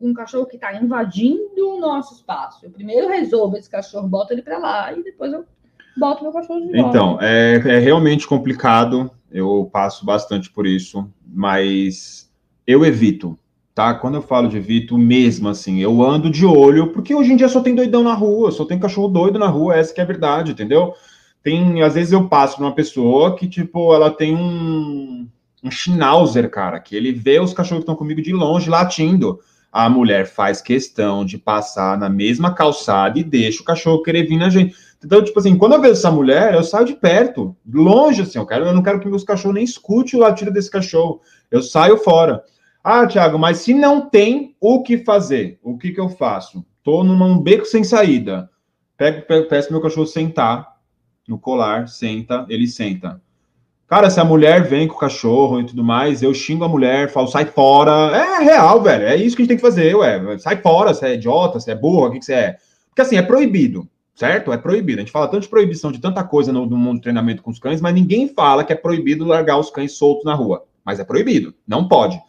[0.01, 2.67] um cachorro que está invadindo o nosso espaço.
[2.67, 5.47] Eu primeiro resolvo esse cachorro, boto ele para lá e depois eu
[5.97, 6.89] boto meu cachorro de volta.
[6.89, 9.11] Então, é, é realmente complicado.
[9.31, 12.31] Eu passo bastante por isso, mas
[12.67, 13.39] eu evito
[13.75, 13.95] tá?
[13.95, 17.49] Quando eu falo de Vito, mesmo assim, eu ando de olho, porque hoje em dia
[17.49, 20.07] só tem doidão na rua, só tem cachorro doido na rua, essa que é a
[20.07, 20.95] verdade, entendeu?
[21.43, 25.29] Tem, às vezes eu passo por uma pessoa que, tipo, ela tem um,
[25.63, 29.41] um schnauzer, cara, que ele vê os cachorros que estão comigo de longe latindo.
[29.71, 34.39] A mulher faz questão de passar na mesma calçada e deixa o cachorro querer vir
[34.39, 34.75] na gente.
[35.05, 38.47] Então, tipo assim, quando eu vejo essa mulher, eu saio de perto, longe, assim, eu,
[38.47, 41.21] quero, eu não quero que meus cachorros nem escute o latido desse cachorro.
[41.51, 42.43] Eu saio fora.
[42.87, 46.63] Ah, Tiago, mas se não tem o que fazer, o que, que eu faço?
[46.83, 48.51] Tô num beco sem saída.
[48.95, 50.75] Pego, pego, peço meu cachorro sentar
[51.27, 53.23] no colar, senta, ele senta.
[53.87, 57.11] Cara, se a mulher vem com o cachorro e tudo mais, eu xingo a mulher,
[57.11, 58.15] falo, sai fora.
[58.15, 59.07] É real, velho.
[59.07, 60.37] É isso que a gente tem que fazer, ué.
[60.37, 62.57] Sai fora, você é idiota, você é burro, o que, que você é?
[62.89, 64.53] Porque assim, é proibido, certo?
[64.53, 64.99] É proibido.
[64.99, 67.51] A gente fala tanto de proibição de tanta coisa no, no mundo do treinamento com
[67.51, 70.65] os cães, mas ninguém fala que é proibido largar os cães soltos na rua.
[70.85, 72.21] Mas é proibido, não pode.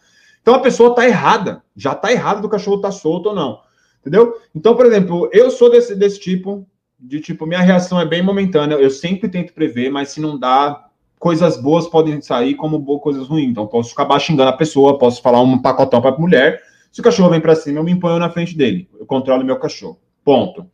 [0.46, 3.58] Então a pessoa está errada, já está errada do cachorro estar tá solto ou não.
[3.98, 4.36] Entendeu?
[4.54, 6.64] Então, por exemplo, eu sou desse, desse tipo,
[7.00, 10.86] de tipo, minha reação é bem momentânea, eu sempre tento prever, mas se não dá,
[11.18, 13.50] coisas boas podem sair como boas coisas ruins.
[13.50, 16.62] Então, posso acabar xingando a pessoa, posso falar um pacotão para a mulher.
[16.92, 18.88] Se o cachorro vem para cima, eu me imponho na frente dele.
[19.00, 19.98] Eu controlo meu cachorro.
[20.24, 20.64] Ponto.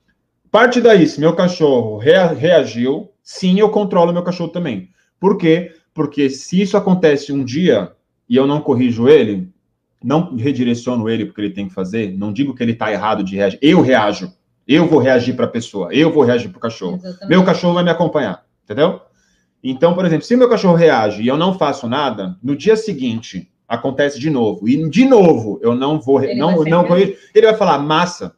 [0.50, 4.90] Parte daí, se meu cachorro rea reagiu, sim, eu controlo meu cachorro também.
[5.18, 5.72] Por quê?
[5.94, 7.92] Porque se isso acontece um dia
[8.28, 9.51] e eu não corrijo ele,
[10.02, 13.36] não redireciono ele porque ele tem que fazer, não digo que ele está errado de
[13.36, 13.58] reagir.
[13.62, 14.32] Eu reajo.
[14.66, 15.92] Eu vou reagir para a pessoa.
[15.92, 16.96] Eu vou reagir para o cachorro.
[16.96, 17.28] Exatamente.
[17.28, 18.44] Meu cachorro vai me acompanhar.
[18.64, 19.00] Entendeu?
[19.62, 23.50] Então, por exemplo, se meu cachorro reage e eu não faço nada, no dia seguinte
[23.68, 24.68] acontece de novo.
[24.68, 26.22] E de novo, eu não vou.
[26.22, 26.96] Ele não, não.
[26.96, 28.34] Ele vai falar, massa,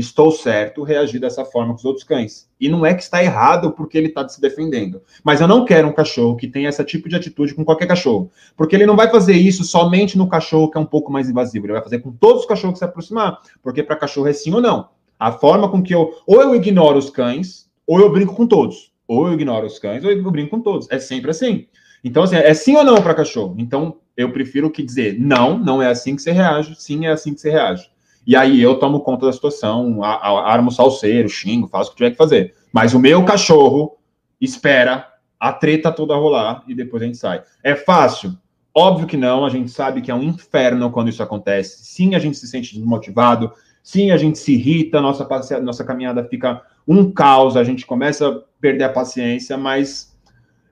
[0.00, 2.48] estou certo reagir dessa forma com os outros cães.
[2.60, 5.02] E não é que está errado porque ele está se defendendo.
[5.24, 8.30] Mas eu não quero um cachorro que tenha esse tipo de atitude com qualquer cachorro.
[8.56, 11.66] Porque ele não vai fazer isso somente no cachorro que é um pouco mais invasivo.
[11.66, 13.38] Ele vai fazer com todos os cachorros que se aproximar.
[13.62, 14.88] Porque para cachorro é sim ou não.
[15.18, 16.14] A forma com que eu.
[16.26, 18.92] Ou eu ignoro os cães, ou eu brinco com todos.
[19.06, 20.86] Ou eu ignoro os cães, ou eu brinco com todos.
[20.90, 21.66] É sempre assim.
[22.04, 23.56] Então, assim, é sim ou não para cachorro?
[23.58, 27.34] Então, eu prefiro que dizer não, não é assim que você reage, sim, é assim
[27.34, 27.90] que você reage.
[28.28, 32.10] E aí eu tomo conta da situação, armo o salseiro, xingo, faço o que tiver
[32.10, 32.54] que fazer.
[32.70, 33.96] Mas o meu cachorro
[34.38, 35.08] espera
[35.40, 37.42] a treta toda rolar e depois a gente sai.
[37.64, 38.36] É fácil?
[38.74, 41.86] Óbvio que não, a gente sabe que é um inferno quando isso acontece.
[41.86, 43.50] Sim, a gente se sente desmotivado,
[43.82, 45.26] sim, a gente se irrita, nossa,
[45.62, 50.07] nossa caminhada fica um caos, a gente começa a perder a paciência, mas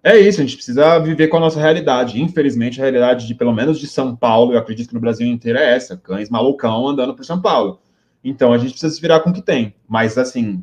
[0.08, 2.22] é isso, a gente precisa viver com a nossa realidade.
[2.22, 5.58] Infelizmente, a realidade de pelo menos de São Paulo, eu acredito que no Brasil inteiro
[5.58, 7.80] é essa: cães malucão andando por São Paulo.
[8.22, 9.74] Então a gente precisa se virar com o que tem.
[9.88, 10.62] Mas assim,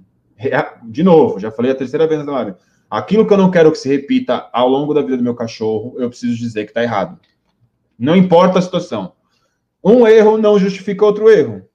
[0.86, 2.54] de novo, já falei a terceira vez na live.
[2.90, 5.96] Aquilo que eu não quero que se repita ao longo da vida do meu cachorro,
[5.98, 7.20] eu preciso dizer que está errado.
[8.00, 9.12] Não importa a situação.
[9.84, 11.68] Um erro não justifica outro erro.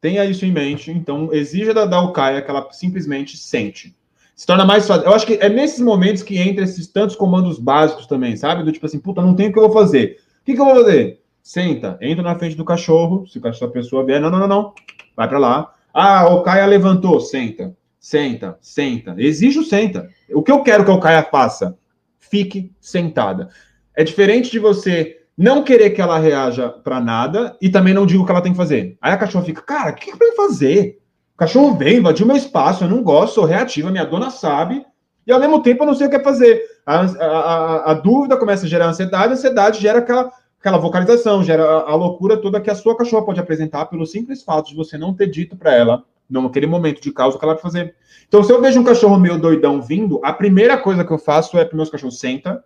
[0.00, 0.90] Tenha isso em mente.
[0.90, 3.94] Então, exija da Dalcaia que ela simplesmente sente
[4.34, 5.04] se torna mais fácil.
[5.04, 8.64] Eu acho que é nesses momentos que entra esses tantos comandos básicos também, sabe?
[8.64, 10.18] Do tipo assim, puta, não tem o que eu vou fazer.
[10.40, 11.20] O que, que eu vou fazer?
[11.42, 14.74] Senta, entra na frente do cachorro, se a pessoa vier, não, não, não, não,
[15.16, 15.72] vai para lá.
[15.92, 19.14] Ah, o Caia levantou, senta, senta, senta.
[19.18, 20.08] Exige o senta.
[20.30, 21.76] O que eu quero que o Caia faça?
[22.18, 23.48] Fique sentada.
[23.94, 28.22] É diferente de você não querer que ela reaja para nada e também não digo
[28.22, 28.96] o que ela tem que fazer.
[29.00, 31.01] Aí a cachorra fica, cara, o que, que eu fazer?
[31.42, 34.86] Cachorro vem, invadiu meu espaço, eu não gosto, sou reativa, minha dona sabe,
[35.26, 36.62] e ao mesmo tempo eu não sei o que fazer.
[36.86, 40.30] A, a, a dúvida começa a gerar ansiedade, a ansiedade gera aquela,
[40.60, 44.44] aquela vocalização, gera a, a, loucura toda que a sua cachorra pode apresentar pelo simples
[44.44, 47.54] fato de você não ter dito para ela, naquele momento de causa, o que ela
[47.54, 47.96] vai fazer.
[48.28, 51.58] Então, se eu vejo um cachorro meio doidão vindo, a primeira coisa que eu faço
[51.58, 52.62] é para meus cachorros senta,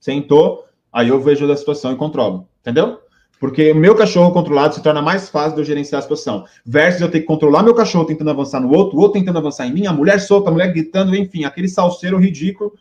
[0.00, 2.98] sentou, aí eu vejo a situação e controlo, entendeu?
[3.42, 6.44] Porque o meu cachorro controlado se torna mais fácil de eu gerenciar a situação.
[6.64, 9.66] Versus eu ter que controlar meu cachorro tentando avançar no outro, o outro tentando avançar
[9.66, 12.72] em mim, a mulher solta, a mulher gritando, enfim, aquele salseiro ridículo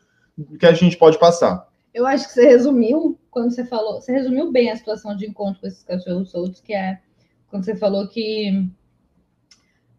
[0.59, 1.68] que a gente pode passar.
[1.91, 5.62] Eu acho que você resumiu quando você falou, você resumiu bem a situação de encontro
[5.62, 6.99] com esses cachorros soltos, que é
[7.49, 8.70] quando você falou que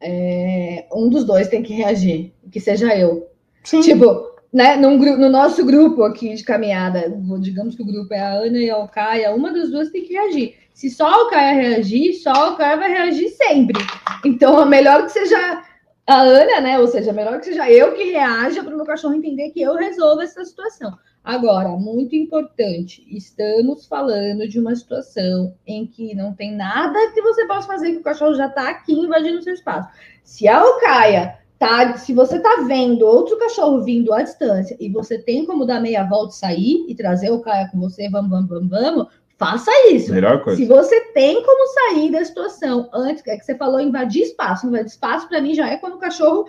[0.01, 3.29] é, um dos dois tem que reagir, que seja eu.
[3.65, 3.81] Sim.
[3.81, 8.33] Tipo, né, num, no nosso grupo aqui de caminhada, digamos que o grupo é a
[8.33, 10.57] Ana e a Alcaia, uma das duas tem que reagir.
[10.75, 13.83] Se só a Alcaia reagir, só a Alcaia vai reagir sempre.
[14.25, 15.63] Então, é melhor que seja
[16.07, 16.79] a Ana, né?
[16.79, 19.63] Ou seja, é melhor que seja eu que reaja para o meu cachorro entender que
[19.63, 20.93] eu resolvo essa situação.
[21.25, 27.47] Agora, muito importante, estamos falando de uma situação em que não tem nada que você
[27.47, 29.89] possa fazer, que o cachorro já está aqui invadindo seu espaço.
[30.25, 31.97] Se a Alcaia tá?
[31.97, 36.03] Se você tá vendo outro cachorro vindo à distância e você tem como dar meia
[36.03, 39.07] volta e sair e trazer o Caia com você, vamos, vamos, vamos, vamos,
[39.39, 40.13] faça isso.
[40.13, 40.61] Melhor coisa.
[40.61, 44.87] Se você tem como sair da situação antes, é que você falou invadir espaço, invadir
[44.87, 46.49] espaço para mim já é quando o cachorro,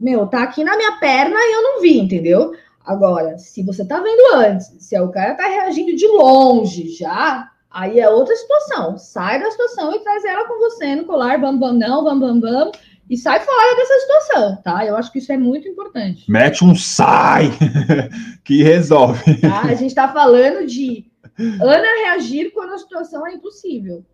[0.00, 2.52] meu, tá aqui na minha perna e eu não vi, entendeu?
[2.82, 8.00] Agora, se você tá vendo antes, se o cara tá reagindo de longe já, aí
[8.00, 8.96] é outra situação.
[8.96, 12.50] Sai da situação e traz ela com você no colar, vamos, vamos, não, vamos, vamos,
[12.50, 14.84] vamos e sai fora dessa situação, tá?
[14.84, 16.30] Eu acho que isso é muito importante.
[16.30, 17.50] Mete um sai
[18.44, 19.40] que resolve.
[19.40, 19.62] Tá?
[19.62, 21.06] A gente está falando de
[21.38, 24.04] Ana reagir quando a situação é impossível.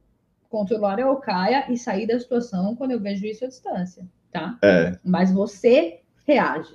[0.50, 4.58] Controlar a Ocaia e sair da situação quando eu vejo isso à distância, tá?
[4.62, 4.98] É.
[5.02, 6.70] Mas você reage.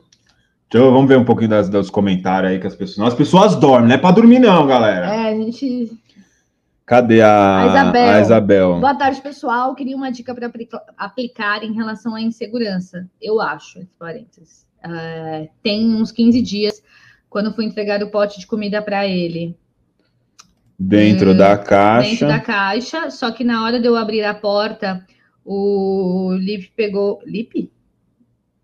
[0.67, 3.09] Então, vamos ver um pouquinho das, dos comentários aí que as pessoas.
[3.09, 5.07] As pessoas dormem, não é para dormir, não, galera.
[5.07, 5.91] É, a gente
[6.87, 8.09] Cadê a, a, Isabel.
[8.09, 8.79] a Isabel?
[8.79, 9.75] Boa tarde, pessoal.
[9.75, 10.49] Queria uma dica para
[10.97, 13.05] aplicar em relação à insegurança.
[13.21, 14.65] Eu acho, entre parênteses.
[14.85, 16.81] Uh, tem uns 15 dias,
[17.29, 19.53] quando fui entregar o pote de comida para ele.
[20.79, 22.09] Dentro hum, da caixa.
[22.09, 25.05] Dentro da caixa, só que na hora de eu abrir a porta,
[25.43, 27.19] o Lip pegou.
[27.25, 27.69] Lip?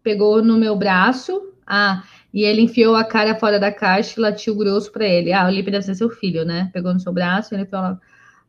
[0.02, 1.50] Pegou no meu braço.
[1.68, 5.34] Ah, e ele enfiou a cara fora da caixa e latiu grosso para ele.
[5.34, 6.70] Ah, o Lip deve ser seu filho, né?
[6.72, 7.98] Pegou no seu braço, ele falou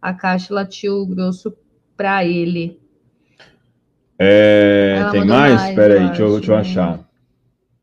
[0.05, 1.56] a caixa latiu grosso
[1.97, 2.78] para ele.
[4.18, 5.70] É, tem mais?
[5.70, 7.01] Espera aí, deixa eu, deixa eu achar.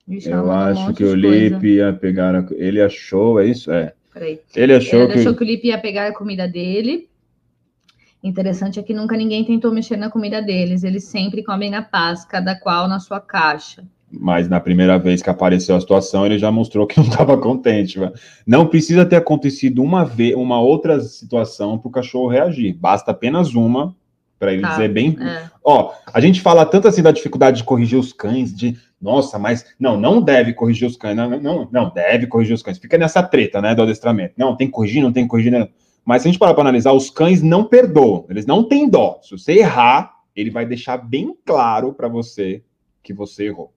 [0.07, 2.35] Ixi, eu acho que o Lipe ia pegar.
[2.35, 2.45] A...
[2.51, 3.71] Ele achou, é isso?
[3.71, 3.93] É.
[4.13, 4.39] Peraí.
[4.55, 5.19] Ele achou, ele que...
[5.19, 7.09] achou que o Lipe ia pegar a comida dele.
[8.23, 10.83] Interessante é que nunca ninguém tentou mexer na comida deles.
[10.83, 13.83] Eles sempre comem na paz, cada qual na sua caixa.
[14.11, 17.99] Mas na primeira vez que apareceu a situação, ele já mostrou que não estava contente.
[18.45, 22.75] Não precisa ter acontecido uma vez, uma outra situação para o cachorro reagir.
[22.75, 23.95] Basta apenas uma
[24.41, 25.15] para ele tá, dizer bem.
[25.21, 25.49] É.
[25.63, 29.65] Ó, a gente fala tanto assim da dificuldade de corrigir os cães, de nossa, mas
[29.79, 32.79] não, não deve corrigir os cães, não, não, não deve corrigir os cães.
[32.79, 34.33] Fica nessa treta, né, do adestramento.
[34.35, 35.51] Não, tem que corrigir, não tem que corrigir.
[35.51, 35.69] Né?
[36.03, 39.19] Mas se a gente parar para analisar, os cães não perdoam, eles não têm dó.
[39.21, 42.63] Se você errar, ele vai deixar bem claro para você
[43.03, 43.71] que você errou.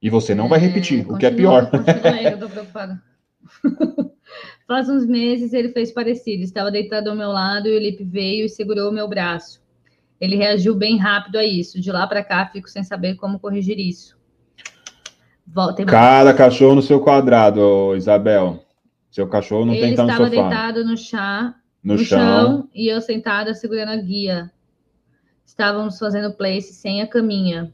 [0.00, 1.70] E você não é, vai repetir, o que é pior.
[2.30, 3.02] Eu tô preocupada.
[4.66, 6.42] Faz uns meses ele fez parecido.
[6.42, 9.62] Estava deitado ao meu lado e o Lipe veio e segurou o meu braço.
[10.20, 11.80] Ele reagiu bem rápido a isso.
[11.80, 14.16] De lá para cá, fico sem saber como corrigir isso.
[15.46, 18.64] Volta Cada cachorro no seu quadrado, Isabel.
[19.10, 20.26] Seu cachorro não ele tem que estar no sofá.
[20.26, 22.18] Ele estava deitado no chá, no, no chão.
[22.18, 22.68] chão.
[22.74, 24.50] e eu sentada segurando a guia.
[25.44, 27.72] Estávamos fazendo place sem a caminha.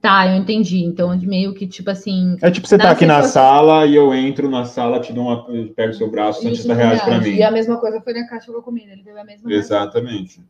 [0.00, 0.84] Tá, eu entendi.
[0.84, 2.36] Então, de meio que, tipo assim.
[2.40, 5.44] É tipo, você tá aqui na sala e eu entro na sala, te dou uma.
[5.74, 7.34] Pego o seu braço, Santista reais para mim.
[7.34, 10.40] E a mesma coisa foi na caixa com a comida, ele teve a mesma Exatamente.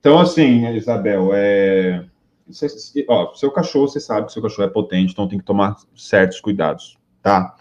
[0.00, 2.04] Então, assim, Isabel, é.
[2.48, 2.68] Você,
[3.08, 6.40] ó, seu cachorro, você sabe que seu cachorro é potente, então tem que tomar certos
[6.40, 7.56] cuidados, tá?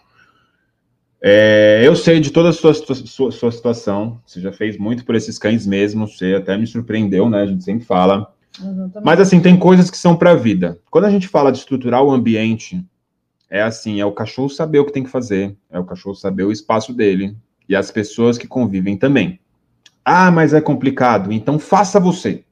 [1.21, 5.15] É, eu sei de toda a sua, sua, sua situação, você já fez muito por
[5.15, 7.41] esses cães mesmo, você até me surpreendeu, né?
[7.41, 8.34] A gente sempre fala.
[9.03, 10.79] Mas assim, tem coisas que são para a vida.
[10.89, 12.85] Quando a gente fala de estruturar o ambiente,
[13.49, 16.43] é assim, é o cachorro saber o que tem que fazer, é o cachorro saber
[16.43, 17.35] o espaço dele
[17.67, 19.39] e as pessoas que convivem também.
[20.03, 21.31] Ah, mas é complicado.
[21.31, 22.43] Então faça você.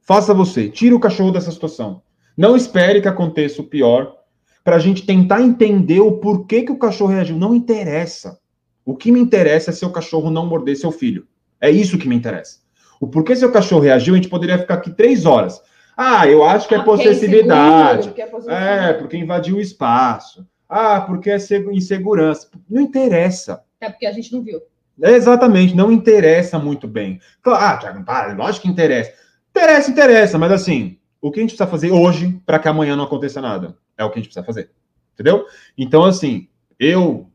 [0.00, 0.68] Faça você.
[0.68, 2.02] Tira o cachorro dessa situação.
[2.36, 4.16] Não espere que aconteça o pior
[4.64, 7.36] para a gente tentar entender o porquê que o cachorro reagiu.
[7.36, 8.38] Não interessa.
[8.84, 11.26] O que me interessa é seu cachorro não morder seu filho.
[11.60, 12.61] É isso que me interessa.
[13.02, 15.60] O porquê seu cachorro reagiu, a gente poderia ficar aqui três horas.
[15.96, 18.10] Ah, eu acho que é ah, possessividade.
[18.16, 20.46] É, seguro, é, é, porque invadiu o espaço.
[20.68, 21.36] Ah, porque é
[21.72, 22.48] insegurança.
[22.70, 23.64] Não interessa.
[23.80, 24.60] É porque a gente não viu.
[25.02, 27.18] É, exatamente, não interessa muito bem.
[27.44, 29.12] Ah, Thiago, para, lógico que interessa.
[29.50, 33.02] Interessa, interessa, mas assim, o que a gente precisa fazer hoje para que amanhã não
[33.02, 33.76] aconteça nada?
[33.98, 34.70] É o que a gente precisa fazer.
[35.14, 35.44] Entendeu?
[35.76, 36.46] Então, assim,
[36.78, 37.28] eu.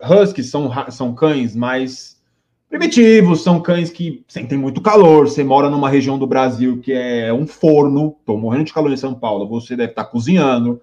[0.00, 2.19] Huskies são, são cães mais
[2.70, 5.28] primitivos, são cães que sentem muito calor.
[5.28, 8.96] Você mora numa região do Brasil que é um forno, estou morrendo de calor em
[8.96, 10.80] São Paulo, você deve estar cozinhando.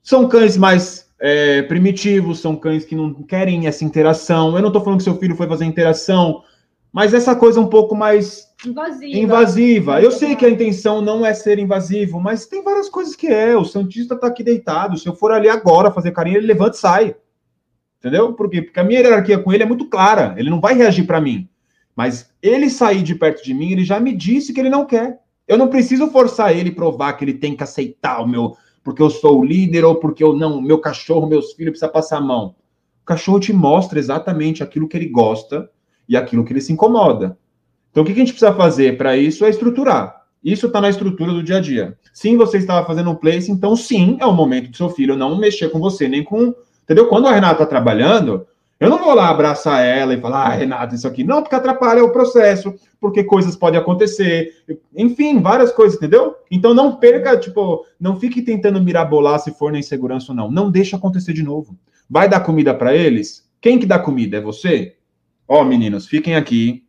[0.00, 4.54] São cães mais é, primitivos, são cães que não querem essa interação.
[4.54, 6.44] Eu não estou falando que seu filho foi fazer interação,
[6.92, 9.18] mas essa coisa um pouco mais invasiva.
[9.18, 10.00] invasiva.
[10.00, 13.56] Eu sei que a intenção não é ser invasivo, mas tem várias coisas que é.
[13.56, 14.96] O Santista está aqui deitado.
[14.96, 17.16] Se eu for ali agora fazer carinho, ele levanta e sai.
[17.98, 18.32] Entendeu?
[18.32, 18.62] Por quê?
[18.62, 20.34] Porque a minha hierarquia com ele é muito clara.
[20.36, 21.48] Ele não vai reagir para mim.
[21.96, 25.18] Mas ele sair de perto de mim, ele já me disse que ele não quer.
[25.48, 28.54] Eu não preciso forçar ele provar que ele tem que aceitar o meu,
[28.84, 32.18] porque eu sou o líder ou porque eu não, meu cachorro, meus filhos precisa passar
[32.18, 32.54] a mão.
[33.02, 35.68] O cachorro te mostra exatamente aquilo que ele gosta
[36.08, 37.36] e aquilo que ele se incomoda.
[37.90, 40.22] Então o que a gente precisa fazer para isso é estruturar.
[40.44, 41.98] Isso está na estrutura do dia a dia.
[42.12, 45.36] Sim, você estava fazendo um place, então sim, é o momento do seu filho não
[45.36, 46.54] mexer com você, nem com
[46.88, 47.06] Entendeu?
[47.06, 48.46] Quando a Renata está trabalhando,
[48.80, 51.22] eu não vou lá abraçar ela e falar, ah, Renata, isso aqui.
[51.22, 54.54] Não, porque atrapalha o processo, porque coisas podem acontecer.
[54.96, 56.36] Enfim, várias coisas, entendeu?
[56.50, 60.50] Então não perca, tipo, não fique tentando mirabolar se for na insegurança ou não.
[60.50, 61.76] Não deixa acontecer de novo.
[62.08, 63.46] Vai dar comida para eles?
[63.60, 64.38] Quem que dá comida?
[64.38, 64.94] É você?
[65.46, 66.84] Ó, oh, meninos, fiquem aqui.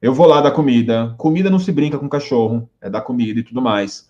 [0.00, 1.14] Eu vou lá dar comida.
[1.18, 4.09] Comida não se brinca com cachorro, é dar comida e tudo mais.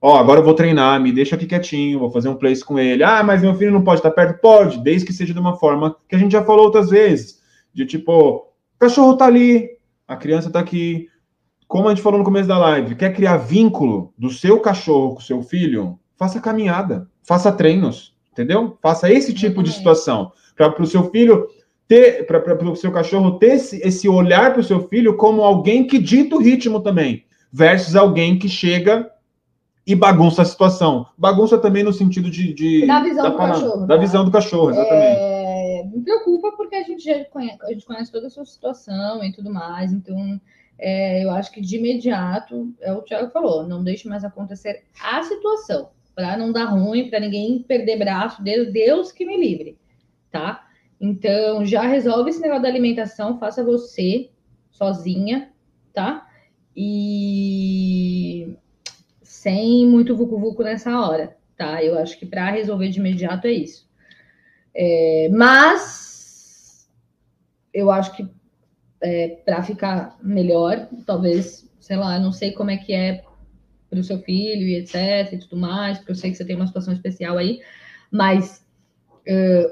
[0.00, 3.02] Ó, agora eu vou treinar, me deixa aqui quietinho, vou fazer um place com ele.
[3.02, 4.40] Ah, mas meu filho não pode estar perto?
[4.40, 7.40] Pode, desde que seja de uma forma que a gente já falou outras vezes.
[7.74, 9.70] De tipo, o cachorro tá ali,
[10.06, 11.08] a criança tá aqui.
[11.66, 15.20] Como a gente falou no começo da live, quer criar vínculo do seu cachorro com
[15.20, 15.98] o seu filho?
[16.16, 18.78] Faça caminhada, faça treinos, entendeu?
[18.80, 20.32] Faça esse tipo de situação.
[20.56, 21.48] Para o seu filho
[21.88, 25.86] ter, para o seu cachorro ter esse, esse olhar para o seu filho como alguém
[25.86, 29.10] que dita o ritmo também, versus alguém que chega
[29.88, 31.06] e bagunça a situação.
[31.16, 32.52] Bagunça também no sentido de.
[32.52, 33.86] de da visão da do palavra, cachorro.
[33.86, 34.00] Da né?
[34.02, 35.18] visão do cachorro, exatamente.
[35.18, 39.24] É, me preocupa porque a gente já conhece, a gente conhece toda a sua situação
[39.24, 40.38] e tudo mais, então.
[40.80, 45.20] É, eu acho que de imediato, é o Thiago falou, não deixe mais acontecer a
[45.24, 49.76] situação, para não dar ruim, para ninguém perder braço, Deus, Deus que me livre,
[50.30, 50.64] tá?
[51.00, 54.30] Então, já resolve esse negócio da alimentação, faça você
[54.70, 55.50] sozinha,
[55.92, 56.28] tá?
[56.76, 58.56] E
[59.38, 61.82] sem muito vucu-vucu nessa hora, tá?
[61.82, 63.88] Eu acho que para resolver de imediato é isso.
[64.74, 66.88] É, mas
[67.72, 68.28] eu acho que
[69.00, 73.22] é, para ficar melhor, talvez, sei lá, não sei como é que é
[73.88, 76.56] para o seu filho e etc e tudo mais, porque eu sei que você tem
[76.56, 77.60] uma situação especial aí,
[78.10, 78.66] mas
[79.20, 79.70] uh,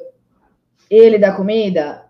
[0.89, 2.07] ele dar comida,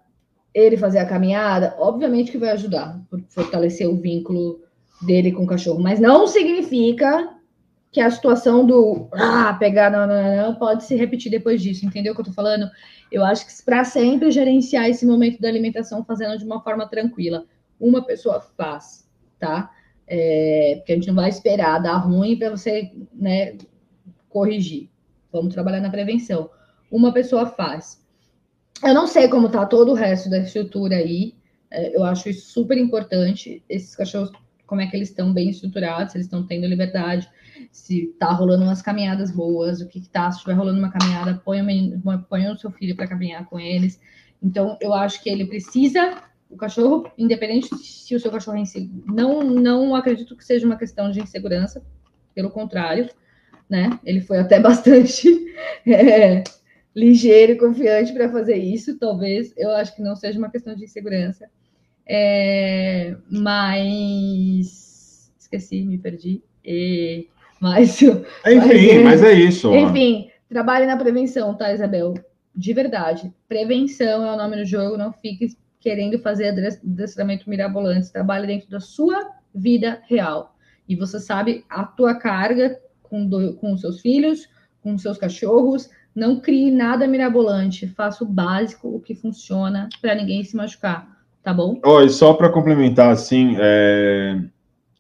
[0.53, 4.61] ele fazer a caminhada, obviamente que vai ajudar, fortalecer o vínculo
[5.01, 7.36] dele com o cachorro, mas não significa
[7.93, 12.13] que a situação do ah, pegar não, não, não, pode se repetir depois disso, entendeu
[12.13, 12.71] o que eu tô falando?
[13.11, 17.47] Eu acho que para sempre gerenciar esse momento da alimentação fazendo de uma forma tranquila.
[17.81, 19.09] Uma pessoa faz,
[19.39, 19.71] tá?
[20.07, 23.57] É, porque a gente não vai esperar dar ruim para você né,
[24.29, 24.91] corrigir.
[25.33, 26.51] Vamos trabalhar na prevenção.
[26.91, 28.05] Uma pessoa faz.
[28.85, 31.35] Eu não sei como tá todo o resto da estrutura aí.
[31.71, 33.63] É, eu acho isso super importante.
[33.69, 34.31] Esses cachorros,
[34.67, 37.29] como é que eles estão bem estruturados, se eles estão tendo liberdade
[37.77, 41.43] se tá rolando umas caminhadas boas, o que, que tá, se estiver rolando uma caminhada,
[41.45, 44.01] põe o, menino, põe o seu filho para caminhar com eles.
[44.43, 49.05] Então, eu acho que ele precisa, o cachorro, independente se o seu cachorro é inseguro,
[49.07, 51.85] não, não acredito que seja uma questão de insegurança,
[52.35, 53.11] pelo contrário,
[53.69, 54.01] né?
[54.03, 55.29] Ele foi até bastante
[55.87, 56.43] é,
[56.95, 60.85] ligeiro e confiante para fazer isso, talvez, eu acho que não seja uma questão de
[60.85, 61.47] insegurança.
[62.09, 66.43] É, mas esqueci, me perdi.
[66.65, 67.29] E
[67.61, 69.75] mas, enfim, mas, mas é isso.
[69.75, 72.15] Enfim, trabalhe na prevenção, tá, Isabel?
[72.55, 73.33] De verdade.
[73.49, 74.97] Prevenção é o nome do jogo.
[74.97, 78.13] Não fique querendo fazer adestramento mirabolante.
[78.13, 80.55] Trabalhe dentro da sua vida real.
[80.89, 84.49] E você sabe a tua carga com, do, com os seus filhos,
[84.83, 85.91] com os seus cachorros.
[86.15, 87.87] Não crie nada mirabolante.
[87.89, 91.17] Faça o básico, o que funciona, para ninguém se machucar.
[91.43, 91.79] Tá bom?
[91.85, 94.41] Olha, só para complementar, assim, é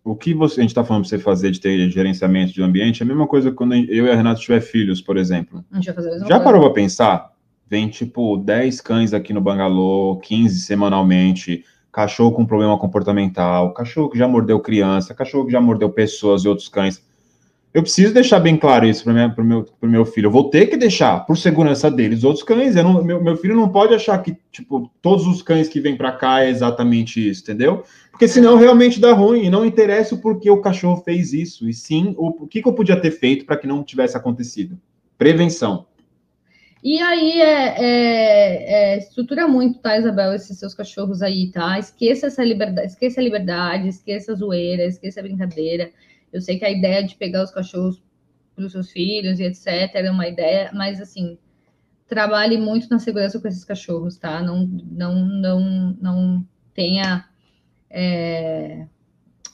[0.06, 3.02] o que você, a gente está falando para você fazer de ter gerenciamento de ambiente
[3.02, 5.64] é a mesma coisa quando eu e a Renata tiver filhos, por exemplo.
[5.72, 7.32] A gente vai fazer a mesma Já parou para pensar?
[7.68, 14.16] Vem, tipo, 10 cães aqui no bangalô, 15 semanalmente, cachorro com problema comportamental, cachorro que
[14.16, 17.04] já mordeu criança, cachorro que já mordeu pessoas e outros cães.
[17.76, 20.28] Eu preciso deixar bem claro isso para o meu, meu filho.
[20.28, 22.74] Eu vou ter que deixar, por segurança deles, outros cães.
[22.74, 26.10] Não, meu, meu filho não pode achar que, tipo, todos os cães que vêm para
[26.12, 27.84] cá é exatamente isso, entendeu?
[28.10, 29.44] Porque senão realmente dá ruim.
[29.44, 31.68] E não interessa o porquê o cachorro fez isso.
[31.68, 34.78] E sim o, o que, que eu podia ter feito para que não tivesse acontecido.
[35.18, 35.84] Prevenção.
[36.82, 41.78] E aí é, é, é, estrutura muito, tá, Isabel, esses seus cachorros aí, tá?
[41.78, 45.90] Esqueça essa liberdade, esqueça a liberdade, esqueça a zoeira, esqueça a brincadeira.
[46.36, 48.02] Eu sei que a ideia de pegar os cachorros
[48.54, 49.66] para os seus filhos e etc.
[49.94, 51.38] é uma ideia, mas assim,
[52.08, 54.42] trabalhe muito na segurança com esses cachorros, tá?
[54.42, 57.24] Não, não, não, não tenha.
[57.90, 58.86] É,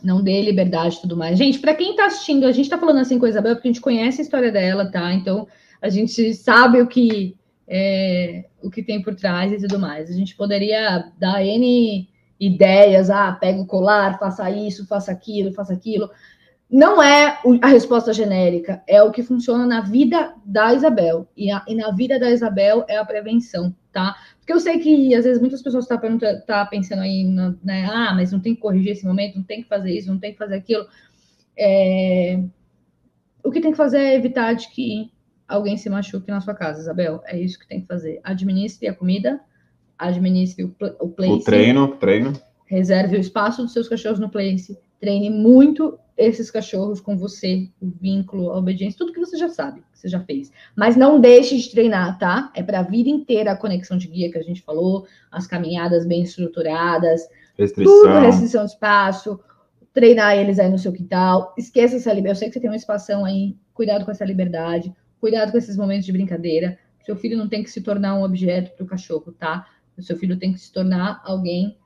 [0.02, 1.38] não dê liberdade e tudo mais.
[1.38, 3.72] Gente, para quem está assistindo, a gente está falando assim com a Isabel porque a
[3.72, 5.12] gente conhece a história dela, tá?
[5.12, 5.46] Então
[5.80, 7.36] a gente sabe o que
[7.68, 10.10] é, o que tem por trás e tudo mais.
[10.10, 12.08] A gente poderia dar N
[12.40, 16.10] ideias, ah, pega o colar, faça isso, faça aquilo, faça aquilo
[16.72, 21.28] não é a resposta genérica, é o que funciona na vida da Isabel.
[21.36, 24.16] E, a, e, na vida da Isabel é a prevenção, tá?
[24.38, 27.24] Porque eu sei que às vezes muitas pessoas estão tá, tá pensando aí,
[27.62, 27.84] né?
[27.92, 30.32] Ah, mas não tem que corrigir esse momento, não tem que fazer isso, não tem
[30.32, 30.86] que fazer aquilo.
[31.54, 32.42] É...
[33.44, 35.12] O que tem que fazer é evitar de que
[35.46, 37.20] alguém se machuque na sua casa, Isabel.
[37.26, 38.18] É isso que tem que fazer.
[38.24, 39.42] Administre a comida,
[39.98, 41.32] administre o, o place.
[41.32, 42.32] O treino, treino.
[42.64, 44.78] Reserve o espaço dos seus cachorros no place.
[44.98, 49.80] Treine muito esses cachorros com você, o vínculo, a obediência, tudo que você já sabe,
[49.92, 50.50] que você já fez.
[50.76, 52.50] Mas não deixe de treinar, tá?
[52.54, 56.06] É para a vida inteira a conexão de guia que a gente falou, as caminhadas
[56.06, 57.22] bem estruturadas,
[57.56, 57.92] restrição.
[57.92, 59.40] tudo, restrição de espaço,
[59.92, 61.54] treinar eles aí no seu quintal.
[61.56, 62.36] Esqueça essa liberdade.
[62.36, 65.76] Eu sei que você tem uma espação aí, cuidado com essa liberdade, cuidado com esses
[65.76, 66.78] momentos de brincadeira.
[67.04, 69.66] Seu filho não tem que se tornar um objeto para o cachorro, tá?
[69.96, 71.76] O seu filho tem que se tornar alguém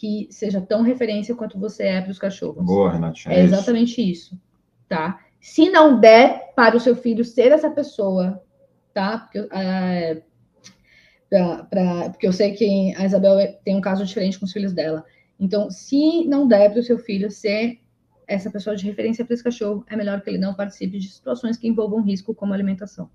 [0.00, 2.64] que seja tão referência quanto você é para os cachorros.
[2.64, 3.34] Boa, Renatinha.
[3.34, 4.32] É, é exatamente isso.
[4.32, 4.40] isso,
[4.88, 5.20] tá?
[5.38, 8.42] Se não der para o seu filho ser essa pessoa,
[8.94, 9.18] tá?
[9.18, 10.22] Porque, é,
[11.28, 14.72] pra, pra, porque eu sei que a Isabel tem um caso diferente com os filhos
[14.72, 15.04] dela.
[15.38, 17.78] Então, se não der para o seu filho ser
[18.26, 21.58] essa pessoa de referência para esse cachorro, é melhor que ele não participe de situações
[21.58, 23.10] que envolvam risco, como alimentação.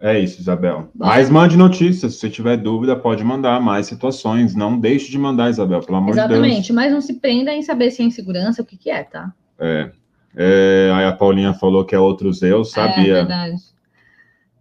[0.00, 0.90] É isso, Isabel.
[0.94, 2.14] Mas mande notícias.
[2.14, 4.54] Se você tiver dúvida, pode mandar mais situações.
[4.54, 6.34] Não deixe de mandar, Isabel, pelo amor Exatamente.
[6.34, 6.46] de Deus.
[6.46, 9.32] Exatamente, mas não se prenda em saber se é insegurança, o que, que é, tá?
[9.58, 9.90] É.
[10.36, 10.92] é.
[10.94, 13.12] Aí a Paulinha falou que é outros eu, sabia.
[13.12, 13.56] É verdade.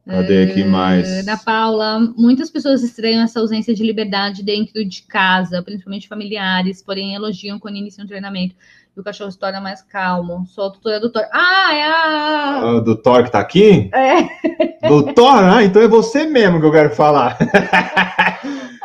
[0.08, 1.26] Cadê aqui é, mais?
[1.26, 7.16] Da Paula, muitas pessoas estranham essa ausência de liberdade dentro de casa, principalmente familiares, porém
[7.16, 8.56] elogiam quando iniciam um treinamento
[8.96, 10.46] e o cachorro se torna mais calmo.
[10.46, 11.24] Sou a tutora do Thor.
[11.34, 12.78] Ah, é a...
[12.78, 13.90] Ah, do Thor que tá aqui?
[13.94, 14.88] É.
[14.88, 15.44] Do Thor?
[15.44, 17.38] Ah, então é você mesmo que eu quero falar.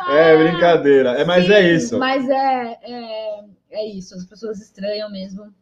[0.03, 1.11] Ah, É, brincadeira.
[1.11, 1.99] É, mas é Sim, isso.
[1.99, 3.39] Mas é, é,
[3.69, 5.53] é isso, as pessoas estranham mesmo.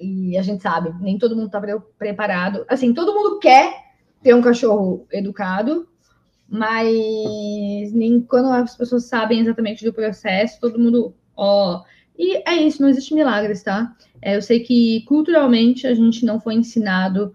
[0.00, 2.64] E a gente sabe, nem todo mundo tá pre- preparado.
[2.68, 3.87] Assim, todo mundo quer
[4.22, 5.88] ter um cachorro educado,
[6.48, 11.82] mas nem quando as pessoas sabem exatamente do processo, todo mundo, ó.
[12.18, 13.94] E é isso, não existe milagres, tá?
[14.20, 17.34] É, eu sei que culturalmente a gente não foi ensinado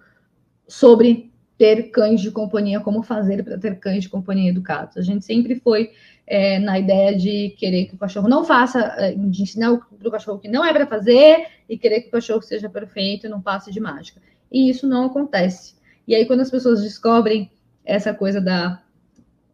[0.67, 4.97] sobre ter cães de companhia, como fazer para ter cães de companhia educados.
[4.97, 5.91] A gente sempre foi
[6.25, 10.11] é, na ideia de querer que o cachorro não faça, é, de ensinar para o
[10.11, 13.41] cachorro que não é para fazer e querer que o cachorro seja perfeito e não
[13.41, 14.21] passe de mágica.
[14.51, 15.75] E isso não acontece.
[16.07, 17.49] E aí, quando as pessoas descobrem
[17.85, 18.81] essa coisa da,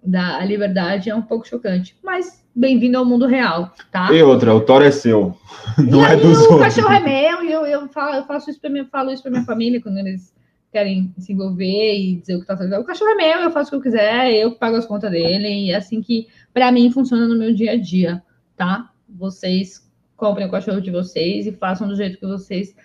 [0.03, 1.95] da liberdade, é um pouco chocante.
[2.03, 4.11] Mas bem-vindo ao mundo real, tá?
[4.11, 5.37] E outra, o Thor é seu.
[5.77, 6.75] Não e é dos o outros.
[6.75, 9.31] cachorro é meu e eu, eu, falo, eu faço isso pra minha, falo isso pra
[9.31, 10.33] minha família quando eles
[10.71, 12.79] querem se envolver e dizer o que tá fazendo.
[12.79, 15.47] O cachorro é meu, eu faço o que eu quiser, eu pago as contas dele,
[15.47, 18.21] e é assim que, pra mim, funciona no meu dia a dia,
[18.55, 18.91] tá?
[19.07, 22.75] Vocês comprem o cachorro de vocês e façam do jeito que vocês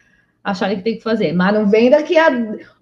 [0.44, 1.32] acharem que tem que fazer.
[1.32, 2.28] Mas não vem daqui a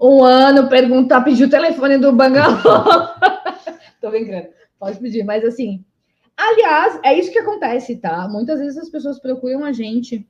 [0.01, 2.59] um ano perguntar, pedir o telefone do bangalô.
[4.03, 4.49] Tô brincando,
[4.79, 5.85] pode pedir, mas assim.
[6.37, 8.27] Aliás, é isso que acontece, tá?
[8.29, 10.29] Muitas vezes as pessoas procuram a gente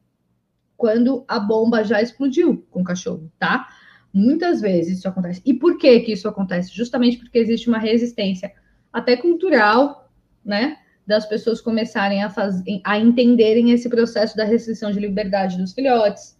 [0.76, 3.68] quando a bomba já explodiu com o cachorro, tá?
[4.12, 5.40] Muitas vezes isso acontece.
[5.46, 6.74] E por que que isso acontece?
[6.74, 8.52] Justamente porque existe uma resistência
[8.92, 10.12] até cultural,
[10.44, 10.76] né?
[11.06, 12.62] Das pessoas começarem a, faz...
[12.84, 16.36] a entenderem esse processo da restrição de liberdade dos filhotes,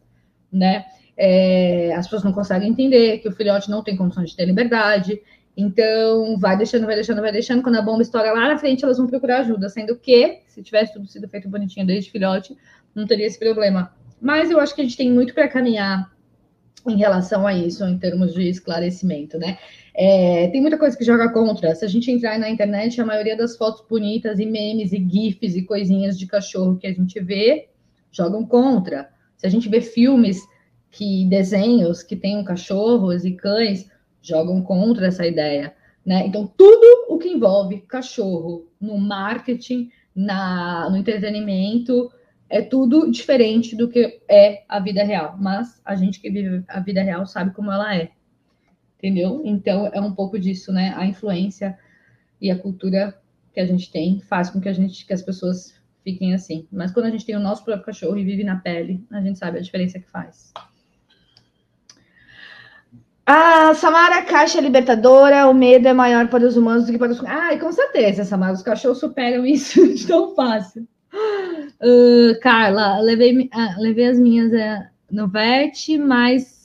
[0.53, 0.85] né?
[1.17, 5.21] É, as pessoas não conseguem entender que o filhote não tem condições de ter liberdade,
[5.57, 7.63] então vai deixando, vai deixando, vai deixando.
[7.63, 10.93] Quando a bomba estoura lá na frente, elas vão procurar ajuda, sendo que, se tivesse
[10.93, 12.57] tudo sido feito bonitinho desde filhote,
[12.95, 13.95] não teria esse problema.
[14.21, 16.11] Mas eu acho que a gente tem muito para caminhar
[16.87, 19.59] em relação a isso, em termos de esclarecimento, né?
[19.95, 21.75] É, tem muita coisa que joga contra.
[21.75, 25.55] Se a gente entrar na internet, a maioria das fotos bonitas e memes e gifs
[25.55, 27.69] e coisinhas de cachorro que a gente vê
[28.11, 29.11] jogam contra.
[29.43, 30.41] Se a gente vê filmes
[30.89, 33.91] que desenhos que tenham cachorros e cães
[34.23, 35.75] jogam contra essa ideia,
[36.07, 36.25] né?
[36.25, 42.09] Então tudo o que envolve cachorro no marketing, na, no entretenimento,
[42.49, 45.37] é tudo diferente do que é a vida real.
[45.37, 48.13] Mas a gente que vive a vida real sabe como ela é.
[48.97, 49.43] Entendeu?
[49.45, 50.95] Então é um pouco disso, né?
[50.97, 51.77] A influência
[52.41, 53.21] e a cultura
[53.53, 56.67] que a gente tem faz com que a gente que as pessoas fiquem assim.
[56.71, 59.39] Mas quando a gente tem o nosso próprio cachorro e vive na pele, a gente
[59.39, 60.53] sabe a diferença que faz.
[63.25, 67.25] A Samara Caixa Libertadora, o medo é maior para os humanos do que para os.
[67.25, 70.87] Ai, com certeza, Samara, os cachorros superam isso de tão fácil.
[71.15, 76.62] Uh, Carla, levei, ah, levei as minhas é, no VET, mas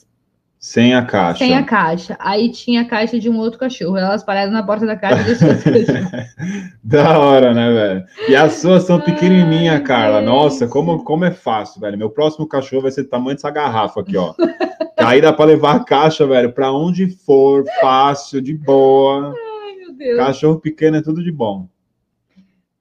[0.60, 1.38] Sem a caixa.
[1.38, 2.16] sem a caixa.
[2.18, 3.96] Aí tinha a caixa de um outro cachorro.
[3.96, 5.24] Elas pararam na porta da caixa.
[6.82, 8.04] Da hora, né, velho?
[8.28, 10.20] E as suas são pequenininhas, Carla.
[10.20, 11.98] Nossa, como, como é fácil, velho.
[11.98, 14.34] Meu próximo cachorro vai ser do tamanho dessa garrafa aqui, ó.
[14.96, 19.32] Aí dá pra levar a caixa, velho, pra onde for, fácil, de boa.
[19.64, 20.16] Ai, meu Deus.
[20.16, 21.68] Cachorro pequeno é tudo de bom.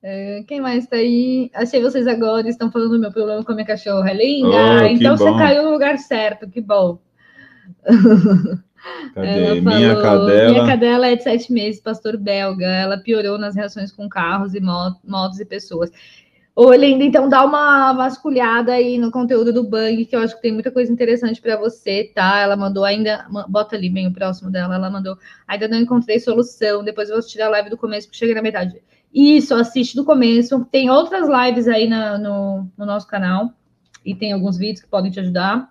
[0.02, 1.52] É, Quem mais tá aí?
[1.54, 4.10] Achei vocês agora estão falando do meu problema com a minha cachorra.
[4.10, 4.82] É linda?
[4.82, 5.38] Oh, então você bom.
[5.38, 6.98] caiu no lugar certo, que bom.
[9.14, 9.27] Cadê?
[9.27, 10.52] Ela Minha falou, cadela.
[10.52, 12.65] Minha cadela é de sete meses, pastor belga.
[12.65, 15.91] Ela piorou nas reações com carros e mo- motos e pessoas.
[16.56, 20.41] Ô, linda, então dá uma vasculhada aí no conteúdo do Bang, que eu acho que
[20.41, 22.39] tem muita coisa interessante para você, tá?
[22.39, 25.15] Ela mandou ainda, bota ali bem o próximo dela, ela mandou,
[25.48, 28.41] ainda não encontrei solução, depois eu vou tirar a live do começo, porque cheguei na
[28.41, 28.81] metade.
[29.14, 30.65] Isso, assiste do começo.
[30.72, 33.52] Tem outras lives aí na- no, no nosso canal,
[34.03, 35.69] e tem alguns vídeos que podem te ajudar.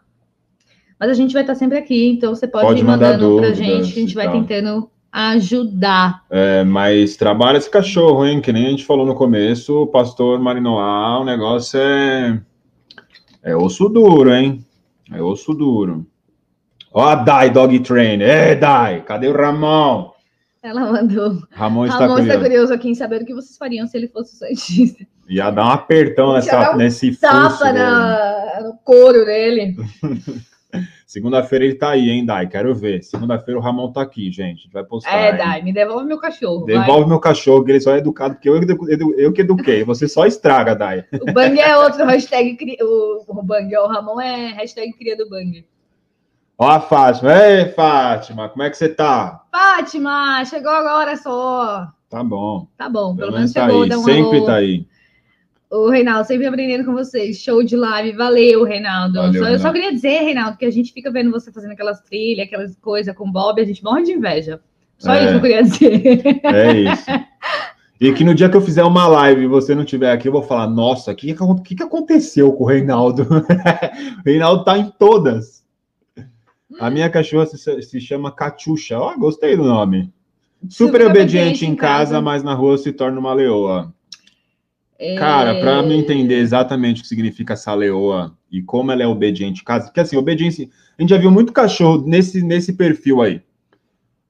[0.99, 3.49] Mas a gente vai estar sempre aqui, então você pode, Pode ir mandar mandando pra
[3.49, 6.25] dúvidas gente, a gente vai tentando ajudar.
[6.31, 8.41] É, mas trabalha esse cachorro, hein?
[8.41, 12.41] Que nem a gente falou no começo, o pastor Marinoá, o negócio é.
[13.43, 14.65] É osso duro, hein?
[15.13, 16.07] É osso duro.
[16.93, 18.49] Ó a Dai Dog Trainer.
[18.49, 20.11] Ei, Dai, cadê o Ramon?
[20.63, 21.39] Ela mandou.
[21.53, 22.41] Ramon está Ramon está curioso.
[22.41, 25.07] curioso aqui em saber o que vocês fariam se ele fosse o Santista.
[25.29, 29.77] Ia dar um apertão nessa, dar um nesse Tapa na, no couro dele.
[31.07, 32.49] Segunda-feira ele tá aí, hein, Dai?
[32.49, 33.01] Quero ver.
[33.05, 34.59] Segunda-feira o Ramon tá aqui, gente.
[34.59, 35.17] A gente vai postar.
[35.17, 35.37] É, hein?
[35.37, 36.67] Dai, me devolve meu cachorro.
[36.67, 36.81] vai.
[36.81, 39.85] Devolve meu cachorro, que ele só é educado, porque eu, edu- edu- eu que eduquei.
[39.85, 41.05] Você só estraga, Dai.
[41.23, 42.57] O Bang é outro hashtag.
[42.57, 45.65] cri- O, o Bang, o Ramon é hashtag cria do Bang.
[46.59, 47.33] Ó a Fátima.
[47.47, 49.45] Ei, Fátima, como é que você tá?
[49.53, 51.87] Fátima, chegou agora só.
[52.11, 52.67] Tá bom.
[52.77, 53.83] Tá bom, pelo, Pelo menos menos tá chegou.
[53.85, 53.91] aí.
[53.95, 54.47] um Sempre alô.
[54.47, 54.87] tá aí.
[55.71, 57.39] O Reinaldo, sempre aprendendo com vocês.
[57.39, 58.17] Show de live.
[58.17, 59.15] Valeu, Reinaldo.
[59.15, 62.01] Valeu, só, Eu só queria dizer, Reinaldo, que a gente fica vendo você fazendo aquelas
[62.03, 64.61] trilhas, aquelas coisas com o Bob, a gente morre de inveja.
[64.99, 65.25] Só É.
[65.25, 66.41] isso que eu queria dizer.
[66.45, 67.07] É isso.
[67.99, 70.33] E que no dia que eu fizer uma live e você não estiver aqui, eu
[70.33, 71.35] vou falar, nossa, o que,
[71.65, 73.23] que, que aconteceu com o Reinaldo?
[73.23, 75.65] o Reinaldo tá em todas.
[76.79, 78.99] A minha cachorra se, se chama Catiuxa.
[78.99, 80.13] Ó, oh, gostei do nome.
[80.69, 83.91] Super, Super obediente, em casa, casa, mas na rua se torna uma leoa.
[84.99, 85.17] É...
[85.17, 89.61] Cara, para me entender exatamente o que significa essa leoa e como ela é obediente
[89.61, 90.69] em casa, porque assim, obediência,
[90.99, 93.37] a gente já viu muito cachorro nesse, nesse perfil aí.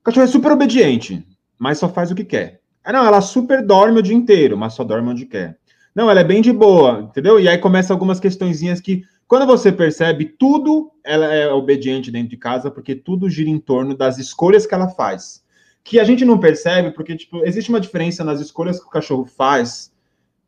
[0.00, 1.24] O cachorro é super obediente,
[1.58, 2.60] mas só faz o que quer.
[2.84, 5.58] Ah, não, ela super dorme o dia inteiro, mas só dorme onde quer.
[5.94, 7.40] Não, ela é bem de boa, entendeu?
[7.40, 12.36] E aí começa algumas questõezinhas que, quando você percebe, tudo ela é obediente dentro de
[12.36, 15.42] casa, porque tudo gira em torno das escolhas que ela faz.
[15.82, 19.24] Que a gente não percebe, porque, tipo, existe uma diferença nas escolhas que o cachorro
[19.24, 19.90] faz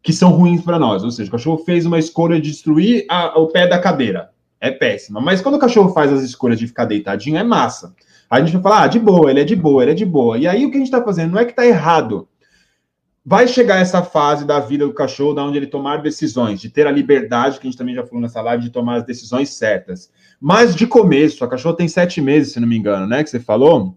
[0.03, 1.05] que são ruins para nós.
[1.05, 4.31] Ou seja, o cachorro fez uma escolha de destruir a, o pé da cadeira.
[4.61, 5.21] É péssima.
[5.21, 7.95] Mas quando o cachorro faz as escolhas de ficar deitadinho, é massa.
[8.29, 10.05] Aí a gente vai falar, ah, de boa, ele é de boa, ele é de
[10.05, 10.37] boa.
[10.37, 12.29] E aí o que a gente está fazendo não é que está errado.
[13.25, 16.87] Vai chegar essa fase da vida do cachorro, da onde ele tomar decisões, de ter
[16.87, 20.11] a liberdade, que a gente também já falou nessa live, de tomar as decisões certas.
[20.41, 23.23] Mas de começo, a cachorra tem sete meses, se não me engano, né?
[23.23, 23.97] Que você falou?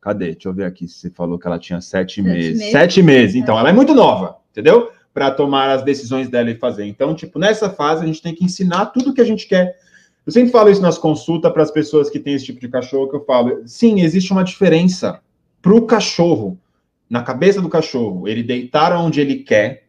[0.00, 0.32] Cadê?
[0.32, 2.58] Deixa eu ver aqui se você falou que ela tinha sete, sete meses.
[2.58, 2.72] meses.
[2.72, 4.90] Sete meses, então, ela é muito nova, entendeu?
[5.18, 6.86] Para tomar as decisões dela e fazer.
[6.86, 9.76] Então, tipo, nessa fase a gente tem que ensinar tudo que a gente quer.
[10.24, 13.08] Eu sempre falo isso nas consultas para as pessoas que têm esse tipo de cachorro,
[13.10, 15.20] que eu falo, sim, existe uma diferença
[15.60, 16.56] para o cachorro,
[17.10, 19.88] na cabeça do cachorro, ele deitar onde ele quer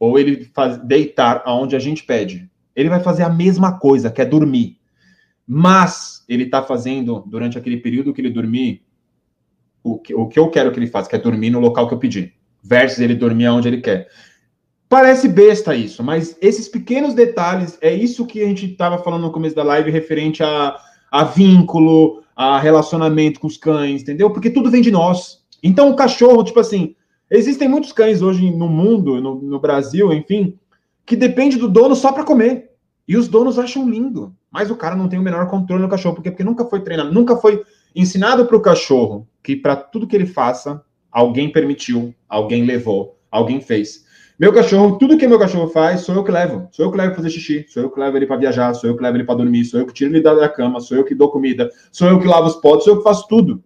[0.00, 2.50] ou ele faz, deitar aonde a gente pede.
[2.74, 4.78] Ele vai fazer a mesma coisa, que é dormir.
[5.46, 8.86] Mas ele está fazendo, durante aquele período que ele dormir,
[9.84, 11.92] o que, o que eu quero que ele faça, que é dormir no local que
[11.92, 14.08] eu pedi, versus ele dormir aonde ele quer.
[14.88, 19.32] Parece besta isso, mas esses pequenos detalhes é isso que a gente estava falando no
[19.32, 20.76] começo da live referente a,
[21.10, 24.30] a vínculo, a relacionamento com os cães, entendeu?
[24.30, 25.44] Porque tudo vem de nós.
[25.60, 26.94] Então o cachorro, tipo assim,
[27.28, 30.56] existem muitos cães hoje no mundo, no, no Brasil, enfim,
[31.04, 32.70] que depende do dono só para comer.
[33.08, 36.16] E os donos acham lindo, mas o cara não tem o menor controle no cachorro,
[36.16, 37.62] porque, porque nunca foi treinado, nunca foi
[37.94, 43.60] ensinado para o cachorro que para tudo que ele faça, alguém permitiu, alguém levou, alguém
[43.60, 44.05] fez.
[44.38, 46.68] Meu cachorro, tudo que meu cachorro faz, sou eu que levo.
[46.70, 48.94] Sou eu que levo fazer xixi, sou eu que levo ele para viajar, sou eu
[48.94, 51.14] que levo ele para dormir, sou eu que tiro ele da cama, sou eu que
[51.14, 53.64] dou comida, sou eu que lavo os potes, sou eu que faço tudo.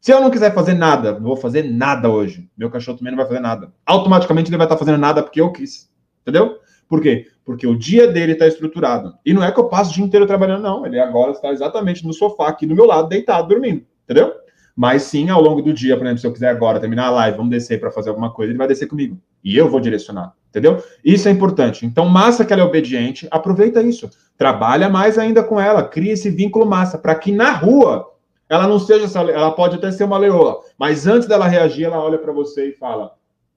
[0.00, 2.48] Se eu não quiser fazer nada, não vou fazer nada hoje.
[2.56, 3.72] Meu cachorro também não vai fazer nada.
[3.84, 5.90] Automaticamente ele vai estar fazendo nada porque eu quis.
[6.22, 6.56] Entendeu?
[6.88, 7.26] Por quê?
[7.44, 9.14] Porque o dia dele está estruturado.
[9.26, 10.86] E não é que eu passo o dia inteiro trabalhando, não.
[10.86, 13.84] Ele agora está exatamente no sofá aqui do meu lado, deitado, dormindo.
[14.04, 14.32] Entendeu?
[14.74, 17.36] Mas sim, ao longo do dia, por exemplo, se eu quiser agora terminar a live,
[17.36, 19.20] vamos descer para fazer alguma coisa, ele vai descer comigo.
[19.44, 20.82] E eu vou direcionar, entendeu?
[21.04, 21.84] Isso é importante.
[21.84, 24.08] Então, massa que ela é obediente, aproveita isso.
[24.36, 28.10] Trabalha mais ainda com ela, cria esse vínculo massa, para que na rua
[28.48, 32.02] ela não seja essa, ela pode até ser uma leoa, mas antes dela reagir, ela
[32.02, 33.14] olha para você e fala: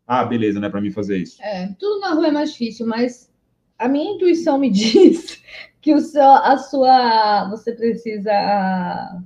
[0.07, 1.41] "Ah, beleza, né, para mim fazer isso".
[1.41, 3.29] É, tudo na rua é mais difícil, mas
[3.77, 5.41] a minha intuição me diz
[5.81, 9.21] que o seu, a sua, você precisa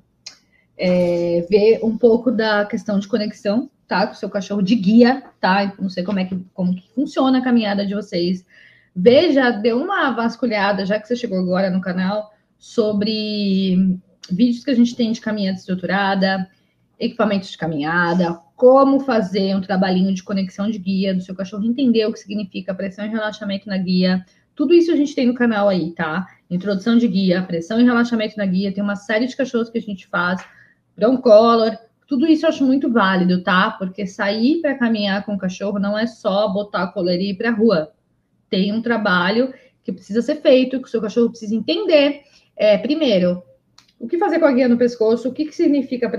[0.79, 4.07] é, ver um pouco da questão de conexão, tá?
[4.07, 5.73] Com o seu cachorro de guia, tá?
[5.77, 8.45] Não sei como é que, como que funciona a caminhada de vocês.
[8.95, 13.99] Veja, dê uma vasculhada, já que você chegou agora no canal, sobre
[14.31, 16.49] vídeos que a gente tem de caminhada estruturada,
[16.97, 22.05] equipamentos de caminhada, como fazer um trabalhinho de conexão de guia do seu cachorro, entender
[22.05, 24.25] o que significa pressão e relaxamento na guia.
[24.55, 26.25] Tudo isso a gente tem no canal aí, tá?
[26.49, 29.81] Introdução de guia, pressão e relaxamento na guia, tem uma série de cachorros que a
[29.81, 30.41] gente faz
[30.99, 33.71] brown color, tudo isso eu acho muito válido, tá?
[33.71, 37.35] Porque sair para caminhar com o cachorro não é só botar a coleira e ir
[37.35, 37.91] para a rua.
[38.49, 39.53] Tem um trabalho
[39.83, 42.23] que precisa ser feito, que o seu cachorro precisa entender.
[42.57, 43.41] É, primeiro,
[43.99, 46.11] o que fazer com a guia no pescoço, o que, que significa,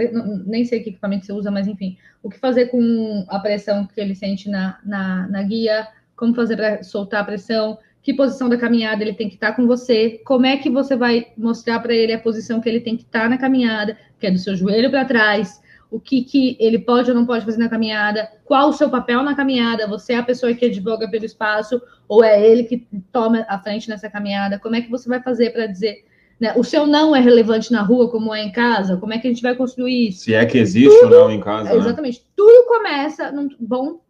[0.46, 4.00] nem sei que equipamento você usa, mas enfim, o que fazer com a pressão que
[4.00, 8.56] ele sente na, na, na guia, como fazer para soltar a pressão, que posição da
[8.56, 12.12] caminhada ele tem que estar com você, como é que você vai mostrar para ele
[12.12, 15.04] a posição que ele tem que estar na caminhada, que é do seu joelho para
[15.04, 15.60] trás,
[15.90, 19.22] o que, que ele pode ou não pode fazer na caminhada, qual o seu papel
[19.22, 23.44] na caminhada, você é a pessoa que advoga pelo espaço, ou é ele que toma
[23.48, 26.04] a frente nessa caminhada, como é que você vai fazer para dizer,
[26.40, 29.26] né, o seu não é relevante na rua como é em casa, como é que
[29.26, 30.24] a gente vai construir isso?
[30.24, 31.70] Se é que existe tudo, ou não em casa.
[31.70, 31.76] Né?
[31.76, 34.00] Exatamente, tudo começa num bom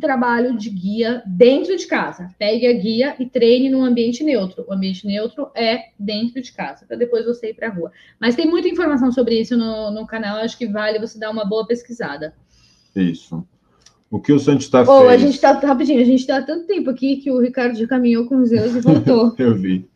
[0.00, 2.28] trabalho de guia dentro de casa.
[2.38, 4.64] Pegue a guia e treine num ambiente neutro.
[4.68, 7.90] O ambiente neutro é dentro de casa, para depois você ir para a rua.
[8.20, 11.44] Mas tem muita informação sobre isso no, no canal, acho que vale você dar uma
[11.44, 12.34] boa pesquisada.
[12.94, 13.46] Isso.
[14.10, 15.10] O que o Santos está oh, fez?
[15.10, 17.86] A gente está rapidinho, a gente está há tanto tempo aqui que o Ricardo já
[17.86, 19.34] caminhou com os Zeus e voltou.
[19.38, 19.88] Eu vi.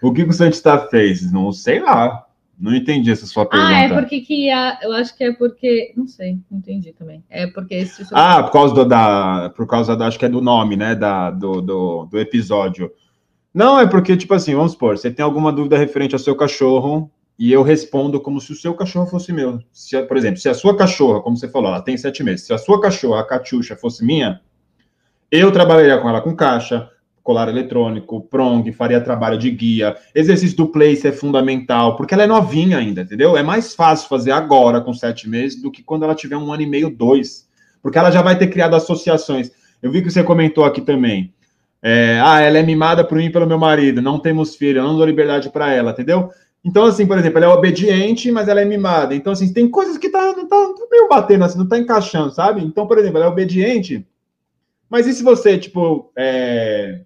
[0.00, 1.32] O que o Santos está fez?
[1.32, 2.27] Não sei lá.
[2.58, 3.72] Não entendi essa sua pergunta.
[3.72, 7.22] Ah, é porque que a, eu acho que é porque, não sei, não entendi também.
[7.30, 10.40] É porque esse Ah, por causa do, da, por causa da, acho que é do
[10.40, 12.90] nome, né, da, do, do, do episódio.
[13.54, 17.10] Não, é porque tipo assim, vamos supor, você tem alguma dúvida referente ao seu cachorro
[17.38, 19.60] e eu respondo como se o seu cachorro fosse meu.
[19.72, 22.52] Se, por exemplo, se a sua cachorra, como você falou, ela tem sete meses, se
[22.52, 24.40] a sua cachorra, a Catiuxa, fosse minha,
[25.30, 26.90] eu trabalharia com ela com caixa,
[27.28, 32.26] colar eletrônico, prong, faria trabalho de guia, exercício do place é fundamental, porque ela é
[32.26, 33.36] novinha ainda, entendeu?
[33.36, 36.62] É mais fácil fazer agora com sete meses do que quando ela tiver um ano
[36.62, 37.46] e meio, dois,
[37.82, 39.50] porque ela já vai ter criado associações.
[39.82, 41.34] Eu vi que você comentou aqui também.
[41.82, 44.84] É, ah, ela é mimada por mim e pelo meu marido, não temos filho, eu
[44.84, 46.30] não dou liberdade para ela, entendeu?
[46.64, 49.14] Então, assim, por exemplo, ela é obediente, mas ela é mimada.
[49.14, 52.32] Então, assim, tem coisas que tá, não tá, tá meio batendo, assim, não tá encaixando,
[52.32, 52.64] sabe?
[52.64, 54.06] Então, por exemplo, ela é obediente,
[54.88, 57.02] mas e se você, tipo, é,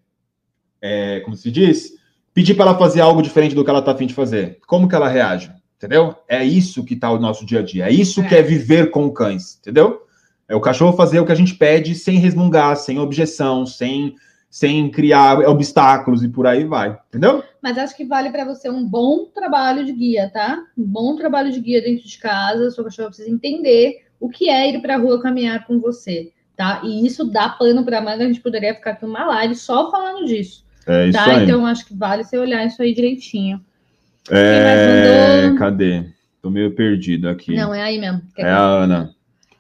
[0.83, 1.93] é, como se diz,
[2.35, 4.59] pedir para ela fazer algo diferente do que ela está afim de fazer.
[4.67, 5.51] Como que ela reage?
[5.79, 6.15] Entendeu?
[6.29, 7.87] É isso que está o nosso dia a dia.
[7.87, 8.29] É isso é.
[8.29, 10.03] que é viver com cães, entendeu?
[10.49, 14.15] É o cachorro fazer o que a gente pede sem resmungar, sem objeção, sem,
[14.51, 17.43] sem criar obstáculos e por aí vai, entendeu?
[17.61, 20.63] Mas acho que vale para você um bom trabalho de guia, tá?
[20.77, 22.71] Um bom trabalho de guia dentro de casa.
[22.71, 26.83] Seu cachorro precisa entender o que é ir para a rua caminhar com você, tá?
[26.85, 28.25] E isso dá pano para manga.
[28.25, 30.62] A gente poderia ficar aqui uma live só falando disso.
[30.87, 31.37] É isso tá?
[31.37, 31.45] aí.
[31.45, 33.61] Então acho que vale você olhar isso aí direitinho.
[34.31, 36.05] É, cadê?
[36.41, 37.55] Tô meio perdido aqui.
[37.55, 38.23] Não, é aí mesmo.
[38.35, 39.15] Quer é a Ana.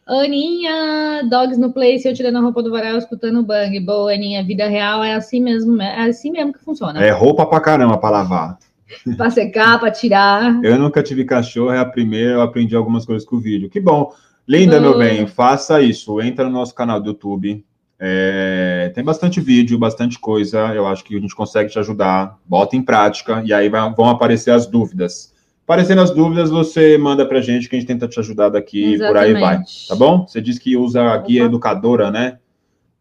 [0.06, 3.78] Aninha, dogs no place, eu tirando a roupa do varal, escutando o bang.
[3.80, 7.02] Boa, Aninha, vida real é assim mesmo, é assim mesmo que funciona.
[7.02, 8.58] É roupa pra caramba pra lavar.
[9.16, 10.62] pra secar, pra tirar.
[10.62, 13.70] Eu nunca tive cachorro, é a primeira, eu aprendi algumas coisas com o vídeo.
[13.70, 14.12] Que bom.
[14.46, 14.90] Linda, Boa.
[14.90, 16.20] meu bem, faça isso.
[16.20, 17.64] Entra no nosso canal do YouTube,
[18.04, 20.74] é, tem bastante vídeo, bastante coisa.
[20.74, 22.36] Eu acho que a gente consegue te ajudar.
[22.44, 25.32] Bota em prática e aí vai, vão aparecer as dúvidas.
[25.62, 28.98] Aparecendo as dúvidas, você manda pra gente que a gente tenta te ajudar daqui e
[28.98, 29.60] por aí vai.
[29.88, 30.26] Tá bom?
[30.26, 31.50] Você diz que usa a guia Opa.
[31.50, 32.38] educadora, né?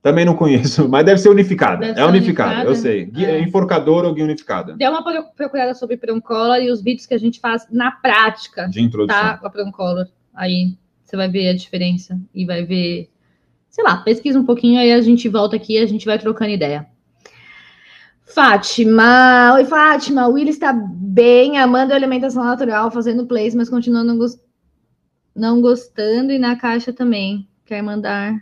[0.04, 1.88] Também não conheço, mas deve ser unificada.
[1.88, 3.06] Deve é unificada, unificada, eu sei.
[3.06, 3.42] Guia, é.
[3.42, 4.76] Enforcadora ou guia unificada.
[4.76, 5.04] Dê uma
[5.36, 8.68] procurada sobre Proncolor e os vídeos que a gente faz na prática.
[8.70, 9.20] De introdução.
[9.20, 9.38] Tá?
[9.40, 10.06] Com a Proncolor.
[10.36, 13.10] Aí você vai ver a diferença e vai ver
[13.72, 16.52] sei lá, pesquisa um pouquinho, aí a gente volta aqui e a gente vai trocando
[16.52, 16.86] ideia.
[18.24, 24.04] Fátima, oi Fátima, o Will está bem, amando a alimentação natural, fazendo plays, mas continua
[24.04, 24.40] não, gost...
[25.36, 27.48] não gostando e na caixa também.
[27.66, 28.36] Quer mandar?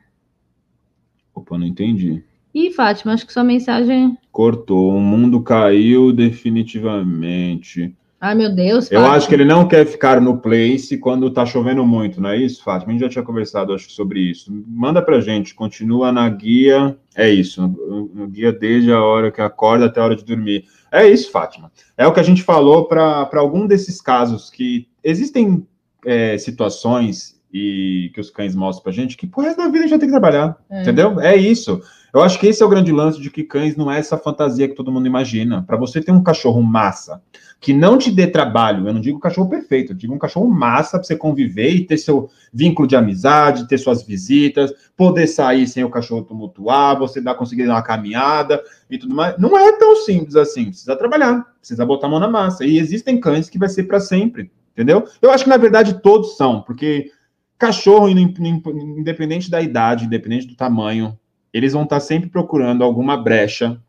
[1.33, 2.23] Opa, não entendi.
[2.53, 4.17] Ih, Fátima, acho que sua mensagem.
[4.31, 7.95] Cortou, o mundo caiu definitivamente.
[8.21, 8.91] Ai, meu Deus.
[8.91, 12.37] Eu acho que ele não quer ficar no place quando tá chovendo muito, não é
[12.37, 12.89] isso, Fátima?
[12.89, 14.51] A gente já tinha conversado, acho, sobre isso.
[14.67, 16.97] Manda pra gente, continua na guia.
[17.15, 20.65] É isso, no guia desde a hora que acorda até a hora de dormir.
[20.91, 21.71] É isso, Fátima.
[21.97, 25.65] É o que a gente falou para algum desses casos que existem
[26.05, 29.81] é, situações e que os cães mostram pra gente que por resto da vida a
[29.81, 30.81] gente vai ter que trabalhar, é.
[30.81, 31.19] entendeu?
[31.19, 31.81] É isso.
[32.13, 34.67] Eu acho que esse é o grande lance de que cães não é essa fantasia
[34.67, 35.61] que todo mundo imagina.
[35.61, 37.21] Para você ter um cachorro massa,
[37.59, 40.97] que não te dê trabalho, eu não digo cachorro perfeito, eu digo um cachorro massa
[40.97, 45.83] para você conviver e ter seu vínculo de amizade, ter suas visitas, poder sair sem
[45.83, 49.37] o cachorro tumultuar, você dar, conseguir dar uma caminhada e tudo mais.
[49.37, 52.65] Não é tão simples assim, precisa trabalhar, precisa botar a mão na massa.
[52.65, 55.05] E existem cães que vai ser para sempre, entendeu?
[55.21, 57.11] Eu acho que na verdade todos são, porque
[57.59, 61.19] cachorro, independente da idade, independente do tamanho,
[61.53, 63.79] eles vão estar sempre procurando alguma brecha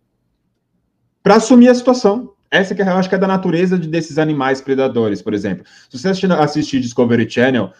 [1.22, 2.32] para assumir a situação.
[2.50, 5.64] Essa que eu acho que é da natureza de, desses animais predadores, por exemplo.
[5.88, 7.70] Se você assistir, assistir Discovery Channel,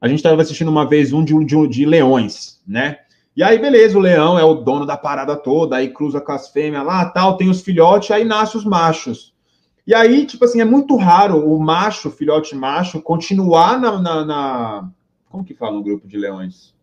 [0.00, 2.98] a gente estava assistindo uma vez um de, de, de leões, né?
[3.36, 6.48] E aí, beleza, o leão é o dono da parada toda, aí cruza com as
[6.48, 9.34] fêmeas lá, tal, tem os filhotes, aí nasce os machos.
[9.86, 14.90] E aí, tipo assim, é muito raro o macho, filhote macho, continuar na, na, na...
[15.30, 16.74] Como que fala um grupo de leões?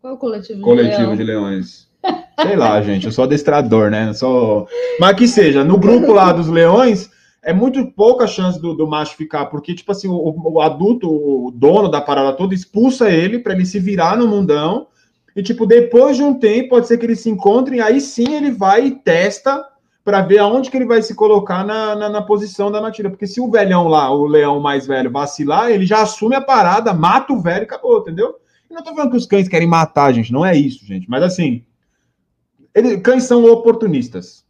[0.00, 1.16] Qual o coletivo de Coletivo leão?
[1.16, 1.88] de leões.
[2.40, 4.12] Sei lá, gente, eu sou adestrador, né?
[4.12, 4.66] sou...
[4.98, 7.08] Mas que seja, no grupo lá dos leões,
[7.42, 11.50] é muito pouca chance do, do macho ficar, porque, tipo assim, o, o, adulto, o
[11.52, 14.88] dono da parada toda, expulsa ele para ele se virar no mundão.
[15.34, 18.50] E, tipo, depois de um tempo, pode ser que eles se encontrem, aí sim ele
[18.50, 19.64] vai e testa
[20.04, 23.08] para ver aonde que ele vai se colocar na, na, na, posição da matilha.
[23.08, 26.92] Porque se o velhão lá, o leão mais velho, vacilar, ele já assume a parada,
[26.92, 28.36] mata o velho e acabou, entendeu?
[28.68, 31.08] Eu não tô falando que os cães querem matar, gente, não é isso, gente.
[31.08, 31.64] Mas assim,
[32.74, 34.44] ele, cães são oportunistas.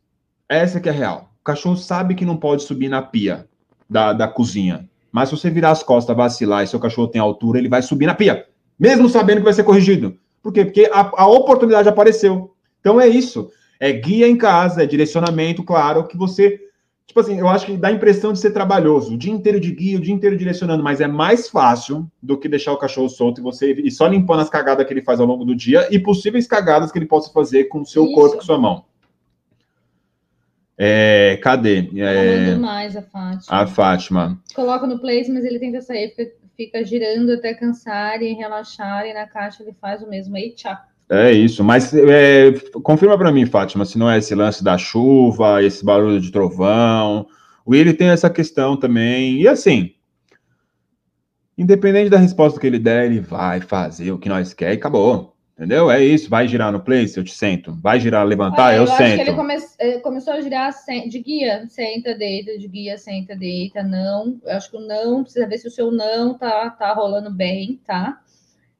[0.48, 1.30] Essa que é a real.
[1.40, 3.46] O cachorro sabe que não pode subir na pia
[3.88, 4.88] da, da cozinha.
[5.10, 8.06] Mas se você virar as costas, vacilar e seu cachorro tem altura, ele vai subir
[8.06, 8.46] na pia.
[8.78, 10.16] Mesmo sabendo que vai ser corrigido.
[10.42, 10.64] Por quê?
[10.64, 12.54] Porque a, a oportunidade apareceu.
[12.80, 13.50] Então é isso.
[13.82, 16.60] É guia em casa, é direcionamento, claro, que você
[17.04, 19.72] Tipo assim, eu acho que dá a impressão de ser trabalhoso, o dia inteiro de
[19.72, 23.40] guia, o dia inteiro direcionando, mas é mais fácil do que deixar o cachorro solto
[23.40, 25.98] e você e só limpando as cagadas que ele faz ao longo do dia e
[25.98, 28.14] possíveis cagadas que ele possa fazer com o seu Isso.
[28.14, 28.84] corpo, com sua mão.
[30.78, 31.90] É, cadê?
[31.96, 33.44] É, Falando mais a Fátima.
[33.50, 34.42] a Fátima.
[34.54, 39.12] Coloca no place, mas ele tenta sair, fica, fica girando até cansar e relaxar, e
[39.12, 40.34] na caixa ele faz o mesmo.
[40.36, 40.78] Aí, tchau.
[41.14, 42.52] É isso, mas é,
[42.82, 47.26] confirma para mim, Fátima, se não é esse lance da chuva, esse barulho de trovão.
[47.66, 49.38] O Willi tem essa questão também.
[49.38, 49.92] E assim,
[51.56, 55.36] independente da resposta que ele der, ele vai fazer o que nós quer e acabou.
[55.54, 55.90] Entendeu?
[55.90, 56.30] É isso.
[56.30, 57.74] Vai girar no place, eu te sento.
[57.82, 59.14] Vai girar, levantar, Olha, eu, acho sento.
[59.16, 60.72] que ele come- eh, começou a girar
[61.10, 64.40] de guia, senta, deita, de guia, senta, deita, não.
[64.46, 67.78] Eu acho que o não, precisa ver se o seu não tá, tá rolando bem,
[67.84, 68.18] tá?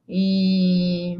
[0.08, 1.18] E.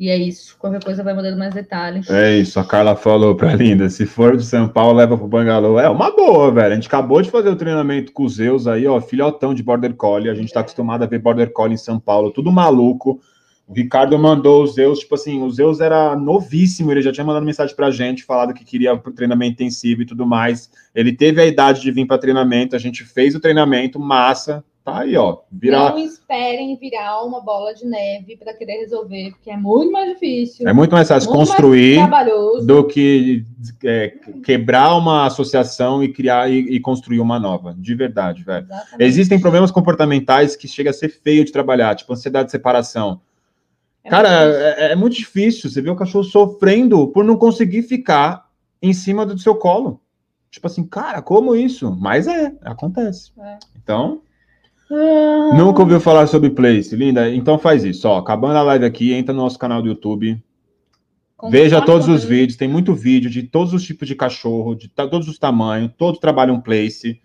[0.00, 0.56] E é isso.
[0.58, 2.08] Qualquer coisa vai mudando mais detalhes.
[2.08, 5.78] É isso, a Carla falou pra Linda, se for de São Paulo, leva pro Bangalô.
[5.78, 6.72] É uma boa, velho.
[6.72, 9.94] A gente acabou de fazer o treinamento com os Zeus aí, ó, filhotão de Border
[9.94, 10.30] Collie.
[10.30, 13.20] A gente tá acostumado a ver Border Collie em São Paulo, tudo maluco.
[13.68, 17.44] O Ricardo mandou os Zeus, tipo assim, o Zeus era novíssimo, ele já tinha mandado
[17.44, 20.70] mensagem pra gente, falado que queria pro treinamento intensivo e tudo mais.
[20.94, 24.64] Ele teve a idade de vir para treinamento, a gente fez o treinamento, massa.
[24.82, 25.38] Tá aí, ó.
[25.52, 30.12] Virar Não esperem virar uma bola de neve para querer resolver, porque é muito mais
[30.14, 30.66] difícil.
[30.66, 32.66] É muito mais fácil muito mais construir trabalhoso.
[32.66, 33.44] do que
[33.84, 37.74] é, quebrar uma associação e criar e, e construir uma nova.
[37.76, 38.64] De verdade, velho.
[38.64, 39.02] Exatamente.
[39.04, 43.20] Existem problemas comportamentais que chega a ser feio de trabalhar, tipo ansiedade de separação.
[44.02, 45.68] É Cara, muito é, é muito difícil.
[45.68, 48.48] Você vê o cachorro sofrendo por não conseguir ficar
[48.80, 50.00] em cima do seu colo.
[50.50, 51.94] Tipo assim, cara, como isso?
[52.00, 53.30] Mas é, acontece.
[53.38, 53.58] É.
[53.76, 54.22] Então,
[54.90, 57.30] Ah, nunca ouviu falar sobre place, linda?
[57.30, 58.18] Então faz isso, ó.
[58.18, 60.42] Acabando a live aqui, entra no nosso canal do YouTube,
[61.48, 65.26] Veja todos os vídeos, tem muito vídeo de todos os tipos de cachorro, de todos
[65.28, 67.20] os tamanhos, todos trabalham place.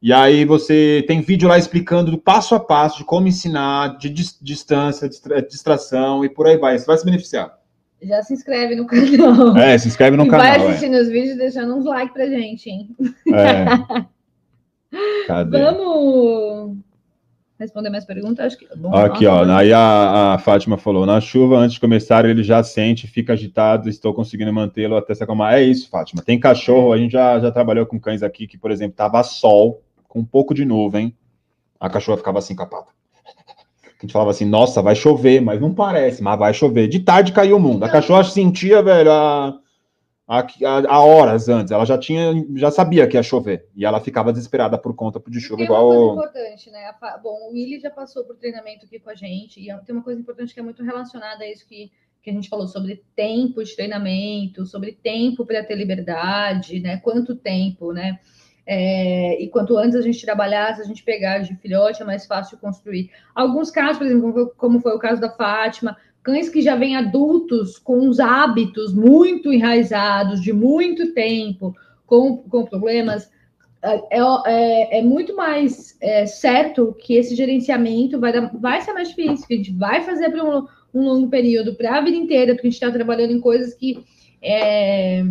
[0.00, 4.08] E aí você tem vídeo lá explicando do passo a passo de como ensinar, de
[4.08, 6.78] dis- distância, distra- distração e por aí vai.
[6.78, 7.58] Você vai se beneficiar.
[8.02, 9.54] Já se inscreve no canal.
[9.58, 10.46] É, se inscreve no e canal.
[10.46, 10.66] vai é.
[10.66, 12.96] assistindo os vídeos deixando uns likes pra gente, hein?
[13.30, 13.66] É.
[15.26, 15.62] Cadê?
[15.62, 16.78] Vamos
[17.60, 18.46] responder mais perguntas?
[18.46, 18.66] Acho que.
[18.76, 19.44] Bom, Aqui, ó.
[19.44, 23.34] mas- Aí a, a Fátima falou: na chuva, antes de começar, ele já sente, fica
[23.34, 25.54] agitado, estou conseguindo mantê-lo até se acalmar.
[25.54, 26.22] É isso, Fátima.
[26.22, 29.82] Tem cachorro, a gente já, já trabalhou com cães aqui que, por exemplo, tava sol,
[30.08, 31.14] com um pouco de nuvem,
[31.78, 32.88] a cachorra ficava assim com a pata.
[33.86, 36.88] A gente falava assim, nossa, vai chover, mas não parece, mas vai chover.
[36.88, 37.84] De tarde caiu o mundo.
[37.84, 39.54] A cachorra sentia, velho, a,
[40.88, 41.72] a horas antes.
[41.72, 43.66] Ela já tinha, já sabia que ia chover.
[43.74, 45.88] E ela ficava desesperada por conta de chuva, Tem igual.
[45.90, 46.92] uma coisa importante, né?
[47.22, 50.20] Bom, o Willi já passou por treinamento aqui com a gente, e tem uma coisa
[50.20, 51.90] importante que é muito relacionada a isso que,
[52.22, 56.98] que a gente falou sobre tempo de treinamento, sobre tempo para ter liberdade, né?
[56.98, 58.20] Quanto tempo, né?
[58.66, 62.24] É, e quanto antes a gente trabalhar, se a gente pegar de filhote, é mais
[62.26, 63.10] fácil construir.
[63.34, 66.76] Alguns casos, por exemplo, como foi- como foi o caso da Fátima, cães que já
[66.76, 71.74] vêm adultos com os hábitos muito enraizados de muito tempo,
[72.06, 73.30] com, com problemas
[73.82, 79.08] é, é, é muito mais é, certo que esse gerenciamento vai, dar, vai ser mais
[79.08, 82.54] difícil, que a gente vai fazer para um, um longo período, para a vida inteira,
[82.54, 84.04] porque a gente está trabalhando em coisas que
[84.42, 85.24] é,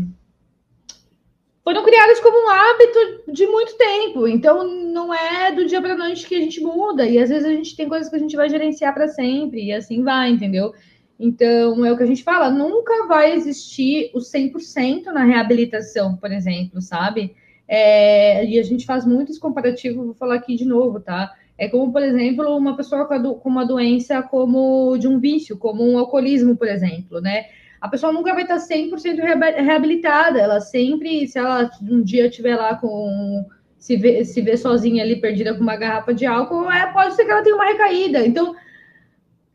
[1.70, 4.28] foram criadas como um hábito de muito tempo.
[4.28, 7.54] Então, não é do dia para noite que a gente muda, e às vezes a
[7.54, 10.74] gente tem coisas que a gente vai gerenciar para sempre, e assim vai, entendeu?
[11.20, 16.32] Então, é o que a gente fala, nunca vai existir o 100% na reabilitação, por
[16.32, 17.36] exemplo, sabe?
[17.68, 21.32] É, e a gente faz muito esse comparativo, vou falar aqui de novo, tá?
[21.56, 25.88] É como, por exemplo, uma pessoa com, com uma doença como de um vício, como
[25.88, 27.46] um alcoolismo, por exemplo, né?
[27.82, 32.56] A pessoa nunca vai estar 100% reaba- reabilitada, ela sempre, se ela um dia estiver
[32.56, 33.46] lá com,
[33.78, 37.26] se vê, se vê sozinha ali, perdida com uma garrafa de álcool, é, pode ser
[37.26, 38.26] que ela tenha uma recaída.
[38.26, 38.56] Então,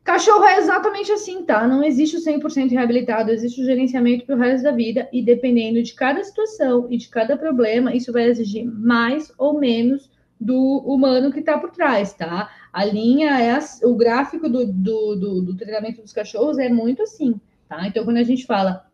[0.03, 1.67] Cachorro é exatamente assim, tá?
[1.67, 5.81] Não existe o 100% reabilitado, existe o gerenciamento para o resto da vida e dependendo
[5.81, 11.31] de cada situação e de cada problema, isso vai exigir mais ou menos do humano
[11.31, 12.51] que está por trás, tá?
[12.71, 17.01] A linha é as- o gráfico do, do, do, do treinamento dos cachorros é muito
[17.01, 17.87] assim, tá?
[17.87, 18.85] Então, quando a gente fala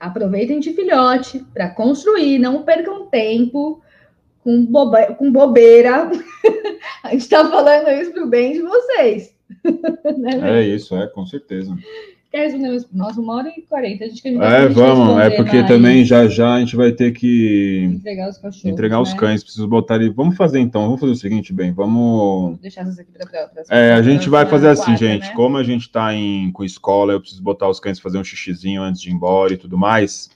[0.00, 3.82] aproveitem de filhote para construir, não percam tempo
[4.40, 6.10] com, boba, com bobeira.
[7.02, 9.34] a gente está falando isso para o bem de vocês.
[10.18, 10.60] né?
[10.60, 11.76] É isso, é, com certeza.
[12.36, 12.92] Quer responder mais?
[12.92, 14.04] Nossa, uma hora e quarenta.
[14.04, 16.76] A gente que a gente É, vamos, é porque mais, também já já a gente
[16.76, 18.64] vai ter que entregar os cachorros.
[18.66, 19.18] entregar os né?
[19.18, 20.10] cães, preciso botar ele.
[20.10, 21.96] Vamos fazer então, vamos fazer o seguinte, bem, vamos.
[21.96, 25.28] Vou deixar essas aqui para pra, É, a gente vai fazer assim, quarta, gente.
[25.28, 25.32] né?
[25.34, 28.82] Como a gente tá em, com escola, eu preciso botar os cães fazer um xixizinho
[28.82, 30.28] antes de ir embora e tudo mais.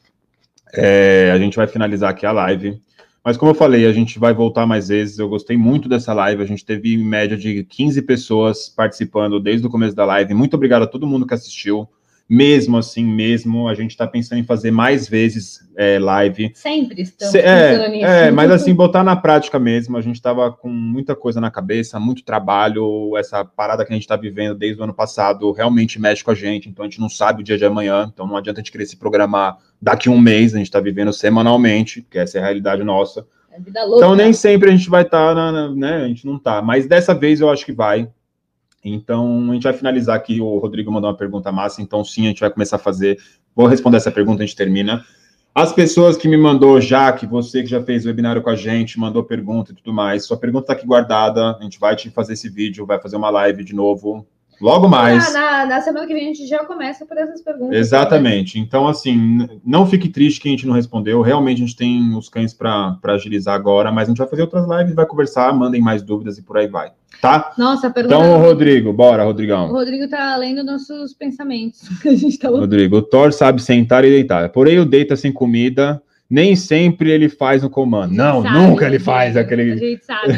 [0.73, 2.81] É, a gente vai finalizar aqui a live.
[3.25, 5.19] Mas como eu falei, a gente vai voltar mais vezes.
[5.19, 6.43] Eu gostei muito dessa live.
[6.43, 10.33] A gente teve em média de 15 pessoas participando desde o começo da live.
[10.33, 11.89] Muito obrigado a todo mundo que assistiu
[12.31, 16.53] mesmo assim, mesmo, a gente está pensando em fazer mais vezes é, live.
[16.55, 18.07] Sempre estamos Se, é, nisso.
[18.07, 21.99] É, mas assim, botar na prática mesmo, a gente estava com muita coisa na cabeça,
[21.99, 26.23] muito trabalho, essa parada que a gente está vivendo desde o ano passado realmente mexe
[26.23, 28.61] com a gente, então a gente não sabe o dia de amanhã, então não adianta
[28.61, 32.17] a gente querer se programar daqui a um mês, a gente está vivendo semanalmente, que
[32.17, 33.27] essa é a realidade nossa.
[33.51, 34.05] É vida louca.
[34.05, 37.13] Então nem sempre a gente vai estar, tá né, a gente não tá, mas dessa
[37.13, 38.09] vez eu acho que vai,
[38.85, 40.41] então, a gente vai finalizar aqui.
[40.41, 43.19] O Rodrigo mandou uma pergunta massa, então sim, a gente vai começar a fazer.
[43.55, 45.05] Vou responder essa pergunta, a gente termina.
[45.55, 48.57] As pessoas que me mandou, já que você que já fez o webinário com a
[48.57, 51.57] gente, mandou pergunta e tudo mais, sua pergunta está aqui guardada.
[51.57, 54.27] A gente vai te fazer esse vídeo, vai fazer uma live de novo
[54.61, 55.33] Logo mais.
[55.33, 57.75] Na, na, na, semana que vem a gente já começa por essas perguntas.
[57.75, 58.59] Exatamente.
[58.59, 61.23] Então, assim, não fique triste que a gente não respondeu.
[61.23, 64.69] Realmente a gente tem os cães para agilizar agora, mas a gente vai fazer outras
[64.69, 66.93] lives, vai conversar, mandem mais dúvidas e por aí vai.
[67.21, 67.53] Tá?
[67.59, 68.17] Nossa, a pergunta.
[68.17, 69.69] Então, Rodrigo, bora, Rodrigão.
[69.69, 71.81] O Rodrigo tá lendo nossos pensamentos.
[72.07, 74.49] a gente tá Rodrigo, o Thor sabe sentar e deitar.
[74.49, 78.15] Porém, o deita sem comida nem sempre ele faz o comando.
[78.15, 79.73] Não, sabe, nunca ele faz aquele.
[79.73, 80.33] A gente sabe.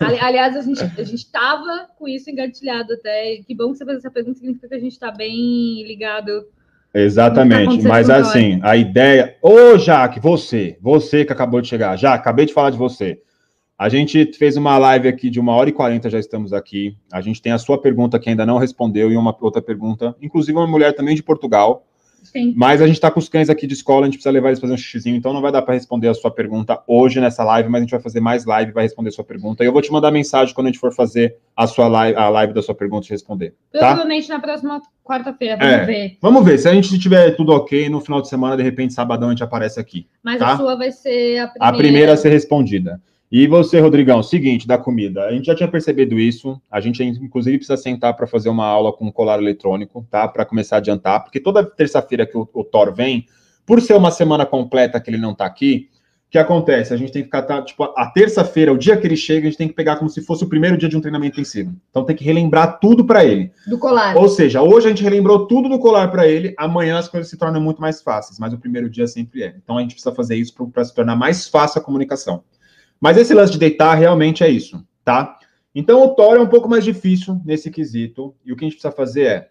[0.20, 3.36] Aliás, a gente a estava com isso engatilhado até.
[3.46, 6.46] Que bom que você fez essa pergunta, significa que a gente está bem ligado.
[6.94, 9.36] Exatamente, tá mas assim, a ideia.
[9.42, 13.20] Ô, Jaque, você, você que acabou de chegar, já acabei de falar de você.
[13.76, 16.96] A gente fez uma live aqui de uma hora e quarenta, já estamos aqui.
[17.12, 20.56] A gente tem a sua pergunta que ainda não respondeu e uma outra pergunta, inclusive
[20.56, 21.84] uma mulher também de Portugal.
[22.22, 22.54] Sim.
[22.56, 24.58] Mas a gente está com os cães aqui de escola, a gente precisa levar eles
[24.58, 27.44] para fazer um xixizinho, então não vai dar para responder a sua pergunta hoje nessa
[27.44, 29.62] live, mas a gente vai fazer mais live, vai responder a sua pergunta.
[29.62, 32.28] E eu vou te mandar mensagem quando a gente for fazer a sua live, a
[32.30, 33.54] live da sua pergunta e responder.
[33.72, 33.80] Tá?
[33.80, 34.34] Provavelmente tá?
[34.34, 36.18] na próxima quarta-feira, vamos é, ver.
[36.22, 36.58] Vamos ver.
[36.58, 39.44] Se a gente tiver tudo ok, no final de semana, de repente, sabadão, a gente
[39.44, 40.06] aparece aqui.
[40.22, 40.54] Mas tá?
[40.54, 41.56] a sua vai ser a primeira.
[41.58, 43.00] A primeira a ser respondida.
[43.36, 45.24] E você, Rodrigão, seguinte, da comida.
[45.24, 46.62] A gente já tinha percebido isso.
[46.70, 50.28] A gente, inclusive, precisa sentar para fazer uma aula com colar eletrônico, tá?
[50.28, 51.24] Para começar a adiantar.
[51.24, 53.26] Porque toda terça-feira que o, o, Thor vem,
[53.66, 55.88] por ser uma semana completa que ele não está aqui,
[56.28, 56.94] o que acontece?
[56.94, 59.50] A gente tem que ficar, tá, tipo, a terça-feira, o dia que ele chega, a
[59.50, 61.74] gente tem que pegar como se fosse o primeiro dia de um treinamento intensivo.
[61.90, 63.50] Então tem que relembrar tudo para ele.
[63.66, 64.16] Do colar.
[64.16, 67.36] Ou seja, hoje a gente relembrou tudo do colar para ele, amanhã as coisas se
[67.36, 69.56] tornam muito mais fáceis, mas o primeiro dia sempre é.
[69.60, 72.44] Então a gente precisa fazer isso para se tornar mais fácil a comunicação.
[73.04, 75.38] Mas esse lance de deitar realmente é isso, tá?
[75.74, 78.34] Então o Thor é um pouco mais difícil nesse quesito.
[78.42, 79.48] E o que a gente precisa fazer é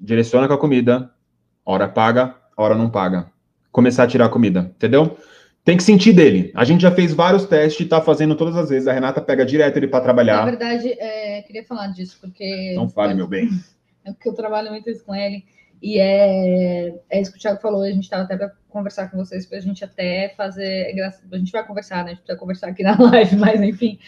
[0.00, 1.10] direciona com a comida,
[1.66, 3.30] hora paga, hora não paga.
[3.70, 5.18] Começar a tirar a comida, entendeu?
[5.62, 6.50] Tem que sentir dele.
[6.54, 8.88] A gente já fez vários testes, tá fazendo todas as vezes.
[8.88, 10.36] A Renata pega direto ele para trabalhar.
[10.36, 12.72] Na verdade, é, queria falar disso, porque.
[12.74, 13.50] Não fale, meu bem.
[14.06, 15.46] É porque eu trabalho muito isso com ele.
[15.84, 19.18] E é, é isso que o Thiago falou, a gente estava até para conversar com
[19.18, 20.98] vocês, para a gente até fazer.
[20.98, 22.12] É a gente vai conversar, né?
[22.12, 23.98] A gente precisa conversar aqui na live, mas enfim,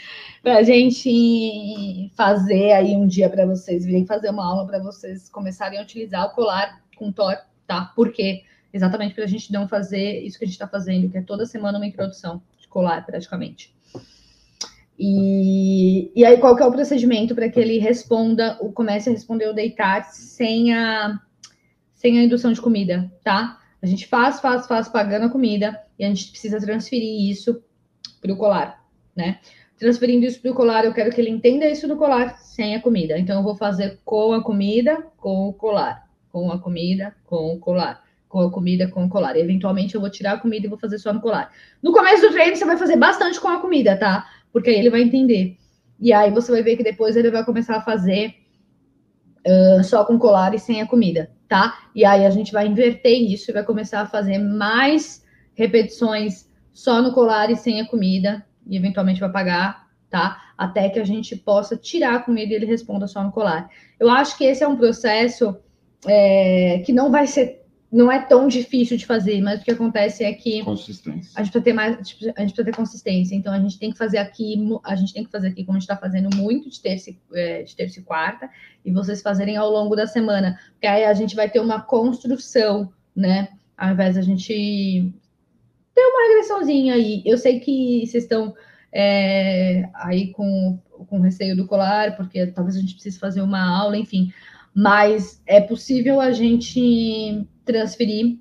[0.42, 5.28] para a gente fazer aí um dia para vocês, virem fazer uma aula para vocês
[5.28, 7.36] começarem a utilizar o colar com Thor,
[7.66, 7.92] tá?
[7.94, 8.44] Por quê?
[8.72, 11.44] Exatamente para a gente não fazer isso que a gente está fazendo, que é toda
[11.44, 13.76] semana uma introdução de colar, praticamente.
[14.98, 19.46] E, e aí, qual que é o procedimento para que ele responda, comece a responder
[19.46, 21.20] o deitar sem a
[22.06, 23.58] sem a indução de comida, tá?
[23.82, 27.60] A gente faz, faz, faz pagando a comida e a gente precisa transferir isso
[28.20, 28.80] para o colar,
[29.14, 29.40] né?
[29.76, 32.80] Transferindo isso para o colar, eu quero que ele entenda isso no colar sem a
[32.80, 33.18] comida.
[33.18, 37.58] Então, eu vou fazer com a comida, com o colar, com a comida, com o
[37.58, 39.36] colar, com a comida, com o colar.
[39.36, 41.50] E, eventualmente, eu vou tirar a comida e vou fazer só no colar.
[41.82, 44.24] No começo do treino, você vai fazer bastante com a comida, tá?
[44.52, 45.58] Porque aí ele vai entender.
[46.00, 48.36] E aí você vai ver que depois ele vai começar a fazer
[49.44, 51.78] uh, só com colar e sem a comida tá?
[51.94, 55.24] E aí a gente vai inverter isso e vai começar a fazer mais
[55.54, 60.52] repetições só no colar e sem a comida, e eventualmente vai pagar, tá?
[60.58, 63.70] Até que a gente possa tirar a comida e ele responda só no colar.
[63.98, 65.56] Eu acho que esse é um processo
[66.06, 70.24] é, que não vai ser não é tão difícil de fazer, mas o que acontece
[70.24, 73.34] é que a gente precisa ter mais, a gente precisa ter consistência.
[73.34, 75.80] Então a gente tem que fazer aqui, a gente tem que fazer aqui como a
[75.80, 78.50] gente está fazendo muito de terça, é, de terça e quarta,
[78.84, 82.92] e vocês fazerem ao longo da semana, porque aí a gente vai ter uma construção,
[83.14, 83.48] né?
[83.76, 85.14] Ao invés da gente
[85.94, 87.22] ter uma regressãozinha aí.
[87.24, 88.54] Eu sei que vocês estão
[88.92, 93.96] é, aí com, com receio do colar, porque talvez a gente precise fazer uma aula,
[93.96, 94.32] enfim.
[94.74, 98.38] Mas é possível a gente transferir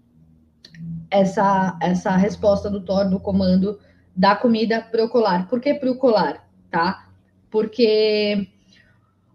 [1.12, 3.78] essa, essa resposta do Thor, do comando
[4.16, 5.50] da comida para o colar.
[5.50, 6.48] Por que para o colar?
[6.72, 7.10] Tá?
[7.50, 8.48] Porque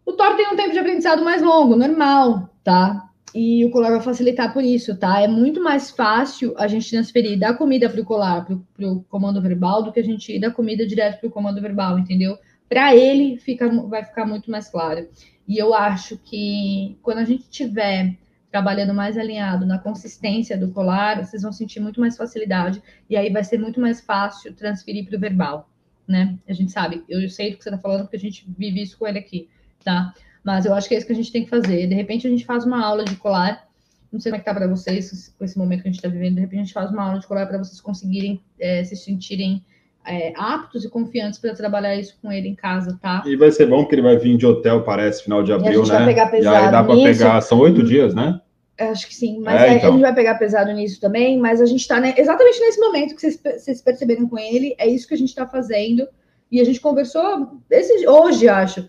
[0.07, 3.11] o Thor tem um tempo de aprendizado mais longo, normal, tá?
[3.35, 5.21] e o colar vai facilitar por isso, tá?
[5.21, 9.41] É muito mais fácil a gente transferir da comida para o colar, para o comando
[9.41, 12.37] verbal, do que a gente ir da comida direto para o comando verbal, entendeu?
[12.69, 15.09] Para ele fica, vai ficar muito mais claro.
[15.47, 18.17] E eu acho que quando a gente tiver
[18.51, 23.31] trabalhando mais alinhado na consistência do colar, vocês vão sentir muito mais facilidade e aí
[23.31, 25.71] vai ser muito mais fácil transferir para o verbal,
[26.07, 26.37] né?
[26.49, 28.99] A gente sabe, eu sei do que você está falando porque a gente vive isso
[28.99, 29.49] com ele aqui,
[29.85, 30.13] tá?
[30.43, 31.87] Mas eu acho que é isso que a gente tem que fazer.
[31.87, 33.69] De repente a gente faz uma aula de colar,
[34.13, 36.09] não sei como é que tá para vocês com esse momento que a gente está
[36.09, 38.97] vivendo, de repente a gente faz uma aula de colar para vocês conseguirem é, se
[38.97, 39.65] sentirem
[40.07, 43.23] é, aptos e confiantes para trabalhar isso com ele em casa, tá?
[43.27, 45.95] E vai ser bom que ele vai vir de hotel, parece, final de abril, né?
[45.95, 48.41] Vai pegar pesado e aí dá para pegar, são oito dias, né?
[48.79, 49.91] Acho que sim, mas é, então.
[49.91, 53.15] a gente vai pegar pesado nisso também, mas a gente está né, exatamente nesse momento
[53.15, 56.09] que vocês, vocês perceberam com ele, é isso que a gente está fazendo.
[56.51, 58.89] E a gente conversou esse, hoje, acho,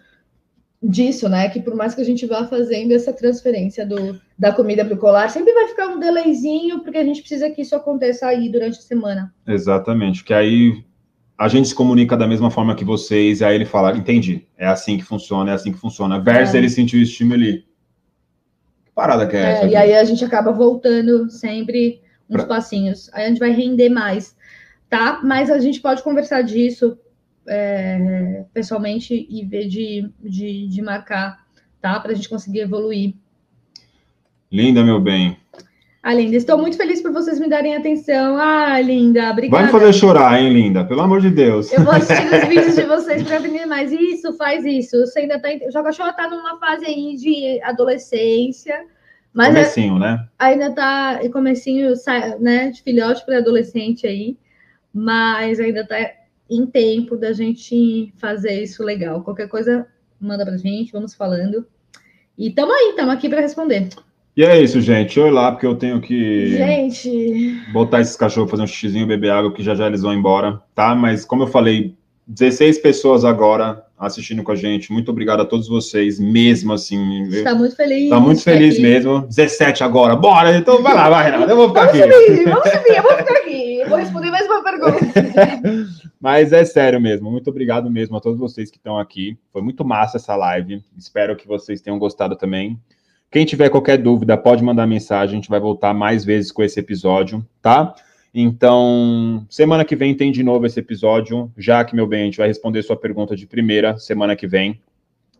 [0.81, 1.49] disso, né?
[1.49, 4.97] Que por mais que a gente vá fazendo essa transferência do, da comida para o
[4.97, 8.79] colar, sempre vai ficar um delayzinho, porque a gente precisa que isso aconteça aí durante
[8.79, 9.33] a semana.
[9.45, 10.83] Exatamente, que aí
[11.41, 14.67] a gente se comunica da mesma forma que vocês, e aí ele fala, entendi, é
[14.67, 16.19] assim que funciona, é assim que funciona.
[16.19, 16.59] Versus é.
[16.59, 17.65] ele sentiu o estímulo ali.
[18.85, 19.65] Que parada que é, é essa?
[19.65, 21.99] E aí a gente acaba voltando sempre
[22.29, 22.45] uns pra...
[22.45, 23.09] passinhos.
[23.11, 24.35] Aí a gente vai render mais,
[24.87, 25.19] tá?
[25.23, 26.95] Mas a gente pode conversar disso
[27.47, 31.43] é, pessoalmente e ver de, de, de marcar,
[31.81, 31.99] tá?
[31.99, 33.15] Para a gente conseguir evoluir.
[34.51, 35.35] Linda, meu bem.
[36.03, 38.35] Ah, Linda, estou muito feliz por vocês me darem atenção.
[38.37, 39.63] Ah, Linda, obrigada.
[39.63, 40.83] Vai me fazer chorar, hein, Linda?
[40.83, 41.71] Pelo amor de Deus.
[41.71, 43.91] Eu vou assistir os vídeos de vocês para aprender mais.
[43.91, 44.99] Isso, faz isso.
[45.01, 45.49] Você ainda tá.
[45.67, 48.83] O Joga Show tá numa fase aí de adolescência.
[49.31, 49.99] Mas é comecinho, é...
[49.99, 50.27] né?
[50.39, 51.93] Ainda tá comecinho,
[52.39, 54.35] né, de filhote para adolescente aí.
[54.91, 55.97] Mas ainda tá
[56.49, 59.21] em tempo da gente fazer isso legal.
[59.21, 59.85] Qualquer coisa,
[60.19, 61.63] manda pra gente, vamos falando.
[62.35, 63.89] E tamo aí, tamo aqui para responder.
[64.35, 65.19] E é isso, gente.
[65.19, 66.55] Oi lá, porque eu tenho que.
[66.55, 67.61] Gente.
[67.73, 70.95] Botar esses cachorros fazer um xixizinho, beber água, que já já eles vão embora, tá?
[70.95, 71.95] Mas, como eu falei,
[72.27, 74.91] 16 pessoas agora assistindo com a gente.
[74.91, 77.27] Muito obrigado a todos vocês, mesmo assim.
[77.27, 78.03] Está muito feliz.
[78.03, 78.81] Está muito feliz aqui.
[78.81, 79.21] mesmo.
[79.27, 80.55] 17 agora, bora.
[80.57, 81.51] Então vai lá, vai, Renato.
[81.51, 82.13] Eu vou ficar vamos aqui.
[82.13, 83.79] Subir, vamos subir, eu vou ficar aqui.
[83.79, 84.97] Eu vou responder mais uma pergunta.
[86.19, 87.29] Mas é sério mesmo.
[87.29, 89.37] Muito obrigado mesmo a todos vocês que estão aqui.
[89.51, 90.81] Foi muito massa essa live.
[90.97, 92.79] Espero que vocês tenham gostado também.
[93.31, 95.35] Quem tiver qualquer dúvida, pode mandar mensagem.
[95.35, 97.95] A gente vai voltar mais vezes com esse episódio, tá?
[98.33, 101.49] Então, semana que vem tem de novo esse episódio.
[101.57, 104.81] Já que, meu bem, a gente vai responder sua pergunta de primeira semana que vem.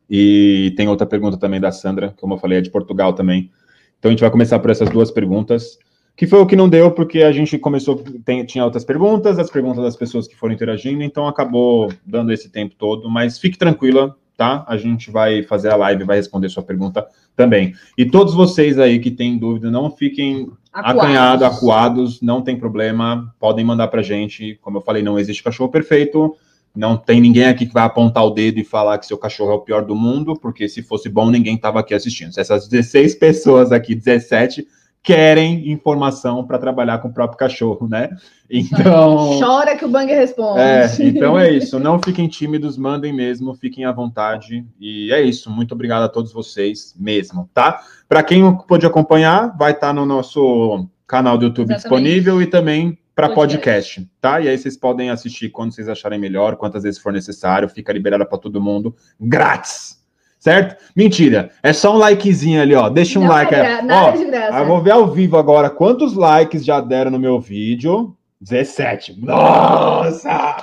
[0.10, 3.52] E tem outra pergunta também da Sandra, como eu falei, é de Portugal também.
[4.00, 5.78] Então, a gente vai começar por essas duas perguntas,
[6.16, 9.50] que foi o que não deu, porque a gente começou, tem, tinha outras perguntas, as
[9.50, 13.10] perguntas das pessoas que foram interagindo, então acabou dando esse tempo todo.
[13.10, 14.66] Mas fique tranquila, tá?
[14.68, 17.06] A gente vai fazer a live, vai responder sua pergunta
[17.36, 17.76] também.
[17.96, 21.04] E todos vocês aí que têm dúvida, não fiquem acuados.
[21.04, 24.58] acanhados, acuados, não tem problema, podem mandar pra gente.
[24.60, 26.36] Como eu falei, não existe cachorro perfeito.
[26.76, 29.56] Não tem ninguém aqui que vai apontar o dedo e falar que seu cachorro é
[29.56, 32.34] o pior do mundo, porque se fosse bom, ninguém estava aqui assistindo.
[32.34, 34.66] Se essas 16 pessoas aqui, 17,
[35.04, 38.10] querem informação para trabalhar com o próprio cachorro, né?
[38.50, 39.40] Então.
[39.40, 40.60] Chora que o Bang responde.
[40.60, 41.80] É, então é isso.
[41.80, 44.66] Não fiquem tímidos, mandem mesmo, fiquem à vontade.
[44.80, 45.50] E é isso.
[45.50, 47.82] Muito obrigado a todos vocês mesmo, tá?
[48.08, 52.04] Para quem pôde acompanhar, vai estar tá no nosso canal do YouTube Exatamente.
[52.04, 54.00] disponível e também para podcast.
[54.00, 54.40] podcast, tá?
[54.40, 58.26] E aí vocês podem assistir quando vocês acharem melhor, quantas vezes for necessário, fica liberado
[58.26, 60.01] para todo mundo, grátis
[60.42, 60.84] certo?
[60.96, 62.90] Mentira, é só um likezinho ali, ó.
[62.90, 63.86] Deixa um Não like é aí.
[63.86, 64.58] Nada ó, de graça.
[64.58, 68.14] Eu vou ver ao vivo agora quantos likes já deram no meu vídeo.
[68.42, 69.22] 17.
[69.22, 70.58] Nossa!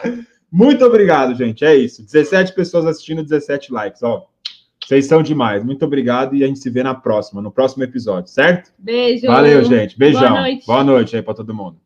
[0.51, 1.65] Muito obrigado, gente.
[1.65, 2.03] É isso.
[2.05, 4.27] 17 pessoas assistindo, 17 likes, ó.
[4.85, 5.63] Vocês são demais.
[5.63, 8.73] Muito obrigado e a gente se vê na próxima, no próximo episódio, certo?
[8.79, 9.27] Beijo.
[9.27, 9.97] Valeu, gente.
[9.97, 10.31] Beijão.
[10.31, 11.77] Boa noite, Boa noite aí para todo mundo.